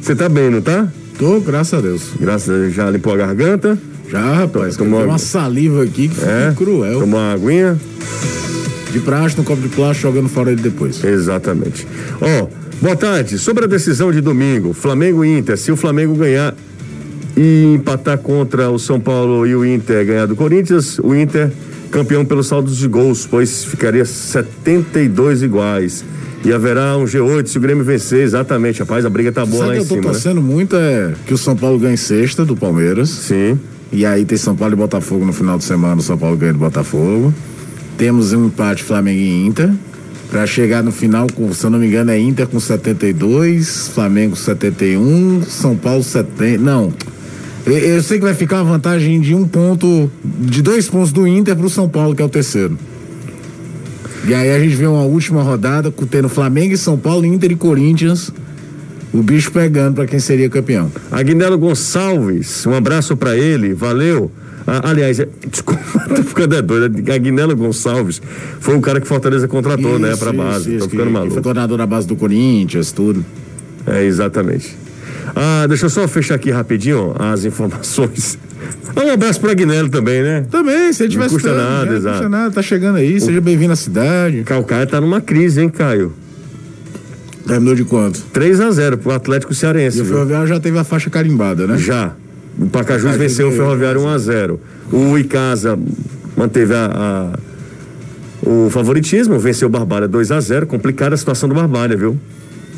Você 0.00 0.14
tá 0.14 0.28
bem, 0.28 0.48
não 0.48 0.62
tá? 0.62 0.88
Tô, 1.18 1.40
graças 1.40 1.74
a 1.74 1.82
Deus. 1.82 2.02
Graças 2.18 2.48
a 2.48 2.58
Deus. 2.58 2.74
Já 2.74 2.88
limpou 2.90 3.12
a 3.12 3.16
garganta? 3.16 3.78
Já, 4.08 4.34
rapaz. 4.34 4.76
Tomou 4.76 5.04
uma 5.04 5.18
saliva 5.18 5.82
aqui 5.82 6.08
que 6.08 6.14
foi 6.14 6.28
é, 6.28 6.52
cruel. 6.56 7.00
Tomou 7.00 7.20
uma 7.20 7.32
aguinha? 7.32 7.78
De 8.92 9.00
praxe, 9.00 9.36
no 9.36 9.44
copo 9.44 9.60
de 9.60 9.68
plástico, 9.68 10.08
jogando 10.08 10.28
fora 10.28 10.52
ele 10.52 10.62
depois. 10.62 11.02
Exatamente. 11.04 11.86
Ó, 12.20 12.44
oh, 12.44 12.48
boa 12.80 12.96
tarde. 12.96 13.38
Sobre 13.38 13.64
a 13.64 13.66
decisão 13.66 14.12
de 14.12 14.20
domingo, 14.20 14.72
Flamengo 14.72 15.24
e 15.24 15.38
Inter. 15.38 15.58
Se 15.58 15.70
o 15.70 15.76
Flamengo 15.76 16.14
ganhar 16.14 16.54
e 17.36 17.74
empatar 17.74 18.18
contra 18.18 18.70
o 18.70 18.78
São 18.78 18.98
Paulo 18.98 19.46
e 19.46 19.54
o 19.54 19.64
Inter 19.64 20.06
ganhar 20.06 20.26
do 20.26 20.34
Corinthians, 20.34 20.98
o 21.00 21.14
Inter 21.14 21.50
campeão 21.90 22.24
pelos 22.24 22.46
saldos 22.46 22.78
de 22.78 22.88
gols, 22.88 23.26
pois 23.26 23.64
ficaria 23.64 24.04
72 24.04 25.42
iguais. 25.42 26.04
E 26.44 26.52
haverá 26.52 26.96
um 26.96 27.04
G8 27.04 27.46
se 27.46 27.58
o 27.58 27.60
Grêmio 27.60 27.84
vencer, 27.84 28.22
exatamente. 28.22 28.78
Rapaz, 28.78 29.04
a 29.04 29.10
briga 29.10 29.32
tá 29.32 29.44
boa 29.44 29.64
Sabe 29.64 29.76
lá 29.76 29.82
em 29.82 29.84
cima. 29.84 29.98
Eu 29.98 30.02
tô 30.02 30.08
né? 30.08 30.12
torcendo 30.12 30.40
né? 30.40 30.48
muito 30.48 30.76
é 30.76 31.12
que 31.26 31.34
o 31.34 31.38
São 31.38 31.56
Paulo 31.56 31.78
ganhe 31.78 31.96
sexta 31.96 32.44
do 32.44 32.56
Palmeiras. 32.56 33.08
Sim. 33.08 33.58
E 33.92 34.04
aí 34.04 34.24
tem 34.24 34.36
São 34.36 34.56
Paulo 34.56 34.74
e 34.74 34.76
Botafogo 34.76 35.24
no 35.24 35.32
final 35.32 35.58
de 35.58 35.64
semana, 35.64 36.00
São 36.02 36.18
Paulo 36.18 36.36
ganha 36.36 36.52
do 36.52 36.58
Botafogo. 36.58 37.32
Temos 37.96 38.32
um 38.32 38.46
empate 38.46 38.82
Flamengo 38.82 39.20
e 39.20 39.46
Inter. 39.46 39.72
Para 40.30 40.46
chegar 40.46 40.82
no 40.82 40.90
final, 40.90 41.26
com, 41.32 41.52
se 41.52 41.64
eu 41.64 41.70
não 41.70 41.78
me 41.78 41.86
engano, 41.86 42.10
é 42.10 42.18
Inter 42.18 42.48
com 42.48 42.58
72, 42.58 43.88
Flamengo 43.88 44.34
71, 44.34 45.42
São 45.44 45.76
Paulo 45.76 46.02
70. 46.02 46.58
Não. 46.58 46.92
Eu, 47.64 47.78
eu 47.78 48.02
sei 48.02 48.18
que 48.18 48.24
vai 48.24 48.34
ficar 48.34 48.62
uma 48.62 48.72
vantagem 48.72 49.20
de 49.20 49.34
um 49.34 49.46
ponto, 49.46 50.10
de 50.24 50.62
dois 50.62 50.88
pontos 50.88 51.12
do 51.12 51.26
Inter 51.26 51.54
para 51.54 51.66
o 51.66 51.70
São 51.70 51.88
Paulo, 51.88 52.14
que 52.14 52.20
é 52.20 52.24
o 52.24 52.28
terceiro. 52.28 52.76
E 54.26 54.34
aí 54.34 54.50
a 54.50 54.58
gente 54.58 54.74
vê 54.74 54.86
uma 54.86 55.04
última 55.04 55.42
rodada 55.42 55.92
tendo 56.10 56.28
Flamengo 56.28 56.74
e 56.74 56.76
São 56.76 56.98
Paulo, 56.98 57.24
Inter 57.24 57.52
e 57.52 57.56
Corinthians 57.56 58.32
o 59.18 59.22
bicho 59.22 59.50
pegando 59.50 59.94
para 59.94 60.06
quem 60.06 60.18
seria 60.18 60.48
campeão. 60.48 60.90
Aguinaldo 61.10 61.58
Gonçalves, 61.58 62.66
um 62.66 62.74
abraço 62.74 63.16
para 63.16 63.36
ele, 63.36 63.72
valeu. 63.72 64.30
Ah, 64.66 64.90
aliás, 64.90 65.20
é, 65.20 65.28
desculpa, 65.48 65.80
tô 66.14 66.22
ficando 66.24 66.56
é 66.56 66.62
doido. 66.62 67.12
Aguinelo 67.12 67.54
Gonçalves 67.56 68.20
foi 68.60 68.76
o 68.76 68.80
cara 68.80 69.00
que 69.00 69.06
Fortaleza 69.06 69.46
contratou, 69.46 69.92
isso, 69.92 70.00
né, 70.00 70.16
pra 70.16 70.32
base. 70.32 70.70
Isso, 70.70 70.84
tô 70.84 70.90
ficando 70.90 71.06
que, 71.06 71.12
maluco. 71.12 71.28
Que 71.28 71.34
foi 71.34 71.42
tornador 71.42 71.78
da 71.78 71.86
base 71.86 72.06
do 72.06 72.16
Corinthians, 72.16 72.90
tudo. 72.90 73.24
É, 73.86 74.04
exatamente. 74.04 74.76
Ah, 75.34 75.66
deixa 75.68 75.86
eu 75.86 75.90
só 75.90 76.06
fechar 76.08 76.34
aqui 76.34 76.50
rapidinho 76.50 77.14
as 77.18 77.44
informações. 77.44 78.38
Um 78.96 79.12
abraço 79.12 79.38
para 79.40 79.52
Aguinelo 79.52 79.90
também, 79.90 80.22
né? 80.22 80.46
Também, 80.50 80.92
se 80.92 81.02
ele 81.02 81.10
tivesse. 81.10 81.34
Não 81.34 81.40
custa 81.40 81.54
nada, 81.54 81.90
né? 81.90 81.96
exato. 81.98 82.06
Não 82.06 82.12
custa 82.14 82.28
nada, 82.28 82.50
tá 82.50 82.62
chegando 82.62 82.96
aí, 82.96 83.16
o... 83.16 83.20
seja 83.20 83.40
bem-vindo 83.40 83.72
à 83.72 83.76
cidade. 83.76 84.42
Calcaia 84.42 84.86
tá 84.86 85.00
numa 85.00 85.20
crise, 85.20 85.60
hein, 85.60 85.68
Caio? 85.68 86.12
Terminou 87.46 87.74
de 87.74 87.84
quanto? 87.84 88.20
3 88.32 88.60
a 88.60 88.70
0 88.70 88.98
pro 88.98 89.12
Atlético 89.12 89.54
Cearense. 89.54 89.98
E 89.98 90.02
o 90.02 90.04
Ferroviário 90.04 90.46
já 90.46 90.58
teve 90.58 90.78
a 90.78 90.84
faixa 90.84 91.08
carimbada, 91.08 91.66
né? 91.66 91.78
Já. 91.78 92.12
O 92.58 92.66
Pacajus 92.66 93.16
venceu 93.16 93.48
o 93.48 93.52
Ferroviário 93.52 94.00
1 94.00 94.08
a 94.08 94.18
0 94.18 94.60
O 94.90 95.18
Icasa 95.18 95.78
manteve 96.36 96.74
a, 96.74 97.32
a 97.34 97.38
o 98.46 98.70
favoritismo, 98.70 99.38
venceu 99.38 99.66
o 99.66 99.70
Barbalha 99.70 100.06
2 100.06 100.30
a 100.30 100.40
0 100.40 100.66
Complicada 100.66 101.14
a 101.14 101.18
situação 101.18 101.48
do 101.48 101.54
Barbalha, 101.54 101.96
viu? 101.96 102.16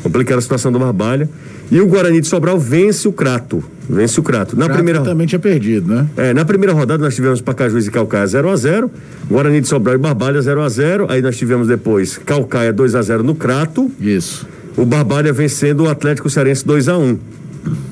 Complicada 0.01 0.39
a 0.39 0.41
situação 0.41 0.71
do 0.71 0.79
Barbalha. 0.79 1.29
E 1.71 1.79
o 1.79 1.85
Guarani 1.85 2.21
de 2.21 2.27
Sobral 2.27 2.57
vence 2.57 3.07
o 3.07 3.11
Crato. 3.11 3.63
Vence 3.87 4.19
o 4.19 4.23
Crato. 4.23 4.55
Na 4.55 4.65
Crato 4.65 4.77
primeira 4.77 5.01
também 5.01 5.27
tinha 5.27 5.37
perdido, 5.37 5.93
né? 5.93 6.07
É, 6.17 6.33
na 6.33 6.43
primeira 6.43 6.73
rodada 6.73 7.03
nós 7.03 7.13
tivemos 7.13 7.41
Pacajus 7.41 7.85
e 7.85 7.91
Calcaia 7.91 8.25
0 8.25 8.49
a 8.49 8.55
0 8.55 8.91
Guarani 9.29 9.61
de 9.61 9.67
Sobral 9.67 9.95
e 9.95 9.97
Barbalha 9.97 10.41
0 10.41 10.61
a 10.61 10.69
0 10.69 11.05
Aí 11.09 11.21
nós 11.21 11.37
tivemos 11.37 11.67
depois 11.67 12.17
Calcaia 12.17 12.73
2 12.73 12.95
a 12.95 13.01
0 13.01 13.23
no 13.23 13.35
Crato. 13.35 13.91
Isso. 13.99 14.47
O 14.79 14.85
Barbalha 14.85 15.33
vencendo 15.33 15.81
o 15.83 15.89
Atlético 15.89 16.29
Cearense 16.29 16.65
2 16.65 16.87
a 16.87 16.97
1 16.97 17.19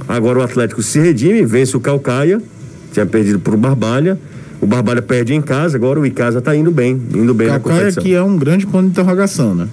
Agora 0.08 0.40
o 0.40 0.42
Atlético 0.42 0.82
se 0.82 0.98
redime, 0.98 1.46
vence 1.46 1.76
o 1.76 1.82
Calcaia. 1.82 2.42
Tinha 2.94 3.06
perdido 3.06 3.40
pro 3.40 3.58
Barbalha. 3.58 4.18
O 4.62 4.66
Barbalha 4.66 5.02
perde 5.02 5.34
em 5.34 5.42
casa, 5.42 5.76
agora 5.76 6.00
o 6.00 6.06
Icasa 6.06 6.42
tá 6.42 6.56
indo 6.56 6.72
bem, 6.72 6.94
indo 7.14 7.34
bem 7.34 7.50
Calcaia 7.50 7.76
na 7.76 7.80
competição. 7.80 8.04
que 8.04 8.14
é 8.14 8.24
um 8.24 8.38
grande 8.38 8.66
ponto 8.66 8.86
de 8.86 8.92
interrogação, 8.92 9.54
né? 9.54 9.68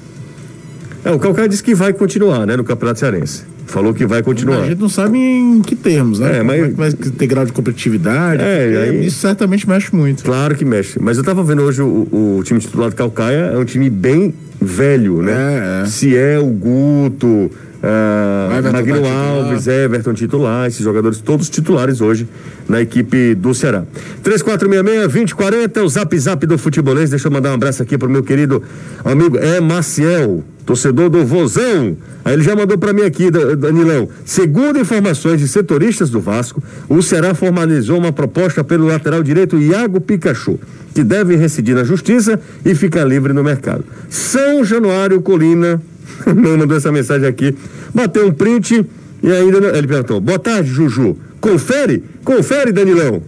É, 1.04 1.12
o 1.12 1.18
Calcaia 1.20 1.48
disse 1.48 1.62
que 1.62 1.72
vai 1.72 1.92
continuar, 1.92 2.46
né, 2.48 2.56
no 2.56 2.64
Campeonato 2.64 2.98
Cearense. 2.98 3.44
Falou 3.66 3.94
que 3.94 4.06
vai 4.06 4.22
continuar. 4.22 4.62
A 4.62 4.66
gente 4.66 4.80
não 4.80 4.88
sabe 4.88 5.18
em 5.18 5.60
que 5.62 5.74
termos, 5.74 6.18
né? 6.18 6.38
É, 6.38 6.42
mas... 6.42 6.60
É 6.60 6.68
vai 6.70 6.92
ter 6.92 7.26
grau 7.26 7.44
de 7.44 7.52
competitividade. 7.52 8.42
É, 8.42 8.88
aí... 8.88 9.06
Isso 9.06 9.18
certamente 9.18 9.68
mexe 9.68 9.94
muito. 9.94 10.22
Claro 10.22 10.54
que 10.54 10.64
mexe. 10.64 10.98
Mas 11.00 11.16
eu 11.16 11.24
tava 11.24 11.42
vendo 11.42 11.62
hoje 11.62 11.82
o, 11.82 12.38
o 12.38 12.42
time 12.44 12.60
titular 12.60 12.90
do 12.90 12.96
Calcaia, 12.96 13.50
é 13.52 13.58
um 13.58 13.64
time 13.64 13.88
bem 13.90 14.34
velho, 14.60 15.22
né? 15.22 15.80
É, 15.82 15.82
é. 15.82 15.86
Se 15.86 16.16
é 16.16 16.38
o 16.38 16.46
Guto, 16.46 17.50
Uh, 17.84 19.44
Alves, 19.44 19.66
Everton 19.66 20.14
titular, 20.14 20.66
esses 20.66 20.82
jogadores 20.82 21.18
todos 21.18 21.50
titulares 21.50 22.00
hoje 22.00 22.26
na 22.66 22.80
equipe 22.80 23.34
do 23.34 23.52
Ceará. 23.52 23.84
3466-2040, 24.22 25.82
o 25.82 25.88
zap 25.90 26.18
zap 26.18 26.46
do 26.46 26.56
futebolês. 26.56 27.10
Deixa 27.10 27.28
eu 27.28 27.32
mandar 27.32 27.50
um 27.50 27.54
abraço 27.54 27.82
aqui 27.82 27.98
pro 27.98 28.08
meu 28.08 28.22
querido 28.22 28.62
amigo 29.04 29.36
é 29.36 29.60
Maciel, 29.60 30.42
torcedor 30.64 31.10
do 31.10 31.26
Vozão. 31.26 31.94
Aí 32.24 32.32
ele 32.32 32.42
já 32.42 32.56
mandou 32.56 32.78
para 32.78 32.94
mim 32.94 33.02
aqui, 33.02 33.30
Danilão. 33.30 34.08
Segundo 34.24 34.78
informações 34.78 35.38
de 35.38 35.46
setoristas 35.46 36.08
do 36.08 36.20
Vasco, 36.20 36.62
o 36.88 37.02
Ceará 37.02 37.34
formalizou 37.34 37.98
uma 37.98 38.12
proposta 38.12 38.64
pelo 38.64 38.86
lateral 38.86 39.22
direito 39.22 39.58
Iago 39.58 40.00
Pikachu, 40.00 40.58
que 40.94 41.04
deve 41.04 41.36
residir 41.36 41.74
na 41.74 41.84
justiça 41.84 42.40
e 42.64 42.74
ficar 42.74 43.04
livre 43.04 43.34
no 43.34 43.44
mercado. 43.44 43.84
São 44.08 44.64
Januário 44.64 45.20
Colina 45.20 45.82
mandou 46.58 46.76
essa 46.76 46.92
mensagem 46.92 47.26
aqui. 47.26 47.54
Bateu 47.94 48.26
um 48.26 48.32
print 48.32 48.84
e 49.22 49.32
ainda. 49.32 49.76
Ele 49.76 49.86
perguntou: 49.86 50.20
Boa 50.20 50.38
tarde, 50.38 50.70
Juju. 50.70 51.16
Confere? 51.40 52.02
Confere, 52.24 52.72
Danilão. 52.72 53.22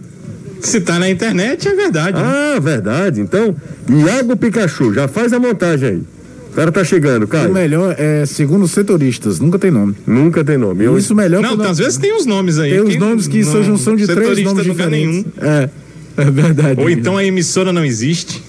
Se 0.59 0.81
tá 0.81 0.97
na 0.97 1.09
internet, 1.09 1.67
é 1.67 1.75
verdade. 1.75 2.17
Né? 2.17 2.23
Ah, 2.23 2.59
verdade. 2.59 3.21
Então, 3.21 3.55
Iago 3.87 4.35
Pikachu, 4.35 4.93
já 4.93 5.07
faz 5.07 5.31
a 5.31 5.39
montagem 5.39 5.89
aí. 5.89 6.03
O 6.51 6.55
cara 6.55 6.71
tá 6.71 6.83
chegando, 6.83 7.27
cara. 7.27 7.47
O 7.47 7.53
melhor 7.53 7.95
é, 7.99 8.25
segundo 8.25 8.63
os 8.63 8.71
setoristas, 8.71 9.39
nunca 9.39 9.59
tem 9.59 9.69
nome. 9.69 9.95
Nunca 10.07 10.43
tem 10.43 10.57
nome. 10.57 10.83
Eu... 10.83 10.97
Isso 10.97 11.13
melhor. 11.13 11.41
Não, 11.43 11.61
às 11.61 11.77
vezes 11.77 11.97
tem 11.97 12.15
os 12.17 12.25
nomes 12.25 12.57
aí. 12.57 12.71
Tem 12.71 12.81
os 12.81 12.95
nomes 12.95 13.27
que 13.27 13.43
são 13.43 13.63
junção 13.63 13.95
de 13.95 14.07
três 14.07 14.41
nomes 14.43 14.63
diferentes. 14.63 15.07
Nenhum. 15.07 15.25
É, 15.39 15.69
é 16.17 16.31
verdade. 16.31 16.81
Ou 16.81 16.89
então 16.89 17.15
a 17.15 17.23
emissora 17.23 17.71
não 17.71 17.85
existe. 17.85 18.41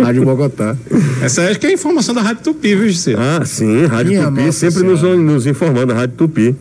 Rádio 0.00 0.24
Bogotá. 0.24 0.76
Essa 1.22 1.42
acho 1.42 1.58
que 1.58 1.66
é 1.66 1.70
a 1.70 1.72
informação 1.72 2.14
da 2.14 2.22
Rádio 2.22 2.42
Tupi, 2.44 2.74
viu, 2.74 2.88
Gisele? 2.88 3.16
Ah, 3.18 3.44
sim, 3.44 3.86
Rádio 3.86 4.12
Minha 4.12 4.30
Tupi, 4.30 4.52
sempre 4.52 4.82
nos, 4.82 5.02
nos 5.02 5.46
informando, 5.46 5.92
Rádio 5.92 6.16
Tupi. 6.16 6.56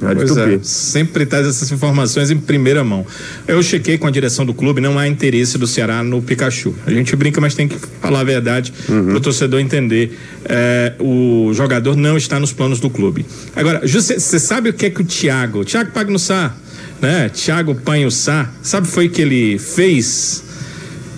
Rádio 0.00 0.26
pois 0.26 0.30
Tupi. 0.30 0.54
É, 0.54 0.58
sempre 0.62 1.26
traz 1.26 1.46
essas 1.46 1.70
informações 1.72 2.30
em 2.30 2.38
primeira 2.38 2.84
mão. 2.84 3.04
Eu 3.46 3.62
chequei 3.62 3.98
com 3.98 4.06
a 4.06 4.10
direção 4.10 4.46
do 4.46 4.54
clube, 4.54 4.80
não 4.80 4.98
há 4.98 5.08
interesse 5.08 5.58
do 5.58 5.66
Ceará 5.66 6.02
no 6.02 6.22
Pikachu. 6.22 6.74
A 6.86 6.90
gente 6.90 7.14
brinca, 7.16 7.40
mas 7.40 7.54
tem 7.54 7.66
que 7.66 7.76
falar 8.00 8.20
a 8.20 8.24
verdade 8.24 8.72
uhum. 8.88 9.06
para 9.06 9.16
o 9.16 9.20
torcedor 9.20 9.60
entender. 9.60 10.16
É, 10.44 10.94
o 11.00 11.52
jogador 11.52 11.96
não 11.96 12.16
está 12.16 12.38
nos 12.38 12.52
planos 12.52 12.80
do 12.80 12.88
clube. 12.88 13.26
Agora, 13.56 13.82
você 13.86 14.38
sabe 14.38 14.70
o 14.70 14.72
que 14.72 14.86
é 14.86 14.90
que 14.90 15.02
o 15.02 15.04
Thiago, 15.04 15.64
Thiago 15.64 15.90
Pagnussá, 15.90 16.54
né? 17.00 17.28
Thiago 17.28 17.74
Panhussá, 17.74 18.50
sabe 18.62 18.86
foi 18.86 19.08
que 19.08 19.22
ele 19.22 19.58
fez 19.58 20.44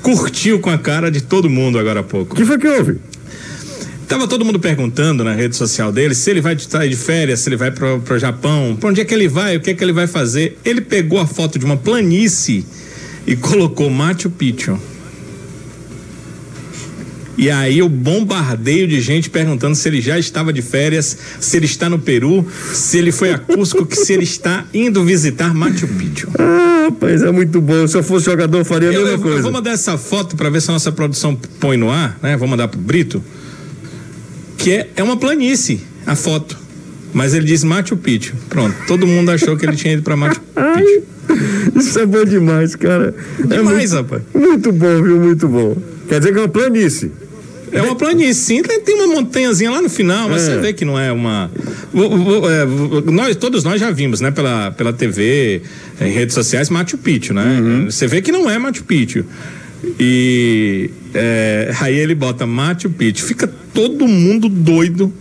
curtiu 0.03 0.59
com 0.61 0.71
a 0.71 0.79
cara 0.79 1.11
de 1.11 1.21
todo 1.21 1.49
mundo 1.49 1.79
agora 1.79 2.01
há 2.01 2.03
pouco. 2.03 2.35
O 2.35 2.37
que 2.37 2.45
foi 2.45 2.59
que 2.59 2.67
houve? 2.67 2.99
Tava 4.09 4.27
todo 4.27 4.45
mundo 4.45 4.59
perguntando 4.59 5.23
na 5.23 5.33
rede 5.35 5.55
social 5.55 5.93
dele 5.93 6.17
se 6.17 6.29
ele 6.31 6.41
vai 6.41 6.59
sair 6.59 6.89
de 6.89 6.97
férias, 6.97 7.41
se 7.41 7.49
ele 7.49 7.57
vai 7.57 7.71
pro, 7.71 8.01
pro 8.01 8.19
Japão, 8.19 8.77
pra 8.79 8.91
onde 8.91 9.01
é 9.01 9.05
que 9.05 9.15
ele 9.15 9.29
vai, 9.29 9.57
o 9.57 9.61
que 9.61 9.71
é 9.71 9.75
que 9.75 9.85
ele 9.85 9.93
vai 9.93 10.09
fazer. 10.09 10.59
Ele 10.65 10.81
pegou 10.81 11.21
a 11.21 11.27
foto 11.27 11.59
de 11.61 11.65
uma 11.65 11.77
planície 11.77 12.67
e 13.25 13.37
colocou 13.39 13.89
Machu 13.89 14.29
Picchu. 14.29 14.77
E 17.41 17.51
aí 17.51 17.81
o 17.81 17.89
bombardeio 17.89 18.87
de 18.87 19.01
gente 19.01 19.31
perguntando 19.31 19.75
se 19.75 19.89
ele 19.89 20.03
já 20.03 20.19
estava 20.19 20.53
de 20.53 20.61
férias, 20.61 21.17
se 21.41 21.57
ele 21.57 21.65
está 21.65 21.89
no 21.89 21.99
Peru, 21.99 22.47
se 22.75 22.99
ele 22.99 23.11
foi 23.11 23.33
a 23.33 23.39
Cusco, 23.39 23.87
que 23.87 23.97
se 23.97 24.13
ele 24.13 24.25
está 24.25 24.67
indo 24.75 25.03
visitar 25.03 25.55
Machu 25.55 25.89
Picchu. 25.89 26.29
Ah, 26.39 26.89
rapaz, 26.91 27.23
é 27.23 27.33
muito 27.33 27.59
bom. 27.63 27.87
Se 27.87 27.97
eu 27.97 28.03
fosse 28.03 28.27
jogador, 28.27 28.59
eu 28.59 28.65
faria 28.67 28.91
a 28.91 28.93
eu, 28.93 29.01
mesma 29.01 29.17
eu, 29.17 29.23
coisa. 29.23 29.39
Eu 29.39 29.43
vou 29.45 29.53
mandar 29.53 29.71
essa 29.71 29.97
foto 29.97 30.37
para 30.37 30.51
ver 30.51 30.61
se 30.61 30.69
a 30.69 30.75
nossa 30.75 30.93
produção 30.93 31.35
põe 31.59 31.79
no 31.79 31.91
ar, 31.91 32.19
né? 32.23 32.37
Vou 32.37 32.47
mandar 32.47 32.69
pro 32.69 32.79
Brito. 32.79 33.25
Que 34.59 34.73
é, 34.73 34.91
é 34.97 35.03
uma 35.03 35.17
planície 35.17 35.81
a 36.07 36.15
foto. 36.15 36.59
Mas 37.15 37.33
ele 37.33 37.47
diz 37.47 37.65
Machu 37.65 37.97
Picchu. 37.97 38.35
Pronto, 38.51 38.77
todo 38.87 39.07
mundo 39.07 39.31
achou 39.31 39.57
que 39.57 39.65
ele 39.65 39.77
tinha 39.77 39.95
ido 39.95 40.03
para 40.03 40.15
Machu 40.15 40.43
Picchu. 40.77 41.03
Isso 41.75 41.99
é 42.01 42.05
bom 42.05 42.23
demais, 42.23 42.77
cara. 42.77 43.15
Demais, 43.39 43.59
é 43.59 43.63
muito, 43.63 43.95
rapaz. 43.95 44.23
Muito 44.35 44.73
bom, 44.73 45.03
viu? 45.03 45.19
Muito 45.19 45.49
bom. 45.49 45.75
Quer 46.07 46.19
dizer 46.19 46.33
que 46.33 46.39
é 46.39 46.43
uma 46.43 46.49
planície. 46.49 47.11
É 47.73 47.83
uma 47.83 47.95
planície, 47.95 48.35
sim. 48.35 48.63
Tem 48.63 48.95
uma 48.95 49.07
montanhazinha 49.15 49.71
lá 49.71 49.81
no 49.81 49.89
final, 49.89 50.29
mas 50.29 50.43
é. 50.43 50.55
você 50.55 50.61
vê 50.61 50.73
que 50.73 50.85
não 50.85 50.99
é 50.99 51.13
uma. 51.13 51.51
É, 51.55 53.11
nós, 53.11 53.37
todos 53.37 53.65
nós 53.65 53.81
já 53.81 53.91
vimos, 53.91 54.21
né, 54.21 54.31
pela, 54.31 54.71
pela 54.73 54.93
TV, 54.93 55.63
em 56.01 56.11
redes 56.11 56.35
sociais, 56.35 56.69
Machu 56.69 56.99
Picchu, 56.99 57.33
né? 57.33 57.61
Uhum. 57.61 57.91
Você 57.91 58.07
vê 58.07 58.21
que 58.21 58.33
não 58.33 58.51
é 58.51 58.59
Machu 58.59 58.85
Picchu. 58.85 59.25
E 59.99 60.91
é, 61.15 61.73
aí 61.81 61.97
ele 61.97 62.15
bota 62.15 62.47
Machu 62.47 62.91
Picchu. 62.91 63.25
Fica 63.25 63.47
todo 63.73 64.07
mundo 64.07 64.49
doido. 64.49 65.13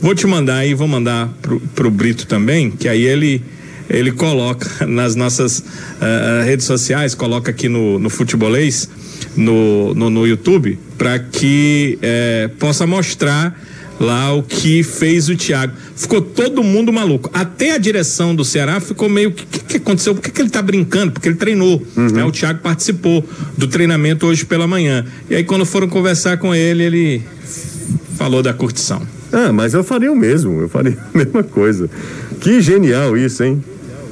Vou 0.00 0.14
te 0.14 0.26
mandar 0.26 0.58
aí, 0.58 0.74
vou 0.74 0.88
mandar 0.88 1.28
pro, 1.42 1.60
pro 1.74 1.90
Brito 1.90 2.26
também, 2.26 2.70
que 2.70 2.88
aí 2.88 3.02
ele 3.02 3.42
ele 3.88 4.10
coloca 4.10 4.84
nas 4.86 5.14
nossas 5.14 5.60
uh, 5.60 6.44
redes 6.44 6.66
sociais, 6.66 7.14
coloca 7.14 7.52
aqui 7.52 7.68
no, 7.68 8.00
no 8.00 8.10
futebolês 8.10 8.88
no, 9.36 9.94
no, 9.94 10.10
no 10.10 10.26
YouTube 10.26 10.78
para 10.96 11.18
que 11.18 11.98
é, 12.02 12.50
possa 12.58 12.86
mostrar 12.86 13.58
lá 13.98 14.32
o 14.32 14.42
que 14.42 14.82
fez 14.82 15.28
o 15.28 15.36
Thiago. 15.36 15.72
Ficou 15.94 16.20
todo 16.20 16.62
mundo 16.62 16.92
maluco. 16.92 17.30
Até 17.32 17.72
a 17.72 17.78
direção 17.78 18.34
do 18.34 18.44
Ceará 18.44 18.80
ficou 18.80 19.08
meio. 19.08 19.30
O 19.30 19.32
que, 19.32 19.46
que, 19.46 19.58
que, 19.60 19.76
aconteceu? 19.78 20.14
Por 20.14 20.22
que, 20.22 20.30
que 20.30 20.40
ele 20.40 20.50
tá 20.50 20.62
brincando? 20.62 21.12
Porque 21.12 21.28
ele 21.28 21.36
treinou. 21.36 21.82
Uhum. 21.96 22.08
Né? 22.08 22.24
O 22.24 22.30
Thiago 22.30 22.60
participou 22.60 23.26
do 23.56 23.66
treinamento 23.66 24.26
hoje 24.26 24.44
pela 24.44 24.66
manhã. 24.66 25.04
E 25.28 25.34
aí, 25.34 25.44
quando 25.44 25.64
foram 25.64 25.88
conversar 25.88 26.38
com 26.38 26.54
ele, 26.54 26.82
ele 26.82 27.22
falou 28.16 28.42
da 28.42 28.52
curtição. 28.52 29.02
Ah, 29.32 29.52
mas 29.52 29.74
eu 29.74 29.82
faria 29.82 30.12
o 30.12 30.16
mesmo. 30.16 30.60
Eu 30.60 30.68
faria 30.68 30.96
a 31.14 31.18
mesma 31.18 31.42
coisa. 31.42 31.88
Que 32.40 32.60
genial 32.60 33.16
isso, 33.16 33.42
hein? 33.42 33.62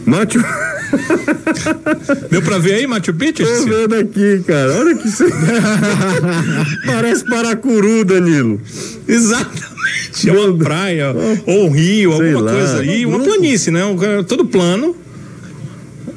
Mate. 0.06 0.38
Deu 2.30 2.42
pra 2.42 2.58
ver 2.58 2.74
aí, 2.74 2.86
Machu 2.86 3.14
Picchu? 3.14 3.44
Tô 3.44 3.64
vendo 3.64 3.94
aqui, 3.94 4.42
cara. 4.46 4.72
Olha 4.78 4.94
que 4.94 5.08
você. 5.10 5.24
Parece 6.86 7.24
Paracuru, 7.24 8.04
Danilo. 8.04 8.60
Exatamente. 9.06 9.74
É 10.28 10.32
uma 10.32 10.56
praia, 10.56 11.14
ou 11.46 11.66
um 11.66 11.70
rio, 11.70 12.12
alguma 12.12 12.40
lá. 12.40 12.52
coisa 12.52 12.78
aí. 12.80 13.04
Uma 13.04 13.20
planície, 13.20 13.70
né? 13.70 13.80
Todo 14.26 14.46
plano. 14.46 14.96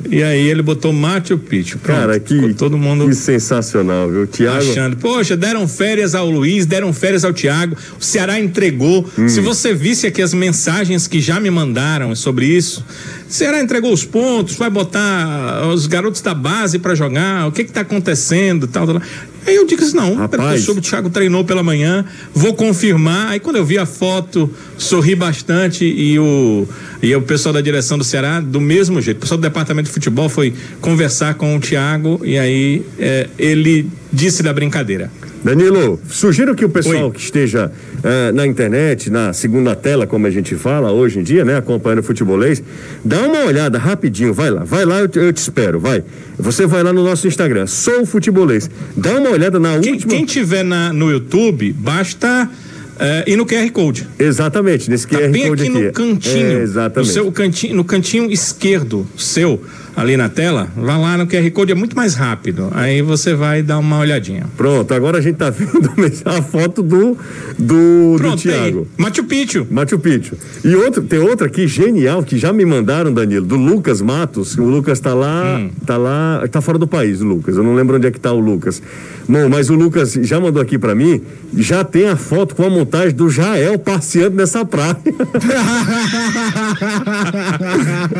E 0.09 0.23
aí 0.23 0.47
ele 0.47 0.61
botou 0.61 0.93
Machu 0.93 1.37
Picchu. 1.37 1.77
Pronto, 1.79 1.99
Cara, 1.99 2.19
que, 2.19 2.53
todo 2.53 2.77
mundo 2.77 3.07
que 3.07 3.15
sensacional, 3.15 4.09
viu? 4.09 4.27
Thiago... 4.27 4.57
Achando, 4.57 4.97
poxa, 4.97 5.35
deram 5.35 5.67
férias 5.67 6.15
ao 6.15 6.29
Luiz, 6.29 6.65
deram 6.65 6.93
férias 6.93 7.25
ao 7.25 7.33
Thiago, 7.33 7.75
o 7.99 8.03
Ceará 8.03 8.39
entregou. 8.39 9.05
Hum. 9.17 9.27
Se 9.27 9.39
você 9.41 9.73
visse 9.73 10.07
aqui 10.07 10.21
as 10.21 10.33
mensagens 10.33 11.07
que 11.07 11.19
já 11.19 11.39
me 11.39 11.49
mandaram 11.49 12.15
sobre 12.15 12.45
isso, 12.45 12.83
Ceará 13.27 13.61
entregou 13.61 13.91
os 13.91 14.05
pontos, 14.05 14.55
vai 14.55 14.69
botar 14.69 15.67
os 15.73 15.87
garotos 15.87 16.21
da 16.21 16.33
base 16.33 16.79
para 16.79 16.95
jogar, 16.95 17.47
o 17.47 17.51
que 17.51 17.63
que 17.63 17.71
tá 17.71 17.81
acontecendo, 17.81 18.67
tal, 18.67 18.87
tal. 18.87 19.01
Aí 19.45 19.55
eu 19.55 19.65
disse, 19.65 19.95
não, 19.95 20.13
Rapaz. 20.15 20.63
soube 20.63 20.81
o 20.81 20.83
Thiago 20.83 21.09
treinou 21.09 21.45
pela 21.45 21.63
manhã, 21.63 22.03
vou 22.33 22.53
confirmar. 22.53 23.29
Aí 23.29 23.39
quando 23.39 23.55
eu 23.55 23.65
vi 23.65 23.77
a 23.77 23.85
foto, 23.85 24.49
sorri 24.77 25.15
bastante 25.15 25.85
e 25.85 26.19
o, 26.19 26.67
e 27.01 27.15
o 27.15 27.21
pessoal 27.21 27.53
da 27.53 27.61
direção 27.61 27.97
do 27.97 28.03
Ceará, 28.03 28.39
do 28.39 28.59
mesmo 28.59 29.01
jeito. 29.01 29.17
O 29.17 29.21
pessoal 29.21 29.37
do 29.37 29.41
departamento 29.43 29.87
de 29.87 29.93
futebol 29.93 30.29
foi 30.29 30.53
conversar 30.81 31.35
com 31.35 31.55
o 31.55 31.59
Thiago 31.59 32.21
e 32.23 32.37
aí 32.37 32.83
é, 32.99 33.27
ele 33.37 33.87
disse 34.11 34.41
da 34.41 34.53
brincadeira. 34.53 35.11
Danilo, 35.43 35.99
sugiro 36.09 36.55
que 36.55 36.65
o 36.65 36.69
pessoal 36.69 37.05
Oi. 37.05 37.11
que 37.11 37.19
esteja 37.19 37.71
uh, 37.97 38.35
na 38.35 38.45
internet, 38.45 39.09
na 39.09 39.31
segunda 39.33 39.75
tela, 39.75 40.07
como 40.07 40.25
a 40.25 40.29
gente 40.31 40.55
fala 40.55 40.91
hoje 40.91 41.19
em 41.19 41.23
dia, 41.23 41.45
né, 41.45 41.55
acompanhando 41.57 41.99
o 41.99 42.03
futebolês, 42.03 42.61
dá 43.05 43.21
uma 43.21 43.45
olhada 43.45 43.77
rapidinho, 43.77 44.33
vai 44.33 44.49
lá, 44.49 44.63
vai 44.63 44.83
lá, 44.83 44.99
eu 44.99 45.07
te, 45.07 45.19
eu 45.19 45.31
te 45.31 45.37
espero, 45.37 45.79
vai. 45.79 46.03
Você 46.37 46.65
vai 46.65 46.83
lá 46.83 46.91
no 46.91 47.03
nosso 47.03 47.27
Instagram, 47.27 47.67
sou 47.67 48.05
futebolês. 48.05 48.69
Dá 48.95 49.17
uma 49.19 49.29
olhada 49.29 49.59
na 49.59 49.79
quem, 49.79 49.93
última. 49.93 50.11
Quem 50.11 50.25
tiver 50.25 50.63
na, 50.63 50.91
no 50.91 51.11
YouTube, 51.11 51.71
basta 51.71 52.49
Uh, 52.97 53.23
e 53.29 53.35
no 53.35 53.45
QR 53.45 53.69
Code. 53.71 54.07
Exatamente, 54.17 54.89
nesse 54.89 55.07
tá 55.07 55.17
QR 55.19 55.29
bem 55.29 55.47
Code 55.47 55.63
aqui. 55.63 55.71
no 55.71 55.91
cantinho. 55.91 56.59
É, 56.59 56.61
exatamente. 56.63 57.07
No, 57.07 57.13
seu, 57.13 57.31
cantinho, 57.31 57.75
no 57.75 57.83
cantinho 57.83 58.31
esquerdo 58.31 59.07
seu, 59.15 59.61
ali 59.97 60.15
na 60.15 60.29
tela, 60.29 60.67
vá 60.77 60.95
lá 60.95 61.17
no 61.17 61.25
QR 61.25 61.49
Code, 61.49 61.71
é 61.71 61.75
muito 61.75 61.95
mais 61.95 62.13
rápido. 62.13 62.69
Aí 62.71 63.01
você 63.01 63.33
vai 63.33 63.63
dar 63.63 63.79
uma 63.79 63.97
olhadinha. 63.97 64.45
Pronto, 64.55 64.93
agora 64.93 65.17
a 65.17 65.21
gente 65.21 65.37
tá 65.37 65.49
vendo 65.49 65.89
a 66.23 66.41
foto 66.43 66.83
do 66.83 67.17
do, 67.57 68.15
Pronto, 68.17 68.35
do 68.35 68.41
Thiago. 68.41 68.87
Aí. 68.97 69.03
Machu 69.03 69.23
Picchu. 69.23 69.65
Machu 69.71 69.97
Picchu. 69.97 70.37
E 70.63 70.75
outro, 70.75 71.01
tem 71.01 71.17
outra 71.17 71.47
aqui 71.47 71.67
genial 71.67 72.21
que 72.21 72.37
já 72.37 72.53
me 72.53 72.63
mandaram, 72.63 73.11
Danilo, 73.11 73.47
do 73.47 73.55
Lucas 73.55 73.99
Matos. 73.99 74.55
O 74.55 74.65
Lucas 74.65 74.99
tá 74.99 75.15
lá, 75.15 75.57
hum. 75.57 75.71
tá 75.83 75.97
lá, 75.97 76.47
tá 76.51 76.61
fora 76.61 76.77
do 76.77 76.87
país, 76.87 77.19
o 77.21 77.25
Lucas. 77.25 77.57
Eu 77.57 77.63
não 77.63 77.73
lembro 77.73 77.95
onde 77.95 78.05
é 78.05 78.11
que 78.11 78.19
tá 78.19 78.31
o 78.31 78.39
Lucas. 78.39 78.79
Bom, 79.27 79.49
mas 79.49 79.71
o 79.71 79.73
Lucas 79.73 80.13
já 80.13 80.39
mandou 80.39 80.61
aqui 80.61 80.77
para 80.77 80.93
mim, 80.93 81.21
já 81.57 81.83
tem 81.83 82.07
a 82.07 82.15
foto 82.15 82.55
com 82.55 82.63
a 82.63 82.69
montagem 82.69 83.15
do 83.15 83.29
Jael 83.29 83.79
passeando 83.79 84.37
nessa 84.37 84.63
praia. 84.63 84.95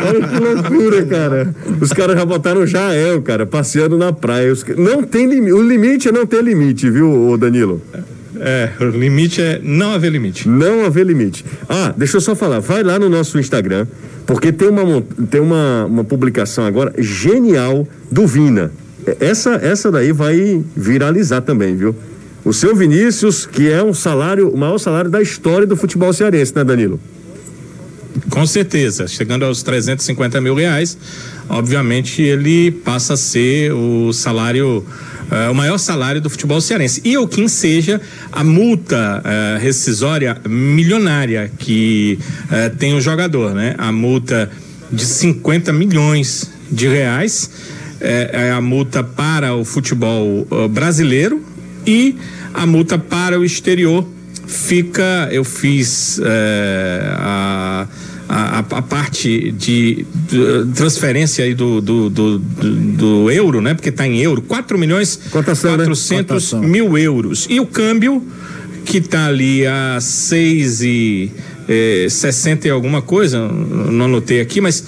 Olha 0.05 0.27
que 0.27 0.39
loucura, 0.39 1.05
cara. 1.05 1.55
Os 1.81 1.93
caras 1.93 2.17
já 2.17 2.25
botaram 2.25 2.61
o 2.61 2.67
Jael, 2.67 3.21
cara, 3.21 3.45
passeando 3.45 3.97
na 3.97 4.11
praia. 4.11 4.51
Os... 4.51 4.63
Não 4.77 5.03
tem 5.03 5.27
limite. 5.27 5.53
O 5.53 5.61
limite 5.61 6.09
é 6.09 6.11
não 6.11 6.25
ter 6.25 6.43
limite, 6.43 6.89
viu, 6.89 7.37
Danilo? 7.37 7.81
É, 8.39 8.69
o 8.79 8.85
limite 8.85 9.41
é 9.41 9.59
não 9.63 9.93
haver 9.93 10.11
limite. 10.11 10.47
Não 10.47 10.85
haver 10.85 11.05
limite. 11.05 11.43
Ah, 11.67 11.93
deixa 11.95 12.17
eu 12.17 12.21
só 12.21 12.35
falar, 12.35 12.59
vai 12.59 12.83
lá 12.83 12.99
no 12.99 13.09
nosso 13.09 13.39
Instagram, 13.39 13.87
porque 14.27 14.51
tem 14.51 14.69
uma, 14.69 15.01
tem 15.29 15.41
uma, 15.41 15.85
uma 15.85 16.03
publicação 16.03 16.65
agora 16.65 16.93
genial 16.99 17.87
do 18.11 18.27
Vina 18.27 18.71
essa, 19.19 19.55
essa 19.55 19.91
daí 19.91 20.11
vai 20.11 20.61
viralizar 20.75 21.41
também, 21.41 21.75
viu? 21.75 21.95
O 22.43 22.53
seu 22.53 22.75
Vinícius, 22.75 23.45
que 23.45 23.69
é 23.69 23.83
um 23.83 23.93
salário, 23.93 24.49
o 24.49 24.57
maior 24.57 24.77
salário 24.77 25.09
da 25.09 25.21
história 25.21 25.65
do 25.65 25.75
futebol 25.75 26.11
cearense, 26.13 26.55
né, 26.55 26.63
Danilo? 26.63 26.99
Com 28.29 28.45
certeza, 28.45 29.07
chegando 29.07 29.45
aos 29.45 29.61
350 29.63 30.41
mil 30.41 30.55
reais, 30.55 30.97
obviamente 31.49 32.21
ele 32.21 32.71
passa 32.71 33.13
a 33.13 33.17
ser 33.17 33.71
o 33.73 34.11
salário, 34.11 34.85
uh, 35.31 35.51
o 35.51 35.55
maior 35.55 35.77
salário 35.77 36.19
do 36.19 36.29
futebol 36.29 36.59
cearense. 36.59 37.01
E 37.03 37.17
o 37.17 37.27
que 37.27 37.47
seja 37.47 38.01
a 38.31 38.43
multa 38.43 39.21
uh, 39.23 39.61
rescisória 39.61 40.37
milionária 40.47 41.51
que 41.59 42.19
uh, 42.45 42.75
tem 42.77 42.95
o 42.95 43.01
jogador, 43.01 43.53
né? 43.53 43.75
A 43.77 43.91
multa 43.91 44.49
de 44.91 45.05
50 45.05 45.71
milhões 45.73 46.49
de 46.71 46.87
reais 46.87 47.49
é, 47.99 48.51
a 48.51 48.61
multa 48.61 49.03
para 49.03 49.55
o 49.55 49.65
futebol 49.65 50.47
brasileiro 50.69 51.43
e 51.85 52.15
a 52.53 52.65
multa 52.65 52.97
para 52.97 53.39
o 53.39 53.43
exterior 53.43 54.07
fica 54.45 55.27
eu 55.31 55.43
fiz 55.43 56.21
a, 57.17 57.87
a, 58.27 58.59
a, 58.59 58.81
parte 58.81 59.51
de, 59.51 60.05
de 60.27 60.65
transferência 60.75 61.45
aí 61.45 61.53
do, 61.53 61.79
do, 61.81 62.09
do, 62.09 62.39
do, 62.39 62.69
do 62.69 63.31
euro, 63.31 63.61
né? 63.61 63.73
Porque 63.73 63.89
está 63.89 64.05
em 64.05 64.19
euro, 64.19 64.41
4 64.41 64.77
milhões 64.77 65.19
Cotação, 65.31 65.75
400 65.75 66.53
né? 66.53 66.67
mil 66.67 66.97
euros. 66.97 67.47
E 67.49 67.59
o 67.59 67.65
câmbio, 67.65 68.25
que 68.85 68.97
está 68.97 69.27
ali 69.27 69.65
a 69.65 69.99
6 70.01 70.81
e 70.81 71.31
eh, 71.67 72.07
60 72.09 72.67
e 72.67 72.71
alguma 72.71 73.01
coisa, 73.01 73.47
não 73.47 74.05
anotei 74.05 74.41
aqui, 74.41 74.59
mas 74.61 74.83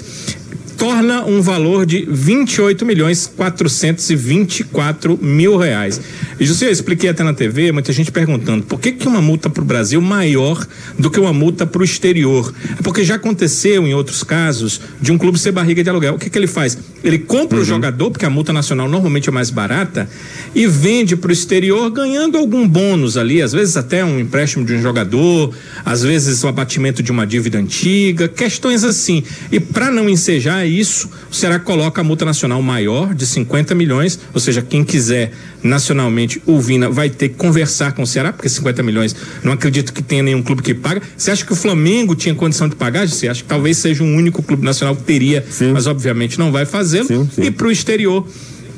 torna 0.78 1.26
um 1.26 1.42
valor 1.42 1.86
de 1.86 2.08
28 2.10 2.86
milhões 2.86 3.32
424 3.36 5.20
mil 5.22 5.58
reais. 5.58 6.00
E 6.40 6.46
José, 6.46 6.68
eu 6.68 6.72
expliquei 6.72 7.10
até 7.10 7.22
na 7.22 7.34
TV, 7.34 7.74
muita 7.74 7.92
gente 7.92 8.14
perguntando 8.14 8.64
por 8.64 8.80
que, 8.80 8.94
que 8.94 9.06
uma 9.06 9.22
multa 9.22 9.50
para 9.50 9.62
o 9.62 9.66
Brasil 9.66 10.00
maior 10.00 10.66
do 10.98 11.12
que 11.12 11.20
uma 11.20 11.34
multa 11.34 11.66
para 11.66 11.82
o 11.82 11.84
exterior? 11.84 12.54
É 12.80 12.82
porque 12.82 13.04
já 13.04 13.16
aconteceu 13.16 13.86
em 13.86 13.94
outros 13.94 14.24
casos 14.24 14.80
de 15.02 15.12
um 15.12 15.18
clube 15.18 15.38
ser 15.38 15.52
barriga 15.52 15.84
de 15.84 15.90
aluguel. 15.90 16.16
O 16.16 16.18
que, 16.18 16.30
que 16.30 16.38
ele 16.38 16.48
faz? 16.48 16.78
Ele 17.04 17.20
compra 17.20 17.58
uhum. 17.58 17.64
o 17.64 17.66
jogador, 17.66 18.12
porque 18.12 18.26
a 18.26 18.30
multa 18.30 18.54
nacional 18.54 18.88
normalmente 18.88 19.28
é 19.28 19.32
mais 19.34 19.50
barata, 19.50 20.10
e 20.56 20.66
vende 20.66 21.18
para 21.18 21.30
o 21.30 21.32
exterior 21.32 21.90
ganhando 21.92 22.38
algum 22.38 22.66
bônus 22.66 23.18
ali, 23.18 23.42
às 23.42 23.52
vezes 23.52 23.76
até 23.76 24.04
um 24.06 24.18
empréstimo 24.18 24.66
de 24.66 24.74
um 24.74 24.82
jogador, 24.82 25.54
às 25.84 26.04
vezes 26.04 26.42
o 26.44 26.48
abatimento 26.48 27.04
de 27.04 27.12
uma 27.12 27.28
dívida 27.28 27.58
antiga, 27.58 28.30
questões 28.30 28.86
assim. 28.86 29.24
E 29.52 29.60
para 29.60 29.92
não 29.92 30.10
ensejar 30.10 30.66
isso, 30.66 31.10
o 31.30 31.36
Ceará 31.36 31.60
coloca 31.60 32.00
a 32.00 32.04
multa 32.04 32.24
nacional 32.24 32.62
maior 32.62 33.14
de 33.14 33.26
50 33.26 33.76
milhões, 33.76 34.18
ou 34.34 34.40
seja, 34.40 34.62
quem 34.62 34.86
quiser 34.86 35.34
nacionalmente 35.62 36.29
o 36.46 36.60
Vina 36.60 36.90
vai 36.90 37.10
ter 37.10 37.30
que 37.30 37.36
conversar 37.36 37.94
com 37.94 38.04
o 38.04 38.08
Ceará, 38.08 38.32
porque 38.32 38.50
50 38.50 38.84
milhões, 38.84 39.16
não 39.44 39.54
acredito 39.54 39.94
que 39.94 40.02
tenha 40.02 40.24
nenhum 40.24 40.42
clube 40.42 40.62
que 40.62 40.74
paga. 40.74 41.02
Você 41.18 41.32
acha 41.32 41.46
que 41.46 41.54
o 41.54 41.56
Flamengo 41.56 42.16
tinha 42.16 42.36
condição 42.36 42.68
de 42.68 42.76
pagar? 42.76 43.08
Você 43.08 43.28
acha 43.28 43.42
que 43.42 43.48
talvez 43.48 43.78
seja 43.78 44.04
um 44.04 44.16
único 44.16 44.44
clube 44.44 44.64
nacional 44.64 44.96
que 44.96 45.04
teria, 45.04 45.46
sim. 45.50 45.72
mas 45.72 45.88
obviamente 45.88 46.38
não 46.38 46.52
vai 46.52 46.66
fazê-lo. 46.66 47.30
E 47.38 47.50
para 47.52 47.68
o 47.68 47.72
exterior, 47.72 48.28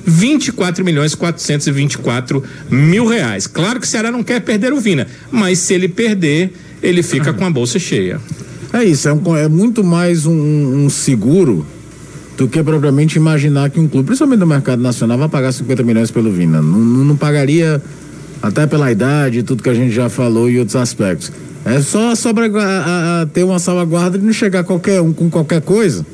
24 0.06 0.84
milhões 0.84 1.16
424 1.16 2.43
mil 2.70 3.06
reais. 3.06 3.47
Claro 3.47 3.80
que 3.80 3.86
o 3.86 3.89
Ceará 3.89 4.12
não 4.12 4.24
quer 4.24 4.41
perder 4.41 4.74
o 4.74 4.80
Vina, 4.80 5.08
mas 5.32 5.60
se 5.60 5.74
ele 5.74 5.88
perder, 5.88 6.54
ele 6.82 7.04
fica 7.04 7.34
com 7.34 7.45
a 7.45 7.49
bolsa 7.49 7.80
cheia. 7.80 8.20
É 8.74 8.84
isso, 8.84 9.08
é, 9.08 9.14
um, 9.14 9.36
é 9.36 9.47
muito 9.49 9.84
mais 9.84 10.26
um, 10.26 10.86
um, 10.86 10.89
seguro 10.89 11.66
do 12.38 12.47
que 12.47 12.63
propriamente 12.63 13.17
imaginar 13.17 13.69
que 13.69 13.79
um 13.79 13.88
clube, 13.88 14.07
principalmente 14.07 14.39
no 14.39 14.47
mercado 14.47 14.82
nacional, 14.82 15.17
vai 15.17 15.29
pagar 15.29 15.51
50 15.51 15.84
milhões 15.84 16.11
pelo 16.11 16.32
Vina. 16.32 16.61
Não, 16.61 16.79
não, 16.79 17.15
pagaria 17.15 17.82
até 18.41 18.65
pela 18.65 18.91
idade, 18.91 19.43
tudo 19.43 19.61
que 19.61 19.69
a 19.69 19.73
gente 19.73 19.93
já 19.93 20.09
falou 20.09 20.49
e 20.49 20.57
outros 20.57 20.75
aspectos. 20.75 21.32
É 21.63 21.79
só, 21.79 22.15
só 22.15 22.34
para 22.34 22.49
ter 23.32 23.43
uma 23.43 23.59
salvaguarda 23.59 24.17
de 24.17 24.25
não 24.25 24.34
chegar 24.34 24.63
qualquer 24.63 24.99
um 25.01 25.13
com 25.13 25.29
qualquer 25.29 25.61
coisa 25.61 26.05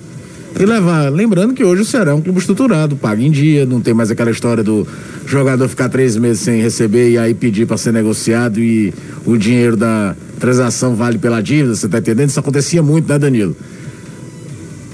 e 0.60 0.66
levar. 0.66 1.10
Lembrando 1.10 1.54
que 1.54 1.64
hoje 1.64 1.84
o 1.84 1.86
Ceará 1.86 2.12
é 2.12 2.14
um 2.14 2.22
clube 2.22 2.40
estruturado, 2.40 2.96
paga 2.96 3.22
em 3.22 3.32
dia, 3.32 3.66
não 3.66 3.80
tem 3.80 3.94
mais 3.94 4.12
aquela 4.12 4.32
história 4.32 4.64
do 4.64 4.88
jogador 5.26 5.68
ficar 5.68 5.90
três 5.90 6.18
meses 6.18 6.42
sem 6.42 6.62
receber 6.62 7.12
e 7.12 7.18
aí 7.18 7.34
pedir 7.34 7.66
para 7.66 7.78
ser 7.78 7.94
negociado 7.94 8.60
e 8.60 8.94
o 9.26 9.38
dinheiro 9.38 9.78
da 9.78 10.16
transação 10.40 10.96
vale 10.96 11.18
pela 11.18 11.42
dívida, 11.42 11.76
você 11.76 11.88
tá 11.88 12.00
entendendo? 12.00 12.30
Isso 12.30 12.40
acontecia 12.40 12.82
muito, 12.82 13.08
né, 13.08 13.18
Danilo? 13.20 13.56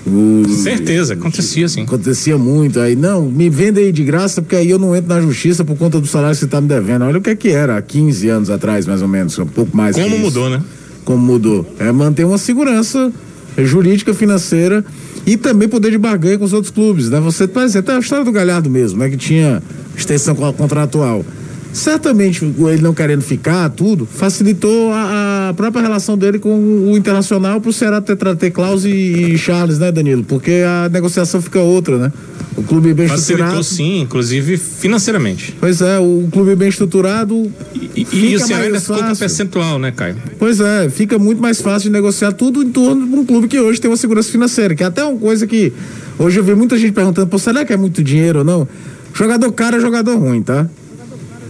O... 0.05 0.43
Certeza, 0.49 1.13
acontecia 1.13 1.67
sim. 1.67 1.83
Acontecia 1.83 2.37
muito. 2.37 2.79
Aí, 2.79 2.95
não, 2.95 3.23
me 3.23 3.49
venda 3.49 3.79
aí 3.79 3.91
de 3.91 4.03
graça, 4.03 4.41
porque 4.41 4.55
aí 4.55 4.69
eu 4.69 4.77
não 4.77 4.95
entro 4.95 5.09
na 5.13 5.21
justiça 5.21 5.63
por 5.63 5.77
conta 5.77 5.99
do 5.99 6.07
salário 6.07 6.35
que 6.35 6.39
você 6.39 6.45
está 6.45 6.59
me 6.59 6.67
devendo. 6.67 7.05
Olha 7.05 7.19
o 7.19 7.21
que 7.21 7.29
é 7.29 7.35
que 7.35 7.49
era 7.49 7.77
há 7.77 7.81
15 7.81 8.27
anos 8.29 8.49
atrás, 8.49 8.85
mais 8.85 9.01
ou 9.01 9.07
menos, 9.07 9.37
um 9.39 9.45
pouco 9.45 9.75
mais. 9.75 9.95
Como 9.95 10.17
mudou, 10.19 10.49
né? 10.49 10.61
Como 11.05 11.25
mudou. 11.25 11.65
É 11.79 11.91
manter 11.91 12.25
uma 12.25 12.37
segurança 12.37 13.11
jurídica, 13.57 14.13
financeira 14.13 14.83
e 15.25 15.37
também 15.37 15.69
poder 15.69 15.91
de 15.91 15.97
barganha 15.97 16.37
com 16.37 16.45
os 16.45 16.53
outros 16.53 16.71
clubes, 16.71 17.09
né? 17.09 17.19
Você, 17.19 17.47
por 17.47 17.63
exemplo, 17.63 17.93
a 17.93 17.99
história 17.99 18.25
do 18.25 18.31
Galhardo 18.31 18.69
mesmo, 18.69 18.99
né? 18.99 19.09
Que 19.09 19.17
tinha 19.17 19.61
extensão 19.95 20.35
contratual. 20.35 21.25
Certamente 21.73 22.45
ele 22.45 22.81
não 22.81 22.93
querendo 22.93 23.23
ficar, 23.23 23.67
tudo, 23.69 24.05
facilitou 24.05 24.93
a, 24.93 25.49
a 25.49 25.53
própria 25.55 25.81
relação 25.81 26.15
dele 26.15 26.37
com 26.37 26.55
o 26.55 26.95
Internacional 26.95 27.59
para 27.59 27.69
o 27.69 27.73
Ceará 27.73 27.99
ter, 27.99 28.15
ter 28.37 28.51
Klaus 28.51 28.85
e, 28.85 28.89
e 28.89 29.37
Charles, 29.39 29.79
né, 29.79 29.91
Danilo? 29.91 30.23
Porque 30.23 30.61
a 30.65 30.87
negociação 30.87 31.41
fica 31.41 31.59
outra, 31.59 31.97
né? 31.97 32.13
O 32.55 32.61
clube 32.61 32.93
bem 32.93 33.07
Facilitou 33.07 33.45
estruturado. 33.47 33.63
sim, 33.63 34.01
inclusive 34.01 34.57
financeiramente. 34.57 35.57
Pois 35.59 35.81
é, 35.81 35.97
o 35.97 36.27
clube 36.31 36.55
bem 36.55 36.69
estruturado. 36.69 37.51
E, 37.73 38.07
e 38.11 38.35
o 38.35 38.39
Ceará 38.39 38.65
ainda 38.65 38.79
ficou 38.79 39.03
com 39.03 39.15
percentual, 39.15 39.79
né, 39.79 39.91
Caio? 39.91 40.15
Pois 40.37 40.59
é, 40.59 40.87
fica 40.91 41.17
muito 41.17 41.41
mais 41.41 41.59
fácil 41.59 41.89
de 41.89 41.93
negociar 41.93 42.33
tudo 42.33 42.61
em 42.61 42.69
torno 42.69 43.07
de 43.07 43.15
um 43.15 43.25
clube 43.25 43.47
que 43.47 43.59
hoje 43.59 43.81
tem 43.81 43.89
uma 43.89 43.97
segurança 43.97 44.31
financeira, 44.31 44.75
que 44.75 44.83
é 44.83 44.85
até 44.85 45.03
uma 45.03 45.17
coisa 45.17 45.47
que 45.47 45.73
hoje 46.19 46.39
eu 46.39 46.43
vi 46.43 46.53
muita 46.53 46.77
gente 46.77 46.93
perguntando, 46.93 47.27
pô, 47.27 47.39
será 47.39 47.65
que 47.65 47.73
é 47.73 47.77
muito 47.77 48.03
dinheiro 48.03 48.39
ou 48.39 48.45
não? 48.45 48.67
Jogador 49.11 49.51
caro 49.51 49.77
é 49.77 49.79
jogador 49.79 50.17
ruim, 50.17 50.43
tá? 50.43 50.67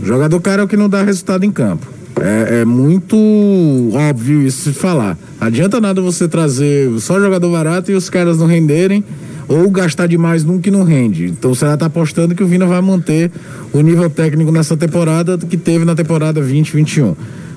Jogador 0.03 0.39
caro 0.41 0.61
é 0.61 0.65
o 0.65 0.67
que 0.67 0.75
não 0.75 0.89
dá 0.89 1.01
resultado 1.01 1.45
em 1.45 1.51
campo. 1.51 1.87
É, 2.21 2.61
é, 2.61 2.65
muito 2.65 3.17
óbvio 3.93 4.41
isso 4.41 4.71
de 4.71 4.77
falar. 4.77 5.17
Adianta 5.39 5.81
nada 5.81 6.01
você 6.01 6.27
trazer 6.27 6.89
só 6.99 7.19
jogador 7.19 7.49
barato 7.51 7.91
e 7.91 7.95
os 7.95 8.09
caras 8.09 8.37
não 8.37 8.45
renderem 8.45 9.03
ou 9.47 9.69
gastar 9.71 10.07
demais 10.07 10.43
num 10.43 10.59
que 10.59 10.69
não 10.69 10.83
rende. 10.83 11.25
Então 11.25 11.51
o 11.51 11.55
Ceará 11.55 11.73
está 11.73 11.87
apostando 11.87 12.35
que 12.35 12.43
o 12.43 12.47
Vina 12.47 12.65
vai 12.65 12.81
manter 12.81 13.31
o 13.71 13.81
nível 13.81 14.09
técnico 14.09 14.51
nessa 14.51 14.77
temporada 14.77 15.37
que 15.37 15.57
teve 15.57 15.85
na 15.85 15.95
temporada 15.95 16.33
2021. 16.33 17.15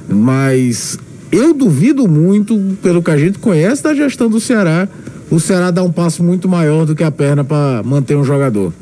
Mas 0.09 0.99
eu 1.31 1.53
duvido 1.53 2.09
muito, 2.09 2.59
pelo 2.83 3.03
que 3.03 3.11
a 3.11 3.17
gente 3.17 3.39
conhece 3.39 3.83
da 3.83 3.95
gestão 3.95 4.29
do 4.29 4.41
Ceará, 4.41 4.89
o 5.31 5.41
Ceará 5.41 5.71
dá 5.71 5.83
um 5.83 5.91
passo 5.91 6.23
muito 6.23 6.49
maior 6.49 6.87
do 6.87 6.95
que 6.95 7.05
a 7.05 7.11
perna 7.11 7.45
para 7.45 7.83
manter 7.83 8.17
um 8.17 8.25
jogador. 8.25 8.73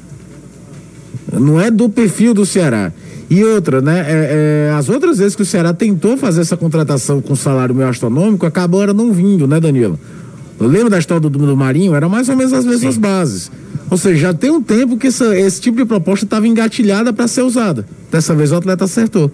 Não 1.32 1.60
é 1.60 1.70
do 1.70 1.88
perfil 1.88 2.34
do 2.34 2.44
Ceará. 2.46 2.92
E 3.30 3.42
outra, 3.42 3.80
né? 3.80 4.04
É, 4.06 4.68
é, 4.68 4.74
as 4.74 4.88
outras 4.88 5.18
vezes 5.18 5.34
que 5.34 5.42
o 5.42 5.46
Ceará 5.46 5.72
tentou 5.72 6.16
fazer 6.16 6.42
essa 6.42 6.56
contratação 6.56 7.20
com 7.20 7.34
salário 7.34 7.74
meio 7.74 7.88
astronômico, 7.88 8.44
acabaram 8.46 8.92
não 8.92 9.12
vindo, 9.12 9.46
né, 9.46 9.58
Danilo? 9.58 9.98
Eu 10.60 10.68
lembro 10.68 10.90
da 10.90 10.98
história 10.98 11.20
do, 11.20 11.30
do 11.30 11.56
Marinho, 11.56 11.94
era 11.94 12.08
mais 12.08 12.28
ou 12.28 12.36
menos 12.36 12.52
as 12.52 12.64
mesmas 12.64 12.94
Sim. 12.94 13.00
bases. 13.00 13.50
Ou 13.90 13.98
seja, 13.98 14.28
já 14.28 14.34
tem 14.34 14.50
um 14.50 14.62
tempo 14.62 14.96
que 14.96 15.08
essa, 15.08 15.36
esse 15.38 15.60
tipo 15.60 15.76
de 15.76 15.84
proposta 15.84 16.24
estava 16.24 16.46
engatilhada 16.46 17.12
para 17.12 17.26
ser 17.26 17.42
usada. 17.42 17.86
Dessa 18.10 18.34
vez 18.34 18.52
o 18.52 18.56
atleta 18.56 18.84
acertou. 18.84 19.30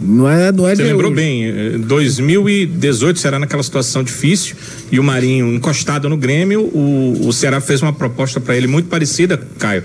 Não 0.00 0.28
é, 0.28 0.50
não 0.52 0.68
é 0.68 0.74
Você 0.74 0.82
lembrou 0.82 1.10
hoje. 1.10 1.20
bem, 1.20 1.80
2018 1.80 3.18
será 3.18 3.38
naquela 3.38 3.62
situação 3.62 4.02
difícil 4.02 4.56
e 4.90 4.98
o 4.98 5.04
Marinho 5.04 5.54
encostado 5.54 6.08
no 6.08 6.16
Grêmio, 6.16 6.62
o, 6.62 7.28
o 7.28 7.32
Ceará 7.32 7.60
fez 7.60 7.82
uma 7.82 7.92
proposta 7.92 8.40
para 8.40 8.56
ele 8.56 8.66
muito 8.66 8.88
parecida, 8.88 9.40
Caio, 9.58 9.82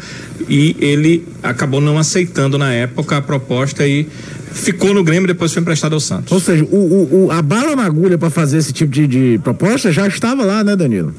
e 0.50 0.76
ele 0.80 1.28
acabou 1.44 1.80
não 1.80 1.98
aceitando 1.98 2.58
na 2.58 2.74
época 2.74 3.18
a 3.18 3.22
proposta 3.22 3.86
e 3.88 4.08
ficou 4.52 4.94
no 4.94 5.04
Grêmio 5.04 5.28
depois 5.28 5.54
foi 5.54 5.62
emprestado 5.62 5.94
ao 5.94 6.00
Santos. 6.00 6.32
Ou 6.32 6.40
seja, 6.40 6.64
o, 6.66 6.76
o, 6.76 7.26
o 7.26 7.32
a 7.32 7.42
bala 7.42 7.76
na 7.76 7.84
agulha 7.84 8.18
para 8.18 8.30
fazer 8.30 8.58
esse 8.58 8.74
tipo 8.74 8.92
de, 8.92 9.08
de 9.08 9.40
proposta 9.44 9.92
já 9.92 10.08
estava 10.08 10.44
lá, 10.44 10.64
né, 10.64 10.76
Danilo? 10.76 11.14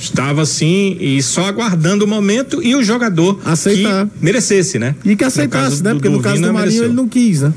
Estava 0.00 0.40
assim 0.40 0.96
e 0.98 1.22
só 1.22 1.44
aguardando 1.44 2.06
o 2.06 2.08
momento 2.08 2.62
e 2.62 2.74
o 2.74 2.82
jogador 2.82 3.38
aceitar 3.44 4.06
que 4.06 4.12
merecesse, 4.24 4.78
né? 4.78 4.94
E 5.04 5.14
que 5.14 5.22
aceitasse, 5.22 5.82
né? 5.82 5.92
Porque 5.92 6.08
do 6.08 6.16
no 6.16 6.22
caso 6.22 6.36
do 6.36 6.52
Marinho 6.52 6.58
mereceu. 6.58 6.84
ele 6.84 6.94
não 6.94 7.06
quis, 7.06 7.42
né? 7.42 7.52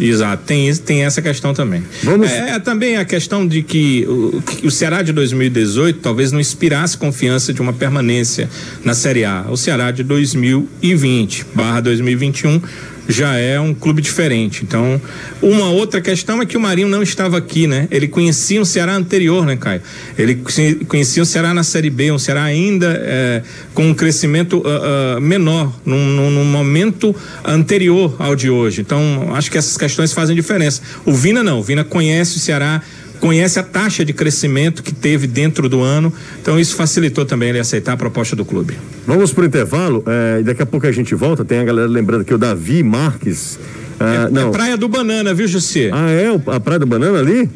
Exato, 0.00 0.42
tem, 0.44 0.74
tem 0.74 1.04
essa 1.04 1.22
questão 1.22 1.54
também. 1.54 1.82
Vamos... 2.02 2.28
É, 2.28 2.50
é 2.50 2.58
também 2.58 2.96
a 2.96 3.04
questão 3.04 3.46
de 3.46 3.62
que 3.62 4.04
o, 4.08 4.42
que 4.42 4.66
o 4.66 4.70
Ceará 4.70 5.02
de 5.02 5.12
2018 5.12 6.00
talvez 6.00 6.32
não 6.32 6.40
inspirasse 6.40 6.96
confiança 6.96 7.52
de 7.52 7.60
uma 7.60 7.72
permanência 7.72 8.48
na 8.84 8.94
Série 8.94 9.24
A. 9.24 9.44
O 9.48 9.56
Ceará 9.56 9.90
de 9.90 10.02
2020 10.02 11.46
barra 11.54 11.80
2021 11.80 12.60
já 13.08 13.36
é 13.36 13.60
um 13.60 13.74
clube 13.74 14.00
diferente. 14.00 14.64
Então, 14.64 15.00
uma 15.42 15.70
outra 15.70 16.00
questão 16.00 16.40
é 16.40 16.46
que 16.46 16.56
o 16.56 16.60
Marinho 16.60 16.88
não 16.88 17.02
estava 17.02 17.36
aqui, 17.36 17.66
né? 17.66 17.86
Ele 17.90 18.08
conhecia 18.08 18.60
um 18.60 18.64
Ceará 18.64 18.94
anterior, 18.94 19.44
né, 19.44 19.56
Caio? 19.56 19.82
Ele 20.18 20.42
conhecia 20.86 21.22
o 21.22 21.26
Ceará 21.26 21.52
na 21.52 21.62
Série 21.62 21.90
B, 21.90 22.12
um 22.12 22.18
Ceará 22.18 22.42
ainda 22.44 23.00
é, 23.04 23.42
com 23.74 23.86
um 23.86 23.94
crescimento 23.94 24.58
uh, 24.58 25.18
uh, 25.18 25.20
menor, 25.20 25.72
num, 25.84 26.06
num, 26.06 26.30
num, 26.30 26.44
momento 26.44 27.14
anterior 27.44 28.16
ao 28.18 28.34
de 28.34 28.48
hoje. 28.50 28.80
Então, 28.80 29.30
acho 29.34 29.50
que 29.50 29.58
essas 29.58 29.76
questões 29.76 30.12
fazem 30.12 30.34
diferença. 30.34 30.80
O 31.04 31.12
Vina 31.12 31.42
não, 31.42 31.58
o 31.58 31.62
Vina 31.62 31.84
conhece 31.84 32.36
o 32.36 32.40
Ceará 32.40 32.82
conhece 33.20 33.58
a 33.58 33.62
taxa 33.62 34.04
de 34.04 34.12
crescimento 34.12 34.82
que 34.82 34.92
teve 34.92 35.26
dentro 35.26 35.68
do 35.68 35.80
ano, 35.80 36.12
então 36.40 36.58
isso 36.58 36.74
facilitou 36.76 37.24
também 37.24 37.50
ele 37.50 37.58
aceitar 37.58 37.92
a 37.92 37.96
proposta 37.96 38.36
do 38.36 38.44
clube. 38.44 38.76
Vamos 39.06 39.32
para 39.32 39.42
o 39.42 39.46
intervalo, 39.46 40.04
é, 40.06 40.42
daqui 40.42 40.62
a 40.62 40.66
pouco 40.66 40.86
a 40.86 40.92
gente 40.92 41.14
volta. 41.14 41.44
Tem 41.44 41.58
a 41.58 41.64
galera 41.64 41.88
lembrando 41.88 42.24
que 42.24 42.34
o 42.34 42.38
Davi 42.38 42.82
Marques. 42.82 43.58
É, 43.98 44.26
é, 44.26 44.30
não. 44.30 44.48
é 44.48 44.50
Praia 44.50 44.76
do 44.76 44.88
Banana, 44.88 45.32
viu, 45.32 45.46
José? 45.46 45.90
Ah, 45.92 46.10
é? 46.10 46.28
A 46.54 46.60
Praia 46.60 46.78
do 46.78 46.86
Banana 46.86 47.18
ali? 47.18 47.48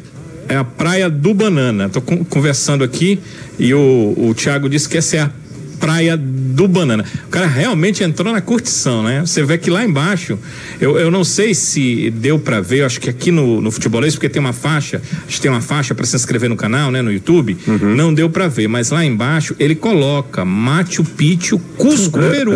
É 0.47 0.55
a 0.55 0.63
Praia 0.63 1.09
do 1.09 1.33
Banana. 1.33 1.85
Estou 1.85 2.01
conversando 2.01 2.83
aqui 2.83 3.19
e 3.59 3.73
o, 3.73 4.15
o 4.17 4.33
Thiago 4.33 4.67
disse 4.67 4.89
que 4.89 4.97
essa 4.97 5.17
é 5.17 5.19
a 5.19 5.31
Praia 5.79 6.17
do 6.17 6.67
Banana. 6.67 7.03
O 7.25 7.29
cara 7.29 7.47
realmente 7.47 8.03
entrou 8.03 8.33
na 8.33 8.41
curtição, 8.41 9.03
né? 9.03 9.21
Você 9.21 9.43
vê 9.43 9.57
que 9.57 9.69
lá 9.69 9.83
embaixo, 9.83 10.37
eu, 10.79 10.97
eu 10.97 11.09
não 11.09 11.23
sei 11.23 11.53
se 11.53 12.09
deu 12.11 12.37
para 12.37 12.61
ver, 12.61 12.79
eu 12.81 12.85
acho 12.85 12.99
que 12.99 13.09
aqui 13.09 13.31
no, 13.31 13.61
no 13.61 13.71
futebolês, 13.71 14.15
porque 14.15 14.29
tem 14.29 14.39
uma 14.39 14.53
faixa, 14.53 15.01
acho 15.27 15.35
que 15.37 15.41
tem 15.41 15.51
uma 15.51 15.61
faixa 15.61 15.95
para 15.95 16.05
se 16.05 16.15
inscrever 16.15 16.49
no 16.49 16.55
canal, 16.55 16.91
né? 16.91 17.01
No 17.01 17.11
YouTube, 17.11 17.57
uhum. 17.67 17.95
não 17.95 18.13
deu 18.13 18.29
para 18.29 18.47
ver, 18.47 18.67
mas 18.67 18.89
lá 18.89 19.03
embaixo 19.05 19.55
ele 19.59 19.75
coloca 19.75 20.43
Machu 20.43 21.03
Picchu, 21.03 21.59
Cusco, 21.77 22.19
Peru. 22.29 22.53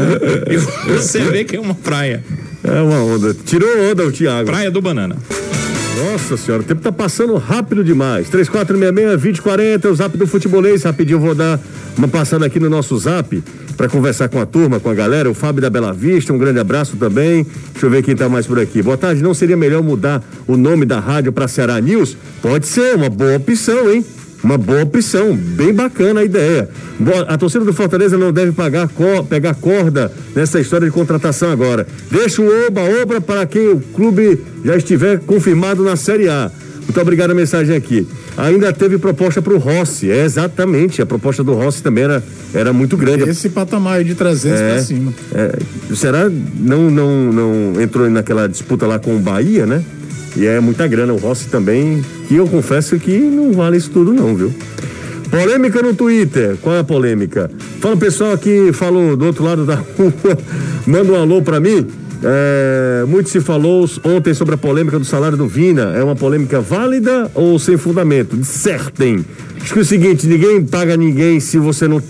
e 0.49 0.57
você 0.91 1.19
vê 1.23 1.43
que 1.43 1.55
é 1.55 1.59
uma 1.59 1.75
praia. 1.75 2.23
É 2.63 2.81
uma 2.81 3.03
onda. 3.03 3.33
Tirou 3.33 3.91
onda 3.91 4.05
o 4.05 4.11
Thiago. 4.11 4.45
Praia 4.45 4.71
do 4.71 4.81
Banana. 4.81 5.17
Nossa 5.95 6.35
senhora, 6.37 6.63
o 6.63 6.65
tempo 6.65 6.81
tá 6.81 6.91
passando 6.91 7.35
rápido 7.35 7.83
demais. 7.83 8.27
3466-2040, 8.29 9.85
o 9.85 9.95
zap 9.95 10.17
do 10.17 10.25
futebolês. 10.25 10.83
Rapidinho 10.83 11.19
vou 11.19 11.35
dar 11.35 11.59
uma 11.95 12.07
passada 12.07 12.45
aqui 12.45 12.59
no 12.59 12.69
nosso 12.69 12.97
zap 12.97 13.43
para 13.77 13.87
conversar 13.87 14.27
com 14.27 14.39
a 14.39 14.45
turma, 14.45 14.79
com 14.79 14.89
a 14.89 14.93
galera. 14.93 15.29
O 15.29 15.33
Fábio 15.35 15.61
da 15.61 15.69
Bela 15.69 15.93
Vista, 15.93 16.33
um 16.33 16.37
grande 16.37 16.59
abraço 16.59 16.97
também. 16.97 17.45
Deixa 17.71 17.85
eu 17.85 17.89
ver 17.91 18.01
quem 18.01 18.15
tá 18.15 18.27
mais 18.27 18.47
por 18.47 18.59
aqui. 18.59 18.81
Boa 18.81 18.97
tarde, 18.97 19.21
não 19.21 19.35
seria 19.35 19.55
melhor 19.55 19.83
mudar 19.83 20.23
o 20.47 20.57
nome 20.57 20.85
da 20.85 20.99
rádio 20.99 21.31
para 21.31 21.47
Ceará 21.47 21.79
News? 21.79 22.17
Pode 22.41 22.67
ser, 22.67 22.95
uma 22.95 23.09
boa 23.09 23.35
opção, 23.35 23.91
hein? 23.91 24.03
Uma 24.43 24.57
boa 24.57 24.83
opção, 24.83 25.33
bem 25.35 25.73
bacana 25.73 26.19
a 26.19 26.25
ideia. 26.25 26.67
A 27.27 27.37
torcida 27.37 27.63
do 27.63 27.73
Fortaleza 27.73 28.17
não 28.17 28.31
deve 28.33 28.51
pagar, 28.51 28.89
pegar 29.29 29.55
corda 29.55 30.11
nessa 30.35 30.59
história 30.59 30.85
de 30.85 30.93
contratação 30.93 31.49
agora. 31.49 31.87
Deixa 32.11 32.41
o 32.41 32.67
oba-oba 32.67 33.21
para 33.21 33.45
quem 33.45 33.69
o 33.69 33.79
clube 33.79 34.39
já 34.65 34.75
estiver 34.75 35.19
confirmado 35.19 35.83
na 35.83 35.95
Série 35.95 36.27
A. 36.27 36.51
Muito 36.81 36.99
obrigado 36.99 37.31
a 37.31 37.33
mensagem 37.33 37.73
aqui. 37.73 38.05
Ainda 38.35 38.73
teve 38.73 38.97
proposta 38.97 39.41
para 39.41 39.53
o 39.53 39.57
Rossi, 39.57 40.11
é 40.11 40.25
exatamente. 40.25 41.01
A 41.01 41.05
proposta 41.05 41.43
do 41.43 41.53
Rossi 41.53 41.81
também 41.81 42.03
era, 42.03 42.21
era 42.53 42.73
muito 42.73 42.97
grande. 42.97 43.29
Esse 43.29 43.47
patamar 43.47 44.03
de 44.03 44.13
300 44.13 44.59
é, 44.59 44.69
para 44.69 44.83
cima. 44.83 45.13
É, 45.33 45.95
será 45.95 46.29
não, 46.29 46.91
não, 46.91 47.31
não 47.31 47.81
entrou 47.81 48.09
naquela 48.09 48.47
disputa 48.47 48.85
lá 48.85 48.99
com 48.99 49.15
o 49.15 49.19
Bahia, 49.19 49.65
né? 49.65 49.83
E 50.35 50.45
é 50.45 50.59
muita 50.59 50.87
grana. 50.87 51.13
O 51.13 51.17
Rossi 51.17 51.47
também, 51.47 52.03
que 52.27 52.35
eu 52.35 52.47
confesso 52.47 52.97
que 52.97 53.17
não 53.17 53.53
vale 53.53 53.77
isso 53.77 53.89
tudo, 53.91 54.13
não, 54.13 54.35
viu? 54.35 54.53
Polêmica 55.29 55.81
no 55.81 55.93
Twitter. 55.93 56.57
Qual 56.61 56.75
é 56.75 56.79
a 56.79 56.83
polêmica? 56.83 57.49
Fala 57.79 57.97
pessoal 57.97 58.37
que 58.37 58.71
falou 58.71 59.17
do 59.17 59.25
outro 59.25 59.43
lado 59.43 59.65
da 59.65 59.75
rua. 59.97 60.37
Manda 60.85 61.11
um 61.11 61.15
alô 61.15 61.41
pra 61.41 61.59
mim. 61.59 61.87
É, 62.25 63.03
muito 63.05 63.29
se 63.29 63.41
falou 63.41 63.89
ontem 64.03 64.33
sobre 64.33 64.55
a 64.55 64.57
polêmica 64.57 64.97
do 64.97 65.03
salário 65.03 65.35
do 65.35 65.47
Vina. 65.47 65.93
É 65.95 66.03
uma 66.03 66.15
polêmica 66.15 66.61
válida 66.61 67.29
ou 67.33 67.59
sem 67.59 67.77
fundamento? 67.77 68.37
Dissertem. 68.37 69.25
Acho 69.61 69.73
que 69.73 69.79
é 69.79 69.81
o 69.81 69.85
seguinte: 69.85 70.27
ninguém 70.27 70.63
paga 70.63 70.95
ninguém 70.95 71.39
se 71.39 71.57
você 71.57 71.87
não 71.87 72.01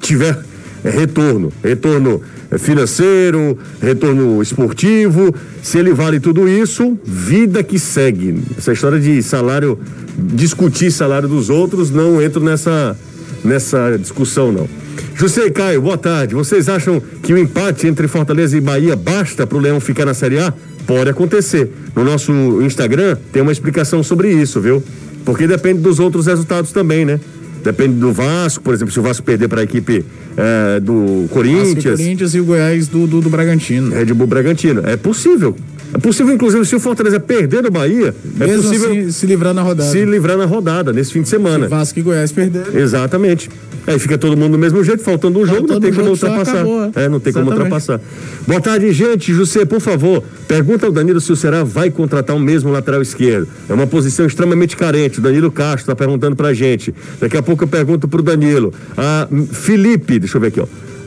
tiver 0.00 0.38
retorno. 0.84 1.52
Retorno 1.62 2.20
financeiro, 2.58 3.58
retorno 3.80 4.42
esportivo. 4.42 5.34
Se 5.62 5.78
ele 5.78 5.92
vale 5.92 6.20
tudo 6.20 6.48
isso, 6.48 6.98
vida 7.04 7.62
que 7.62 7.78
segue. 7.78 8.42
Essa 8.56 8.72
história 8.72 8.98
de 8.98 9.22
salário, 9.22 9.78
discutir 10.16 10.90
salário 10.90 11.28
dos 11.28 11.50
outros, 11.50 11.90
não 11.90 12.20
entro 12.20 12.42
nessa, 12.42 12.96
nessa 13.44 13.96
discussão, 13.98 14.52
não. 14.52 14.68
José 15.14 15.50
Caio, 15.50 15.82
boa 15.82 15.98
tarde. 15.98 16.34
Vocês 16.34 16.68
acham 16.68 17.00
que 17.22 17.32
o 17.32 17.38
empate 17.38 17.86
entre 17.86 18.08
Fortaleza 18.08 18.56
e 18.56 18.60
Bahia 18.60 18.96
basta 18.96 19.46
para 19.46 19.58
o 19.58 19.60
Leão 19.60 19.80
ficar 19.80 20.04
na 20.04 20.14
Série 20.14 20.38
A? 20.38 20.52
Pode 20.86 21.10
acontecer. 21.10 21.70
No 21.94 22.02
nosso 22.02 22.32
Instagram 22.62 23.16
tem 23.32 23.42
uma 23.42 23.52
explicação 23.52 24.02
sobre 24.02 24.32
isso, 24.32 24.60
viu? 24.60 24.82
Porque 25.24 25.46
depende 25.46 25.80
dos 25.80 26.00
outros 26.00 26.26
resultados 26.26 26.72
também, 26.72 27.04
né? 27.04 27.20
Depende 27.62 27.94
do 27.94 28.12
Vasco, 28.12 28.62
por 28.62 28.74
exemplo, 28.74 28.92
se 28.92 28.98
o 28.98 29.02
Vasco 29.02 29.24
perder 29.24 29.48
para 29.48 29.60
a 29.60 29.64
equipe 29.64 30.04
é, 30.36 30.80
do 30.80 31.26
Corinthians. 31.30 31.98
Corinthians 31.98 32.34
e 32.34 32.40
o 32.40 32.44
Goiás 32.44 32.88
do, 32.88 33.06
do, 33.06 33.20
do 33.20 33.30
Bragantino. 33.30 33.90
Red 33.90 34.06
Bull 34.06 34.26
Bragantino. 34.26 34.82
É 34.84 34.96
possível. 34.96 35.56
É 35.94 35.98
possível, 35.98 36.32
inclusive, 36.34 36.64
se 36.64 36.74
o 36.74 36.80
Fortaleza 36.80 37.20
perder 37.20 37.62
do 37.62 37.70
Bahia, 37.70 38.14
é 38.40 38.46
Mesmo 38.46 38.62
possível 38.62 38.90
assim, 38.90 39.10
se 39.10 39.26
livrar 39.26 39.52
na 39.52 39.62
rodada. 39.62 39.90
se 39.90 40.04
livrar 40.04 40.36
na 40.38 40.46
rodada, 40.46 40.92
nesse 40.92 41.12
fim 41.12 41.22
de 41.22 41.28
semana. 41.28 41.64
Se 41.66 41.70
Vasco 41.70 41.98
e 41.98 42.02
Goiás 42.02 42.32
perderem. 42.32 42.80
Exatamente. 42.80 43.50
Aí 43.86 43.98
fica 43.98 44.16
todo 44.16 44.36
mundo 44.36 44.52
do 44.52 44.58
mesmo 44.58 44.82
jeito, 44.84 45.02
faltando 45.02 45.40
um 45.40 45.44
jogo, 45.44 45.62
não 45.62 45.68
Faltando 45.68 45.80
tem 45.80 45.90
um 45.90 45.94
como 45.94 46.04
jogo 46.06 46.16
só, 46.16 46.26
ultrapassar. 46.28 46.56
acabou, 46.58 46.84
é. 46.84 47.04
é, 47.04 47.08
não 47.08 47.18
tem 47.20 47.32
como 47.32 47.46
Exatamente. 47.46 47.74
ultrapassar. 47.74 48.00
Boa 48.46 48.60
tarde, 48.60 48.92
gente. 48.92 49.34
José, 49.34 49.64
por 49.64 49.80
favor, 49.80 50.22
pergunta 50.46 50.86
ao 50.86 50.92
Danilo 50.92 51.20
se 51.20 51.32
o 51.32 51.36
Ceará 51.36 51.64
vai 51.64 51.90
contratar 51.90 52.36
o 52.36 52.40
mesmo 52.40 52.70
lateral 52.70 53.02
esquerdo. 53.02 53.48
É 53.68 53.72
uma 53.74 53.86
posição 53.86 54.24
extremamente 54.24 54.76
carente. 54.76 55.18
O 55.18 55.22
Danilo 55.22 55.50
Castro 55.50 55.80
está 55.80 55.96
perguntando 55.96 56.36
pra 56.36 56.54
gente. 56.54 56.94
Daqui 57.20 57.36
a 57.36 57.42
pouco 57.42 57.64
eu 57.64 57.68
pergunto 57.68 58.06
pro 58.06 58.22
Danilo. 58.22 58.72
A 58.96 59.26
Felipe, 59.50 60.18
deixa 60.20 60.36
eu 60.36 60.40
ver 60.40 60.46
aqui, 60.48 60.60
ó. 60.60 60.66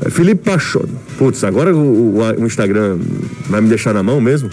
Felipe 0.10 0.44
Pachodo. 0.44 0.90
Putz, 1.18 1.44
agora 1.44 1.76
o, 1.76 2.18
o- 2.18 2.42
o 2.42 2.46
Instagram 2.46 2.98
vai 3.50 3.62
me 3.62 3.70
deixar 3.70 3.94
na 3.94 4.04
mão 4.04 4.20
mesmo? 4.22 4.50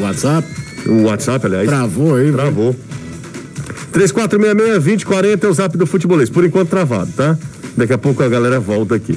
WhatsApp. 0.00 0.46
O 0.86 1.02
WhatsApp, 1.04 1.46
aliás. 1.46 1.66
Travou 1.68 2.16
aí. 2.16 2.32
Travou. 2.32 2.76
3466-2040 3.92 5.44
é 5.44 5.48
o 5.48 5.52
zap 5.52 5.76
do 5.76 5.86
futebolês. 5.86 6.30
Por 6.30 6.44
enquanto 6.44 6.68
travado, 6.70 7.10
tá? 7.12 7.36
Daqui 7.76 7.92
a 7.92 7.98
pouco 7.98 8.22
a 8.22 8.28
galera 8.28 8.58
volta 8.60 8.94
aqui. 8.94 9.16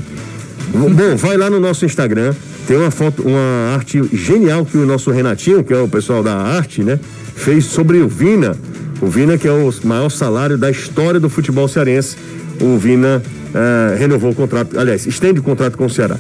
Bom, 0.74 1.16
vai 1.16 1.38
lá 1.38 1.50
no 1.50 1.60
nosso 1.60 1.86
Instagram. 1.86 2.34
Tem 2.68 2.76
uma 2.78 2.92
foto, 2.92 3.22
uma 3.24 3.74
arte 3.76 4.02
genial 4.14 4.66
que 4.66 4.78
o 4.78 4.86
nosso 4.86 5.12
Renatinho, 5.12 5.64
que 5.64 5.74
é 5.74 5.78
o 5.78 5.88
pessoal 5.88 6.24
da 6.24 6.36
arte, 6.36 6.84
né? 6.84 7.00
Fez 7.36 7.66
sobre 7.66 8.00
o 8.00 8.08
Vina. 8.08 8.58
O 9.02 9.08
Vina, 9.08 9.38
que 9.38 9.48
é 9.48 9.52
o 9.52 9.72
maior 9.84 10.10
salário 10.10 10.58
da 10.58 10.70
história 10.72 11.20
do 11.20 11.30
futebol 11.30 11.68
cearense. 11.68 12.16
O 12.62 12.78
Vina 12.78 13.22
eh, 13.54 13.96
renovou 13.98 14.32
o 14.32 14.36
contrato, 14.36 14.78
aliás, 14.80 15.06
estende 15.06 15.40
o 15.40 15.44
contrato 15.44 15.78
com 15.78 15.86
o 15.86 15.90
Ceará. 15.90 16.18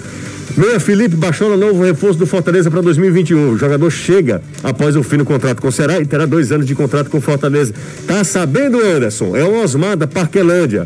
Meia 0.58 0.80
Felipe 0.80 1.18
Bachola, 1.18 1.58
novo 1.58 1.84
reforço 1.84 2.18
do 2.18 2.26
Fortaleza 2.26 2.72
para 2.72 2.82
2021. 2.82 3.52
O 3.52 3.58
jogador 3.58 3.92
chega 3.92 4.42
após 4.64 4.96
o 4.96 5.04
fim 5.04 5.18
do 5.18 5.26
contrato 5.26 5.62
com 5.62 5.68
o 5.68 5.72
Ceará 5.72 6.00
e 6.00 6.06
terá 6.06 6.26
dois 6.26 6.52
anos 6.52 6.66
de 6.66 6.74
contrato 6.74 7.10
com 7.10 7.18
o 7.18 7.22
Fortaleza. 7.22 7.74
Tá 8.08 8.24
sabendo, 8.24 8.80
Anderson? 8.80 9.36
É 9.36 9.44
o 9.44 9.62
Osmar 9.62 9.98
da 9.98 10.08
Parquelândia. 10.08 10.86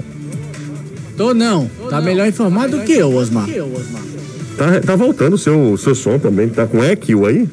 Tô 1.16 1.36
não. 1.36 1.70
Tá 1.90 2.02
melhor 2.02 2.28
informado 2.28 2.78
do 2.78 2.84
que 2.84 2.94
eu, 2.94 3.14
Osmar. 3.14 3.48
Tá, 4.58 4.80
tá 4.80 4.96
voltando 4.96 5.34
o 5.34 5.38
seu, 5.38 5.78
seu 5.78 5.94
som 5.94 6.18
também. 6.18 6.50
Tá 6.50 6.66
com 6.66 6.84
equio 6.84 7.26
aí? 7.28 7.48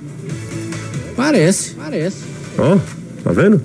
Parece. 1.15 1.75
Parece. 1.75 2.17
Ó, 2.57 2.79
tá 3.23 3.33
vendo? 3.33 3.61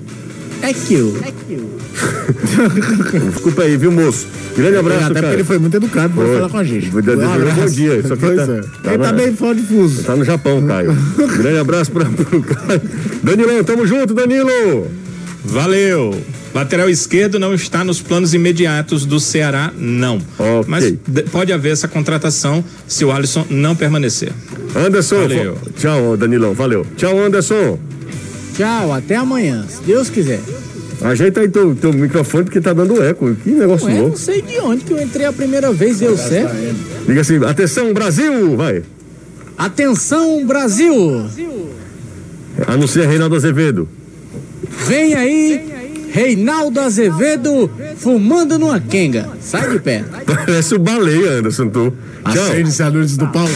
Que 1.46 1.54
eu. 1.54 1.81
Desculpa 3.32 3.62
aí, 3.62 3.76
viu, 3.76 3.92
moço? 3.92 4.26
Grande 4.56 4.76
abraço, 4.76 5.00
Até 5.04 5.08
porque 5.14 5.20
cara. 5.22 5.34
ele 5.34 5.44
foi 5.44 5.58
muito 5.58 5.76
educado 5.76 6.14
pra 6.14 6.24
Foi. 6.24 6.34
falar 6.36 6.48
com 6.48 6.58
a 6.58 6.64
gente. 6.64 6.90
Foi, 6.90 7.02
Um 7.02 7.30
abraço. 7.32 7.60
bom 7.60 7.66
dia, 7.66 7.96
isso 7.96 8.12
aqui 8.12 8.22
Pois 8.26 8.36
tá- 8.36 8.42
é. 8.42 8.60
tá 8.82 8.88
ele 8.94 8.98
na- 8.98 9.04
tá 9.04 9.12
bem 9.12 9.34
fora 9.34 9.54
de 9.54 9.62
fuso. 9.62 10.02
Tá 10.02 10.16
no 10.16 10.24
Japão, 10.24 10.66
Caio. 10.66 10.96
Grande 11.38 11.58
abraço 11.58 11.90
pra, 11.90 12.04
pro 12.04 12.42
Caio. 12.42 12.80
Danilão, 13.22 13.64
tamo 13.64 13.86
junto, 13.86 14.14
Danilo. 14.14 14.88
Valeu. 15.44 16.20
Lateral 16.54 16.90
esquerdo 16.90 17.38
não 17.38 17.54
está 17.54 17.82
nos 17.82 18.00
planos 18.02 18.34
imediatos 18.34 19.06
do 19.06 19.18
Ceará, 19.18 19.72
não. 19.76 20.16
Ok. 20.38 20.64
Mas 20.68 20.84
de- 21.06 21.22
pode 21.30 21.50
haver 21.52 21.72
essa 21.72 21.88
contratação 21.88 22.62
se 22.86 23.04
o 23.06 23.10
Alisson 23.10 23.46
não 23.48 23.74
permanecer. 23.74 24.32
Anderson. 24.76 25.22
Valeu. 25.22 25.58
Tchau, 25.78 26.16
Danilão. 26.16 26.52
Valeu. 26.52 26.86
Tchau, 26.96 27.18
Anderson. 27.18 27.78
Tchau, 28.54 28.92
até 28.92 29.16
amanhã, 29.16 29.64
se 29.66 29.82
Deus 29.82 30.10
quiser. 30.10 30.40
Ajeita 31.04 31.40
aí 31.40 31.48
teu, 31.48 31.74
teu 31.74 31.92
microfone 31.92 32.44
porque 32.44 32.60
tá 32.60 32.72
dando 32.72 33.02
eco. 33.02 33.34
Que 33.34 33.50
negócio 33.50 33.86
Ué, 33.86 33.94
não 33.94 34.00
louco. 34.02 34.18
sei 34.18 34.42
de 34.42 34.58
onde 34.60 34.84
que 34.84 34.92
eu 34.92 35.02
entrei 35.02 35.26
a 35.26 35.32
primeira 35.32 35.72
vez, 35.72 35.98
deu 35.98 36.16
certo. 36.16 36.54
Diga 37.06 37.20
assim, 37.20 37.44
atenção, 37.44 37.92
Brasil! 37.92 38.56
Vai. 38.56 38.82
Atenção, 39.58 40.46
Brasil! 40.46 41.26
Anuncia 42.66 43.06
Reinaldo 43.06 43.34
Azevedo. 43.36 43.88
Vem 44.86 45.14
aí, 45.14 45.64
Reinaldo 46.10 46.80
Azevedo 46.80 47.70
fumando 47.96 48.58
numa 48.58 48.78
quenga. 48.80 49.28
Sai 49.40 49.70
de 49.70 49.78
pé. 49.80 50.04
Parece 50.26 50.74
o 50.74 50.78
baleia, 50.78 51.32
Anderson, 51.32 51.68
tu. 51.68 51.92
Tchau. 52.32 52.42
Acende-se 52.44 52.82
a 52.82 52.88
luz 52.88 53.16
do 53.16 53.26
Paulo. 53.28 53.50